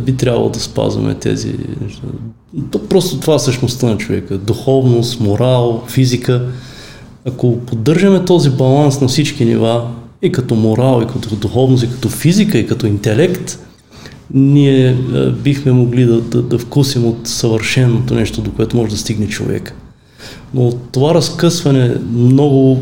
би 0.00 0.16
трябвало 0.16 0.48
да 0.48 0.60
спазваме 0.60 1.14
тези 1.14 1.54
неща. 1.82 2.02
Просто 2.88 3.20
това 3.20 3.34
е 3.34 3.38
същността 3.38 3.86
на 3.86 3.98
човека. 3.98 4.38
Духовност, 4.38 5.20
морал, 5.20 5.82
физика. 5.88 6.42
Ако 7.26 7.58
поддържаме 7.58 8.24
този 8.24 8.50
баланс 8.50 9.00
на 9.00 9.08
всички 9.08 9.44
нива, 9.44 9.90
и 10.22 10.32
като 10.32 10.54
морал, 10.54 11.02
и 11.02 11.12
като 11.12 11.36
духовност, 11.36 11.84
и 11.84 11.90
като 11.90 12.08
физика, 12.08 12.58
и 12.58 12.66
като 12.66 12.86
интелект, 12.86 13.58
ние 14.34 14.90
а, 14.90 15.30
бихме 15.30 15.72
могли 15.72 16.04
да, 16.04 16.20
да, 16.20 16.42
да 16.42 16.58
вкусим 16.58 17.06
от 17.06 17.18
съвършеното 17.24 18.14
нещо, 18.14 18.40
до 18.40 18.50
което 18.50 18.76
може 18.76 18.90
да 18.90 18.96
стигне 18.96 19.28
човек. 19.28 19.74
Но 20.54 20.72
това 20.92 21.14
разкъсване, 21.14 21.94
много 22.12 22.80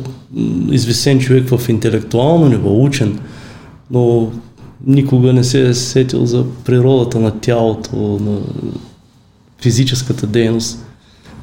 извисен 0.71 1.19
човек 1.19 1.49
в 1.49 1.69
интелектуално 1.69 2.49
ниво, 2.49 2.83
учен, 2.83 3.19
но 3.91 4.31
никога 4.87 5.33
не 5.33 5.45
се 5.45 5.69
е 5.69 5.75
сетил 5.75 6.27
за 6.27 6.45
природата 6.65 7.21
на 7.21 7.41
тялото, 7.41 7.97
на 7.97 8.39
физическата 9.63 10.27
дейност. 10.27 10.87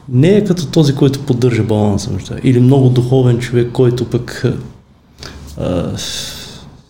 Не 0.10 0.28
е 0.28 0.44
като 0.44 0.68
този, 0.68 0.96
който 0.96 1.20
поддържа 1.20 1.64
баланса. 1.64 2.10
Или 2.44 2.60
много 2.60 2.90
духовен 2.90 3.40
човек, 3.40 3.70
който 3.72 4.06
пък 4.06 4.46
а, 5.58 5.92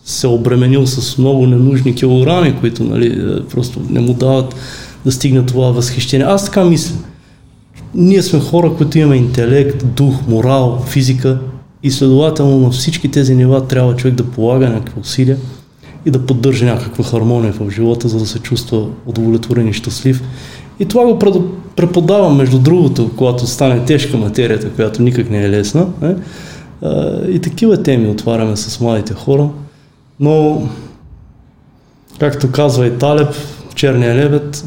се 0.04 0.26
обременил 0.26 0.86
с 0.86 1.18
много 1.18 1.46
ненужни 1.46 1.94
килограми, 1.94 2.56
които 2.60 2.84
нали, 2.84 3.40
просто 3.50 3.80
не 3.90 4.00
му 4.00 4.14
дават 4.14 4.54
да 5.04 5.12
стигне 5.12 5.46
това 5.46 5.70
възхищение. 5.70 6.26
Аз 6.26 6.44
така 6.44 6.64
мисля. 6.64 6.96
Ние 7.94 8.22
сме 8.22 8.40
хора, 8.40 8.74
които 8.76 8.98
имаме 8.98 9.16
интелект, 9.16 9.86
дух, 9.86 10.14
морал, 10.28 10.84
физика 10.86 11.38
и 11.82 11.90
следователно 11.90 12.58
на 12.58 12.70
всички 12.70 13.10
тези 13.10 13.34
нива 13.34 13.66
трябва 13.66 13.96
човек 13.96 14.14
да 14.14 14.24
полага 14.24 14.68
някакви 14.68 15.00
усилия 15.00 15.36
и 16.06 16.10
да 16.10 16.26
поддържа 16.26 16.64
някаква 16.64 17.04
хармония 17.04 17.52
в 17.52 17.70
живота, 17.70 18.08
за 18.08 18.18
да 18.18 18.26
се 18.26 18.38
чувства 18.38 18.86
удовлетворен 19.06 19.68
и 19.68 19.72
щастлив. 19.72 20.22
И 20.80 20.84
това 20.84 21.04
го 21.04 21.18
преподавам, 21.76 22.36
между 22.36 22.58
другото, 22.58 23.10
когато 23.16 23.46
стане 23.46 23.84
тежка 23.84 24.16
материята, 24.16 24.70
която 24.70 25.02
никак 25.02 25.30
не 25.30 25.44
е 25.44 25.50
лесна. 25.50 25.86
Не? 26.02 26.16
И 27.28 27.40
такива 27.40 27.82
теми 27.82 28.08
отваряме 28.08 28.56
с 28.56 28.80
младите 28.80 29.14
хора. 29.14 29.48
Но, 30.20 30.62
както 32.18 32.52
казва 32.52 32.86
и 32.86 32.98
Талеб, 32.98 33.34
Черния 33.74 34.14
лебед, 34.14 34.64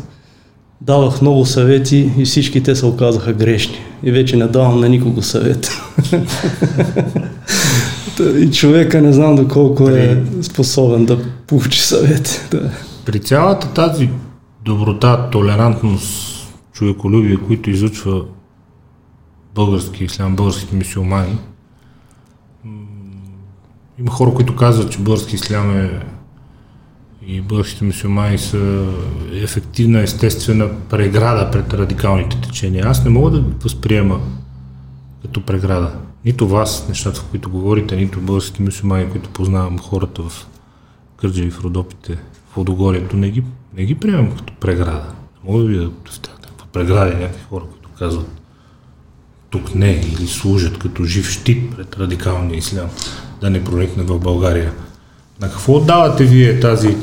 давах 0.81 1.21
много 1.21 1.45
съвети 1.45 2.11
и 2.17 2.25
всички 2.25 2.63
те 2.63 2.75
се 2.75 2.85
оказаха 2.85 3.33
грешни. 3.33 3.77
И 4.03 4.11
вече 4.11 4.37
не 4.37 4.47
давам 4.47 4.79
на 4.79 4.89
никого 4.89 5.21
съвет. 5.21 5.71
и 8.19 8.51
човека 8.51 9.01
не 9.01 9.13
знам 9.13 9.35
доколко 9.35 9.89
е 9.89 10.23
способен 10.41 11.05
да 11.05 11.19
получи 11.47 11.79
съвет. 11.79 12.55
При 13.05 13.19
цялата 13.19 13.73
тази 13.73 14.09
доброта, 14.65 15.29
толерантност, 15.31 16.37
човеколюбие, 16.73 17.37
които 17.37 17.69
изучва 17.69 18.21
български 19.55 20.03
ислям, 20.03 20.35
българските 20.35 20.75
мисиомани, 20.75 21.37
има 23.99 24.11
хора, 24.11 24.33
които 24.33 24.55
казват, 24.55 24.91
че 24.91 24.99
български 24.99 25.35
ислям 25.35 25.77
е 25.77 25.99
и 27.27 27.41
българските 27.41 27.85
мусулмани 27.85 28.37
са 28.37 28.85
ефективна, 29.33 30.01
естествена 30.01 30.69
преграда 30.89 31.51
пред 31.51 31.73
радикалните 31.73 32.41
течения. 32.41 32.85
Аз 32.87 33.03
не 33.03 33.09
мога 33.09 33.31
да 33.31 33.43
възприема 33.63 34.19
като 35.21 35.45
преграда. 35.45 35.91
Нито 36.27 36.47
вас, 36.47 36.85
нещата, 36.89 37.19
в 37.19 37.23
които 37.23 37.49
говорите, 37.49 37.95
нито 37.95 38.21
българските 38.21 38.63
мусулмани, 38.63 39.09
които 39.09 39.29
познавам 39.29 39.79
хората 39.79 40.21
в 40.21 40.47
Кърджеви, 41.17 41.51
в 41.51 41.61
Родопите, 41.61 42.15
в 42.51 42.55
Водогорието, 42.55 43.17
не 43.17 43.29
ги, 43.29 43.43
не 43.73 43.85
ги 43.85 43.95
приемам 43.95 44.35
като 44.37 44.53
преграда. 44.53 45.05
Не 45.07 45.51
мога 45.51 45.63
да 45.63 45.69
видя 45.69 45.89
в 46.05 46.19
тях 46.19 46.37
прегради 46.77 47.15
някакви 47.15 47.43
хора, 47.49 47.63
които 47.71 47.89
казват 47.99 48.41
тук 49.49 49.75
не 49.75 49.91
или 49.91 50.27
служат 50.27 50.79
като 50.79 51.03
жив 51.03 51.29
щит 51.29 51.75
пред 51.75 51.97
радикалния 51.97 52.57
ислям 52.57 52.89
да 53.41 53.49
не 53.49 53.63
проникне 53.63 54.03
в 54.03 54.19
България. 54.19 54.73
На 55.41 55.49
какво 55.51 55.73
отдавате 55.73 56.23
вие 56.23 56.59
тази 56.59 56.97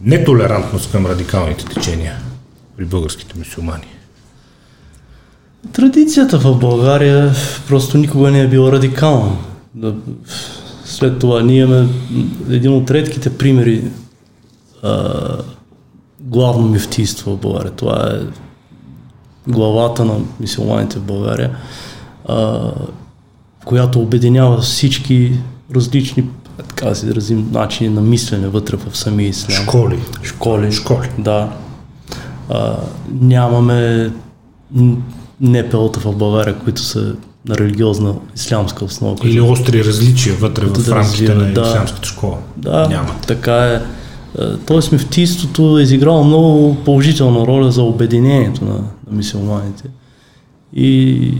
нетолерантност 0.00 0.92
към 0.92 1.06
радикалните 1.06 1.64
течения 1.64 2.18
при 2.76 2.84
българските 2.84 3.38
мусулмани? 3.38 3.95
Традицията 5.72 6.38
в 6.38 6.58
България 6.58 7.32
просто 7.68 7.98
никога 7.98 8.30
не 8.30 8.40
е 8.40 8.48
била 8.48 8.72
радикална. 8.72 9.32
След 10.84 11.18
това 11.18 11.42
ние 11.42 11.62
имаме 11.62 11.88
един 12.50 12.72
от 12.72 12.90
редките 12.90 13.38
примери 13.38 13.84
а, 14.82 15.12
главно 16.20 16.68
мифтийство 16.68 17.30
в 17.30 17.40
България. 17.40 17.72
Това 17.72 18.10
е 18.12 18.26
главата 19.52 20.04
на 20.04 20.14
мисулманите 20.40 20.98
в 20.98 21.02
България, 21.02 21.56
а, 22.28 22.70
която 23.64 24.00
обединява 24.00 24.58
всички 24.58 25.32
различни 25.74 26.24
така 26.58 26.88
да 26.88 26.94
се 26.94 27.06
изразим, 27.06 27.48
начини 27.52 27.88
на 27.88 28.00
мислене 28.00 28.48
вътре 28.48 28.76
в 28.76 28.96
самия 28.96 29.28
ислям. 29.28 29.64
Школи. 29.64 29.98
Школи. 30.22 30.72
Школи. 30.72 31.08
Да. 31.18 31.52
А, 32.48 32.76
нямаме 33.20 34.10
НПО-та 35.40 36.00
в 36.00 36.16
България, 36.16 36.58
които 36.58 36.80
са 36.80 37.14
на 37.48 37.58
религиозна 37.58 38.14
ислямска 38.36 38.84
основа. 38.84 39.16
Или 39.24 39.40
остри 39.40 39.84
различия 39.84 40.34
вътре 40.34 40.66
в 40.66 40.88
рамките 40.88 41.34
на 41.34 41.52
да, 41.52 41.60
ислямската 41.60 42.08
школа. 42.08 42.38
Да, 42.56 42.88
Няма. 42.88 43.14
така 43.26 43.56
е. 43.56 43.80
Тоест 44.66 44.92
мифтийството 44.92 45.78
е 45.78 45.82
изиграло 45.82 46.24
много 46.24 46.76
положителна 46.84 47.46
роля 47.46 47.72
за 47.72 47.82
обединението 47.82 48.64
на, 48.64 48.74
на 48.74 49.12
мисиоманите 49.16 49.84
и 50.74 51.32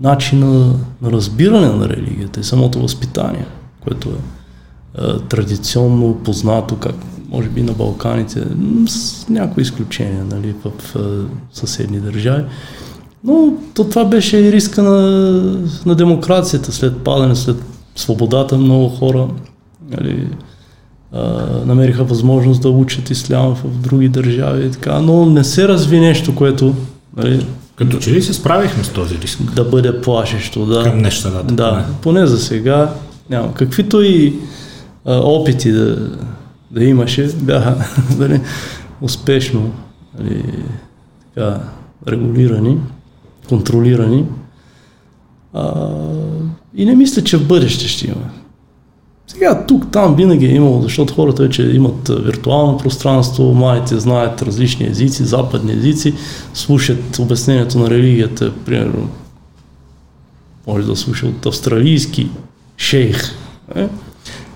начина 0.00 0.74
на 1.02 1.12
разбиране 1.12 1.68
на 1.68 1.88
религията 1.88 2.40
и 2.40 2.44
самото 2.44 2.82
възпитание, 2.82 3.46
което 3.80 4.08
е 4.08 5.02
традиционно 5.28 6.14
познато, 6.24 6.76
как 6.76 6.94
може 7.28 7.48
би 7.48 7.62
на 7.62 7.72
Балканите, 7.72 8.44
с 8.86 9.28
някои 9.28 9.62
изключения 9.62 10.24
нали, 10.24 10.54
в, 10.64 10.72
в 10.94 11.26
съседни 11.52 12.00
държави. 12.00 12.44
Но 13.24 13.52
то 13.74 13.84
това 13.84 14.04
беше 14.04 14.38
и 14.38 14.52
риска 14.52 14.82
на, 14.82 15.00
на 15.86 15.94
демокрацията 15.94 16.72
след 16.72 16.96
падане, 16.96 17.36
след 17.36 17.56
свободата. 17.96 18.58
Много 18.58 18.88
хора 18.88 19.28
нали, 19.90 20.26
а, 21.12 21.20
намериха 21.66 22.04
възможност 22.04 22.62
да 22.62 22.70
учат 22.70 23.10
ислям 23.10 23.54
в 23.54 23.78
други 23.78 24.08
държави 24.08 24.66
и 24.66 24.70
така, 24.70 25.00
но 25.00 25.26
не 25.26 25.44
се 25.44 25.68
разви 25.68 26.00
нещо, 26.00 26.34
което 26.34 26.74
нали, 27.16 27.46
като 27.76 27.98
че 27.98 28.12
ли 28.12 28.22
се 28.22 28.34
справихме 28.34 28.84
с 28.84 28.88
този 28.88 29.18
риск? 29.18 29.54
Да 29.54 29.64
бъде 29.64 30.00
плашещо, 30.00 30.66
да. 30.66 30.82
Към 30.82 30.98
днешна 30.98 31.30
дата. 31.30 31.54
Да, 31.54 31.86
поне 32.02 32.26
за 32.26 32.38
сега 32.38 32.94
няма. 33.30 33.54
Каквито 33.54 34.02
и 34.02 34.34
а, 35.04 35.16
опити 35.16 35.72
да, 35.72 36.10
да 36.70 36.84
имаше, 36.84 37.30
бяха 37.36 37.84
дали, 38.18 38.40
успешно 39.00 39.72
дали, 40.18 40.44
така, 41.34 41.60
регулирани, 42.08 42.78
контролирани. 43.52 44.24
А, 45.54 45.90
и 46.74 46.84
не 46.84 46.94
мисля, 46.94 47.24
че 47.24 47.36
в 47.36 47.46
бъдеще 47.46 47.88
ще 47.88 48.06
има. 48.06 48.30
Сега 49.26 49.66
тук, 49.66 49.92
там 49.92 50.14
винаги 50.16 50.46
е 50.46 50.54
имало, 50.54 50.82
защото 50.82 51.14
хората 51.14 51.42
вече 51.42 51.62
имат 51.62 52.08
виртуално 52.08 52.78
пространство, 52.78 53.54
младите 53.54 53.98
знаят 53.98 54.42
различни 54.42 54.86
езици, 54.86 55.24
западни 55.24 55.72
езици, 55.72 56.14
слушат 56.54 57.18
обяснението 57.18 57.78
на 57.78 57.90
религията, 57.90 58.52
примерно, 58.64 59.08
може 60.66 60.86
да 60.86 60.96
слуша 60.96 61.26
от 61.26 61.46
австралийски 61.46 62.30
шейх, 62.76 63.34
е? 63.74 63.88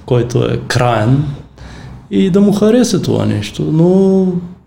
който 0.06 0.44
е 0.44 0.60
краен 0.68 1.24
и 2.10 2.30
да 2.30 2.40
му 2.40 2.52
хареса 2.52 3.02
това 3.02 3.26
нещо. 3.26 3.62
Но 3.72 4.26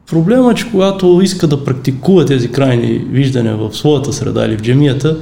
проблема 0.10 0.52
е, 0.52 0.56
че 0.56 0.72
когато 0.72 1.20
иска 1.24 1.48
да 1.48 1.64
практикува 1.64 2.26
тези 2.26 2.52
крайни 2.52 3.06
виждания 3.10 3.58
в 3.58 3.74
своята 3.74 4.14
среда 4.14 4.46
или 4.46 4.58
в 4.58 4.62
джемията, 4.62 5.18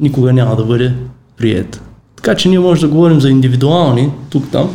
никога 0.00 0.32
няма 0.32 0.56
да 0.56 0.64
бъде 0.64 0.92
прият. 1.36 1.80
Така 2.16 2.34
че 2.34 2.48
ние 2.48 2.58
може 2.58 2.80
да 2.80 2.88
говорим 2.88 3.20
за 3.20 3.30
индивидуални, 3.30 4.10
тук-там, 4.30 4.70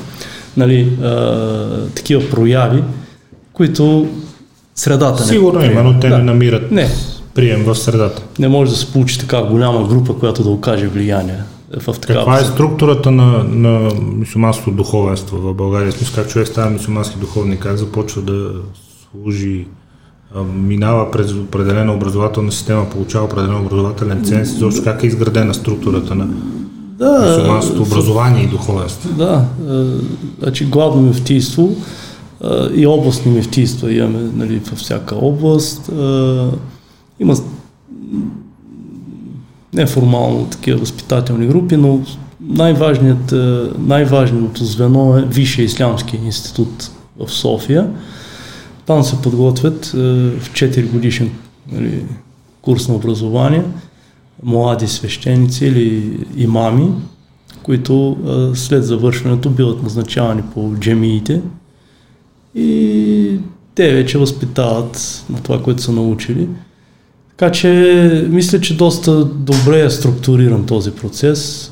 нали, 0.58 0.98
а, 1.04 1.88
такива 1.96 2.30
прояви, 2.30 2.84
които 3.54 4.08
средата 4.76 5.24
Сигурно 5.24 5.60
не 5.60 5.66
има, 5.66 5.84
но 5.84 6.00
те 6.00 6.10
да. 6.10 6.18
не 6.18 6.24
намират 6.24 6.72
не. 6.72 6.90
прием 7.36 7.64
в 7.64 7.76
средата. 7.76 8.22
Не 8.40 8.48
може 8.48 8.72
да 8.72 8.78
се 8.78 8.92
получи 8.92 9.20
така 9.20 9.44
голяма 9.44 9.88
група, 9.88 10.14
която 10.14 10.44
да 10.44 10.50
окаже 10.50 10.88
влияние 10.88 11.40
в 11.72 12.00
такава 12.00 12.20
Каква 12.20 12.40
е 12.40 12.44
структурата 12.44 13.12
на, 13.12 13.44
на 13.44 13.90
мусулманското 14.02 14.72
духовенство 14.72 15.38
в 15.38 15.54
България? 15.54 15.92
Смисъл, 15.92 16.16
как 16.16 16.32
човек 16.32 16.48
става 16.48 16.70
мусулмански 16.70 17.18
духовник, 17.18 17.60
как 17.60 17.78
започва 17.78 18.22
да 18.22 18.52
служи, 19.12 19.68
минава 20.56 21.12
през 21.12 21.34
определена 21.34 21.94
образователна 21.94 22.52
система, 22.52 22.90
получава 22.90 23.26
определен 23.26 23.66
образователен 23.66 24.26
ценз, 24.26 24.50
защото 24.50 24.84
как 24.84 25.04
е 25.04 25.08
изградена 25.08 25.54
структурата 25.54 26.16
на 26.16 26.28
да, 26.98 27.20
мусулманското 27.20 27.82
образование 27.82 28.44
и 28.44 28.48
духовенство? 28.48 29.10
Да, 29.10 29.46
значи 30.40 30.66
главно 30.66 31.02
мефтийство 31.02 31.76
и 32.76 32.88
областни 32.88 33.32
мефтийства 33.32 33.94
имаме 33.94 34.20
нали, 34.36 34.62
във 34.70 34.80
всяка 34.80 35.16
област. 35.16 35.92
Има 37.20 37.36
неформално 39.74 40.46
такива 40.46 40.80
възпитателни 40.80 41.48
групи, 41.48 41.78
но 41.78 42.02
най-важният, 42.42 43.34
най-важното 43.80 44.66
звено 44.66 45.18
е 45.18 45.22
Висшия 45.22 45.66
ислямски 45.66 46.20
институт 46.26 46.92
в 47.20 47.32
София. 47.32 47.90
Там 48.88 49.04
се 49.04 49.22
подготвят 49.22 49.86
е, 49.86 49.98
в 50.40 50.52
4 50.54 50.92
годишен 50.92 51.32
нали, 51.72 52.04
курс 52.62 52.88
на 52.88 52.96
образование 52.96 53.64
млади 54.44 54.88
свещеници 54.88 55.66
или 55.66 56.20
имами, 56.38 56.90
които 57.64 58.18
е, 58.28 58.56
след 58.56 58.86
завършването 58.86 59.50
биват 59.50 59.84
назначавани 59.84 60.42
по 60.54 60.74
джемиите 60.80 61.42
и 62.56 63.40
те 63.76 63.94
вече 63.94 64.18
възпитават 64.18 65.24
на 65.30 65.44
това, 65.44 65.64
което 65.64 65.82
са 65.82 65.92
научили. 65.92 66.48
Така 67.38 67.52
че 67.52 68.28
мисля, 68.30 68.62
че 68.62 68.78
доста 68.78 69.26
добре 69.26 69.82
е 69.86 69.90
структуриран 69.90 70.66
този 70.66 70.92
процес. 70.92 71.72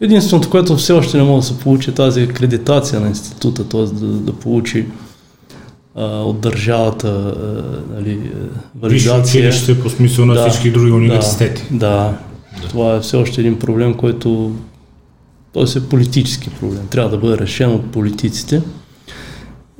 Единственото, 0.00 0.50
което 0.50 0.76
все 0.76 0.92
още 0.92 1.16
не 1.16 1.22
може 1.22 1.48
да 1.48 1.54
се 1.54 1.60
получи, 1.60 1.90
е 1.90 1.94
тази 1.94 2.22
акредитация 2.22 3.00
на 3.00 3.08
института, 3.08 3.64
т.е. 3.64 3.84
Да, 3.84 4.06
да 4.06 4.32
получи 4.32 4.86
а, 5.94 6.04
от 6.04 6.40
държавата 6.40 7.08
а, 7.08 7.94
нали, 7.94 8.30
валидация. 8.80 9.50
Висше 9.50 9.82
по 9.82 9.90
смисъл 9.90 10.26
на 10.26 10.34
да, 10.34 10.50
всички 10.50 10.70
други 10.70 10.90
университети. 10.90 11.62
Да, 11.70 11.78
да, 11.78 12.18
да, 12.62 12.68
това 12.68 12.94
е 12.94 13.00
все 13.00 13.16
още 13.16 13.40
един 13.40 13.58
проблем, 13.58 13.94
който 13.94 14.52
той 15.52 15.64
е 15.76 15.88
политически 15.88 16.50
проблем. 16.50 16.86
Трябва 16.90 17.10
да 17.10 17.18
бъде 17.18 17.38
решен 17.38 17.74
от 17.74 17.92
политиците. 17.92 18.62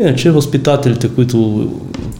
Иначе 0.00 0.30
възпитателите, 0.30 1.08
които 1.08 1.68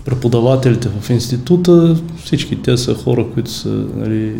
преподавателите 0.04 0.88
в 1.00 1.10
института, 1.10 1.96
всички 2.24 2.62
те 2.62 2.76
са 2.76 2.94
хора, 2.94 3.26
които 3.34 3.50
са 3.50 3.68
нали, 3.96 4.34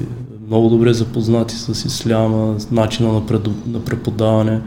много 0.47 0.69
добре 0.69 0.93
запознати 0.95 1.55
с 1.55 1.85
исляма, 1.85 2.61
с 2.61 2.71
начина 2.71 3.13
на, 3.13 3.27
пред, 3.27 3.49
на 3.67 3.85
преподаване. 3.85 4.61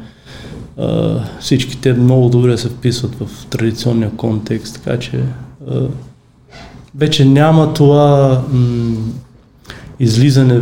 А, 0.78 1.20
всички 1.40 1.78
те 1.78 1.94
много 1.94 2.30
добре 2.30 2.58
се 2.58 2.70
вписват 2.70 3.16
в 3.16 3.46
традиционния 3.46 4.12
контекст, 4.12 4.82
така 4.84 5.00
че 5.00 5.24
а, 5.72 5.82
вече 6.96 7.26
няма 7.26 7.74
това 7.74 8.42
м- 8.52 8.96
излизане 10.00 10.62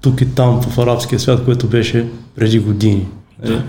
тук 0.00 0.20
и 0.20 0.26
там 0.26 0.62
в 0.62 0.78
арабския 0.78 1.20
свят, 1.20 1.44
което 1.44 1.66
беше 1.66 2.08
преди 2.34 2.58
години. 2.58 3.06
Да. 3.46 3.62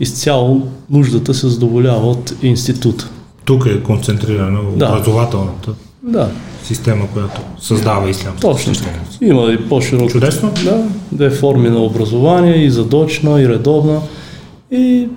Изцяло 0.00 0.66
нуждата 0.90 1.34
се 1.34 1.48
задоволява 1.48 2.10
от 2.10 2.32
института. 2.42 3.08
Тук 3.44 3.66
е 3.66 3.82
концентрирана 3.82 4.60
да. 4.76 4.86
образователната 4.86 5.74
да. 6.02 6.30
система, 6.64 7.08
която 7.12 7.40
създава 7.60 8.10
ислям. 8.10 8.34
Точно. 8.40 8.74
Има 9.20 9.52
и 9.52 9.68
по-широко. 9.68 10.10
Чудесно. 10.10 10.52
Да, 10.64 10.84
две 11.12 11.30
форми 11.30 11.70
на 11.70 11.78
образование, 11.78 12.64
и 12.64 12.70
задочна, 12.70 13.42
и 13.42 13.48
редовна. 13.48 14.00
И 14.70 15.08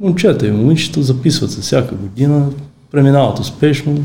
момчета 0.00 0.46
и 0.46 0.50
момичета 0.50 1.02
записват 1.02 1.50
се 1.50 1.60
всяка 1.60 1.94
година, 1.94 2.46
преминават 2.90 3.38
успешно 3.38 4.04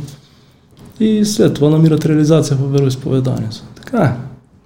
и 1.00 1.26
след 1.26 1.54
това 1.54 1.70
намират 1.70 2.06
реализация 2.06 2.58
в 2.58 2.72
вероисповеданието. 2.72 3.64
Така 3.76 4.04
е. 4.04 4.12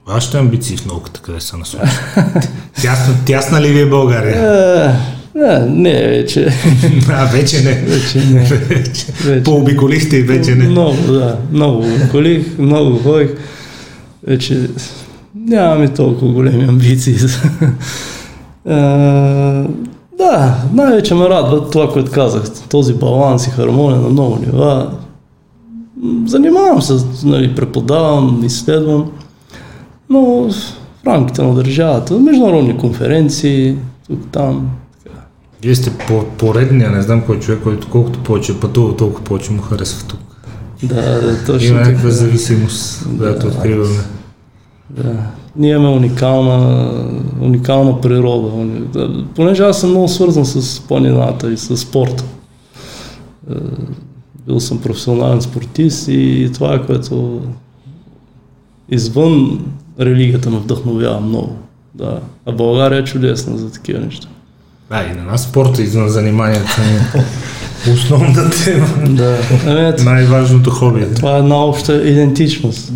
Вашите 0.07 0.37
амбиции 0.37 0.77
в 0.77 0.85
науката 0.85 1.21
къде 1.21 1.41
са 1.41 1.57
насочени? 1.57 1.91
тясна, 2.81 3.15
тясна 3.25 3.61
ли 3.61 3.67
ви 3.67 3.81
е 3.81 3.89
България? 3.89 4.35
Е, 4.35 5.13
не, 5.35 5.59
не, 5.59 6.07
вече. 6.07 6.47
А, 7.09 7.25
вече 7.25 7.63
не. 7.63 7.73
Вече 7.73 8.17
не. 8.17 8.39
вече. 8.43 9.05
вече. 9.23 9.43
Пообиколихте 9.43 10.17
и 10.17 10.21
вече 10.21 10.55
не. 10.55 10.67
Много, 10.67 11.11
да. 11.11 11.37
Много 11.51 11.83
обиколих, 11.83 12.57
много 12.57 12.97
ходих. 12.97 13.29
Вече 14.27 14.69
нямаме 15.35 15.87
толкова 15.87 16.33
големи 16.33 16.63
амбиции. 16.63 17.17
Да, 20.23 20.57
най-вече 20.73 21.15
ме 21.15 21.29
радва 21.29 21.69
това, 21.69 21.91
което 21.91 22.11
казах. 22.11 22.43
Този 22.69 22.93
баланс 22.93 23.47
и 23.47 23.49
хармония 23.49 24.01
на 24.01 24.09
много 24.09 24.39
нива. 24.45 24.91
Занимавам 26.25 26.81
се, 26.81 26.93
нали, 27.23 27.55
преподавам, 27.55 28.41
изследвам, 28.45 29.11
но 30.09 30.21
в 30.21 30.53
рамките 31.07 31.41
на 31.43 31.53
държавата, 31.53 32.19
международни 32.19 32.77
конференции, 32.77 33.77
тук, 34.09 34.19
там, 34.31 34.69
вие 35.63 35.75
сте 35.75 35.91
по- 36.07 36.25
поредния, 36.37 36.91
не 36.91 37.01
знам 37.01 37.21
кой 37.21 37.39
човек, 37.39 37.59
който 37.63 37.87
колкото 37.91 38.19
повече 38.19 38.59
пътува, 38.59 38.95
толкова 38.97 39.23
повече 39.23 39.51
му 39.51 39.61
харесва 39.61 40.07
тук. 40.07 40.19
Да, 40.83 41.01
да 41.21 41.45
точно 41.45 41.69
Има 41.69 41.79
някаква 41.79 42.09
зависимост, 42.09 43.07
която 43.17 43.47
да, 43.47 43.47
откриваме. 43.47 43.97
Да. 44.89 45.13
Ние 45.55 45.71
имаме 45.71 45.89
уникална, 45.89 46.89
уникална 47.41 48.01
природа. 48.01 48.51
Понеже 49.35 49.63
аз 49.63 49.79
съм 49.79 49.89
много 49.89 50.07
свързан 50.07 50.45
с 50.45 50.79
планината 50.79 51.51
и 51.51 51.57
с 51.57 51.77
спорта. 51.77 52.23
Е, 53.51 53.55
бил 54.47 54.59
съм 54.59 54.81
професионален 54.81 55.41
спортист 55.41 56.07
и 56.07 56.49
това 56.53 56.75
е 56.75 56.85
което 56.85 57.41
извън 58.89 59.65
религията 59.99 60.49
ме 60.49 60.57
вдъхновява 60.57 61.19
много. 61.19 61.55
Да. 61.95 62.19
А 62.45 62.51
България 62.51 62.99
е 62.99 63.03
чудесна 63.03 63.57
за 63.57 63.71
такива 63.71 63.99
неща. 63.99 64.27
Да, 64.89 65.03
и 65.03 65.15
на 65.15 65.23
нас 65.23 65.43
спорта 65.43 65.81
извън 65.81 66.09
заниманията 66.09 66.81
ни 66.81 67.21
е 67.87 67.91
основната 67.91 68.49
тема. 68.65 68.87
Да. 69.09 69.37
Ами, 69.67 70.03
Най-важното 70.03 70.69
хоби. 70.69 71.05
Това 71.15 71.35
е 71.35 71.39
една 71.39 71.65
обща 71.65 72.07
идентичност. 72.07 72.93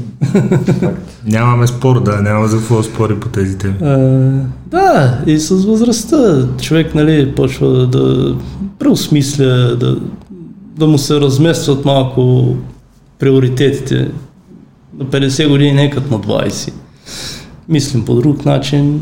Нямаме 1.25 1.67
спор, 1.67 2.03
да, 2.03 2.21
няма 2.21 2.47
за 2.47 2.57
какво 2.57 2.83
спори 2.83 3.19
по 3.19 3.29
тези 3.29 3.57
теми. 3.57 3.73
А, 3.81 3.97
да, 4.67 5.17
и 5.25 5.37
с 5.37 5.65
възрастта 5.65 6.47
човек 6.61 6.95
нали, 6.95 7.31
почва 7.31 7.87
да 7.87 8.35
преосмисля, 8.79 9.75
да, 9.75 9.97
да 10.77 10.87
му 10.87 10.97
се 10.97 11.19
разместват 11.19 11.85
малко 11.85 12.55
приоритетите. 13.19 14.07
На 14.99 15.05
50 15.05 15.49
години 15.49 15.71
не 15.71 15.89
като 15.89 16.13
на 16.13 16.19
20. 16.19 16.73
Мислим 17.69 18.05
по 18.05 18.15
друг 18.15 18.45
начин, 18.45 19.01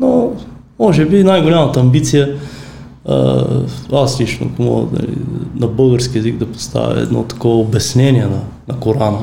но 0.00 0.32
може 0.78 1.04
би 1.04 1.24
най-голямата 1.24 1.80
амбиция, 1.80 2.34
аз 3.92 4.20
лично, 4.20 4.50
ако 4.52 4.62
мога 4.62 4.98
да, 4.98 5.06
на 5.54 5.66
български 5.66 6.18
язик 6.18 6.36
да 6.36 6.52
поставя 6.52 7.00
едно 7.00 7.24
такова 7.24 7.56
обяснение 7.56 8.26
на, 8.26 8.42
на 8.68 8.80
Корана, 8.80 9.18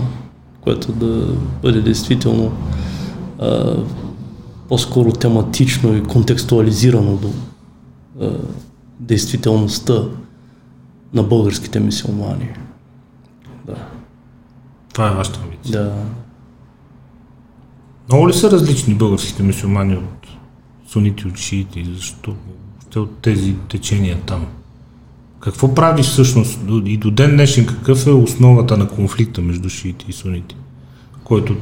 което 0.61 0.91
да 0.91 1.35
бъде 1.61 1.81
действително 1.81 2.51
а, 3.39 3.75
по-скоро 4.69 5.11
тематично 5.11 5.97
и 5.97 6.03
контекстуализирано 6.03 7.15
до 7.15 7.29
а, 8.21 8.31
действителността 8.99 10.03
на 11.13 11.23
българските 11.23 11.79
мисиомани. 11.79 12.49
Да. 13.65 13.75
Това 14.93 15.07
е 15.07 15.15
вашата 15.15 15.39
амбиция. 15.43 15.83
Да. 15.83 15.93
Много 18.07 18.29
ли 18.29 18.33
са 18.33 18.51
различни 18.51 18.95
българските 18.95 19.43
мисиомани 19.43 19.95
от 19.95 20.27
сунити 20.87 21.27
от 21.27 21.37
шиити, 21.37 21.89
защо 21.95 22.35
от 22.95 23.17
тези 23.21 23.55
течения 23.69 24.17
там? 24.25 24.45
Какво 25.39 25.75
прави 25.75 26.03
всъщност 26.03 26.59
и 26.85 26.97
до 26.97 27.11
ден 27.11 27.31
днешен, 27.31 27.65
какъв 27.65 28.07
е 28.07 28.11
основата 28.11 28.77
на 28.77 28.87
конфликта 28.87 29.41
между 29.41 29.69
шиити 29.69 30.05
и 30.09 30.13
сунити, 30.13 30.55
който 31.23 31.55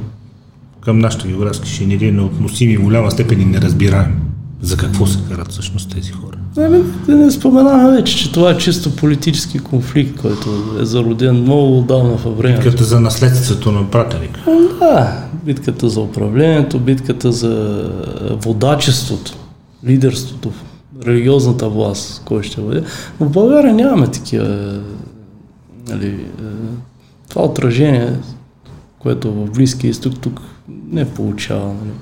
към 0.80 0.98
нашите 0.98 1.28
географски 1.28 1.70
шинири 1.70 2.08
е 2.08 2.12
неотносими 2.12 2.76
в 2.76 2.82
голяма 2.82 3.10
степен 3.10 3.40
и 3.40 3.44
не 3.44 3.60
разбираем 3.60 4.20
за 4.60 4.76
какво 4.76 5.06
се 5.06 5.18
карат 5.28 5.52
всъщност 5.52 5.90
тези 5.90 6.12
хора? 6.12 6.38
Не, 6.56 6.82
не, 7.08 7.14
не 7.24 7.30
споменавам 7.30 7.94
вече, 7.94 8.16
че 8.16 8.32
това 8.32 8.50
е 8.50 8.58
чисто 8.58 8.96
политически 8.96 9.58
конфликт, 9.58 10.20
който 10.20 10.76
е 10.80 10.84
зароден 10.84 11.42
много 11.42 11.78
отдавна 11.78 12.10
във 12.10 12.38
времето. 12.38 12.62
Битката 12.62 12.84
за 12.84 13.00
наследството 13.00 13.72
на 13.72 13.90
пратеника. 13.90 14.40
Да, 14.80 15.24
битката 15.44 15.88
за 15.88 16.00
управлението, 16.00 16.78
битката 16.78 17.32
за 17.32 17.84
водачеството, 18.44 19.32
лидерството, 19.86 20.52
религиозната 21.06 21.68
власт, 21.68 22.22
кой 22.24 22.42
ще 22.42 22.60
бъде. 22.60 22.82
Но 23.20 23.26
в 23.26 23.32
България 23.32 23.74
нямаме 23.74 24.06
такива 24.06 24.80
нали, 25.88 26.06
е, 26.06 26.26
това 27.28 27.44
отражение, 27.44 28.12
което 28.98 29.32
в 29.32 29.50
Близкия 29.50 29.90
изток 29.90 30.20
тук 30.20 30.40
не 30.68 31.10
получава. 31.10 31.74
Нали. 31.74 31.92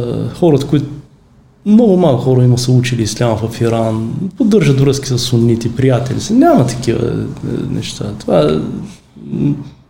Е, 0.00 0.28
хората, 0.28 0.66
които 0.66 0.86
много 1.66 1.96
малко 1.96 2.22
хора 2.22 2.44
има 2.44 2.58
са 2.58 2.72
учили 2.72 3.02
ислям 3.02 3.36
в 3.36 3.60
Иран, 3.60 4.14
поддържат 4.36 4.80
връзки 4.80 5.08
с 5.08 5.18
суннити, 5.18 5.76
приятели 5.76 6.20
си. 6.20 6.32
Няма 6.32 6.66
такива 6.66 7.12
е, 7.12 7.72
неща. 7.74 8.12
Това 8.18 8.60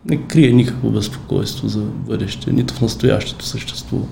не 0.05 0.17
крие 0.17 0.51
никакво 0.51 0.89
безпокойство 0.89 1.67
за 1.67 1.79
бъдеще, 1.79 2.51
нито 2.51 2.73
в 2.73 2.81
настоящето 2.81 3.45
съществува. 3.45 4.05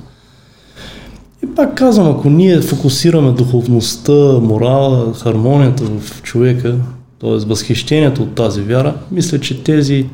И 1.46 1.56
пак 1.56 1.78
казвам, 1.78 2.08
ако 2.08 2.30
ние 2.30 2.62
фокусираме 2.62 3.32
духовността, 3.32 4.12
морала, 4.42 5.14
хармонията 5.14 5.84
в 5.84 6.22
човека, 6.22 6.76
т.е. 7.22 7.30
възхищението 7.30 8.24
от 8.24 8.36
тази 8.36 8.62
вяра, 8.62 8.96
мисля, 9.12 9.40
че 9.40 9.64
тези 9.64 10.06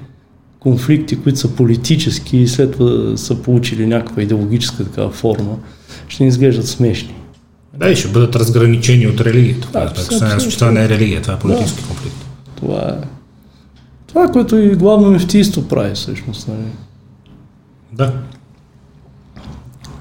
конфликти, 0.59 1.15
които 1.15 1.39
са 1.39 1.55
политически 1.55 2.37
и 2.37 2.47
след 2.47 2.71
това 2.71 3.17
са 3.17 3.35
получили 3.35 3.87
някаква 3.87 4.21
идеологическа 4.21 4.83
такава 4.83 5.09
форма, 5.09 5.55
ще 6.07 6.23
ни 6.23 6.29
изглеждат 6.29 6.67
смешни. 6.67 7.15
Да, 7.73 7.89
и 7.89 7.95
ще 7.95 8.07
бъдат 8.07 8.35
разграничени 8.35 9.07
от 9.07 9.21
религията. 9.21 9.67
Да, 9.73 9.93
това, 9.93 10.37
това 10.37 10.71
не 10.71 10.85
е 10.85 10.89
религия, 10.89 11.21
това 11.21 11.33
е 11.33 11.39
политически 11.39 11.81
да. 11.81 11.87
конфликт. 11.87 12.25
Това 12.55 12.97
е, 13.01 13.07
Това, 14.07 14.27
което 14.27 14.57
и 14.57 14.75
главно 14.75 15.11
мефтийство 15.11 15.67
прави 15.67 15.95
всъщност. 15.95 16.47
Нали? 16.47 16.67
Да. 17.93 18.13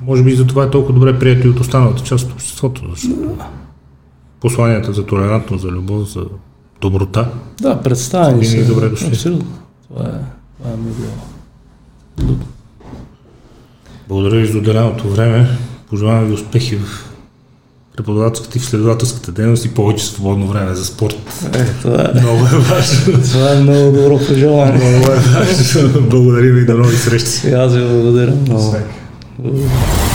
Може 0.07 0.23
би 0.23 0.35
за 0.35 0.47
това 0.47 0.65
е 0.65 0.71
толкова 0.71 0.95
добре 0.95 1.19
прието 1.19 1.47
и 1.47 1.51
от 1.51 1.61
останалата 1.61 2.03
част 2.03 2.27
от 2.27 2.33
обществото, 2.33 2.83
защото 2.91 3.37
посланията 4.41 4.93
за 4.93 5.07
толерантност, 5.07 5.63
за 5.63 5.69
любов, 5.69 6.13
за 6.13 6.25
доброта. 6.81 7.29
Да, 7.61 7.83
представени 7.83 8.47
са. 8.47 8.65
добре 8.67 8.89
дошли. 8.89 9.07
Абсолютно. 9.07 9.47
Това 9.89 10.05
е, 10.05 10.13
това 10.59 10.73
е 10.73 10.77
много. 10.77 10.95
Благодаря 14.09 14.41
ви 14.41 14.47
за 14.47 14.59
отделеното 14.59 15.09
време. 15.09 15.59
Пожелавам 15.91 16.25
ви 16.25 16.33
успехи 16.33 16.77
в 16.77 17.11
преподавателската 17.97 18.59
и 18.59 18.61
в 18.61 18.65
следователската 18.65 19.33
дейност 19.33 19.65
и 19.65 19.75
повече 19.75 20.07
свободно 20.07 20.47
време 20.47 20.75
за 20.75 20.85
спорт. 20.85 21.17
Е, 21.55 21.65
това, 21.65 22.11
е, 22.15 22.21
Много 22.21 22.45
е 22.45 22.59
важно. 22.59 23.23
това 23.23 23.53
е 23.53 23.61
много 23.61 23.93
добро 23.93 24.19
пожелание. 24.19 24.99
Много 24.99 25.13
е 25.13 25.17
важно. 25.17 26.01
Благодаря 26.11 26.53
ви 26.53 26.61
и 26.61 26.67
до 26.67 26.77
нови 26.77 26.97
срещи. 26.97 27.49
И 27.49 27.53
аз 27.53 27.75
ви 27.75 27.85
благодаря 27.85 28.37
много. 28.47 28.77
Всеки. 29.41 29.49
Благодаря. 29.49 30.10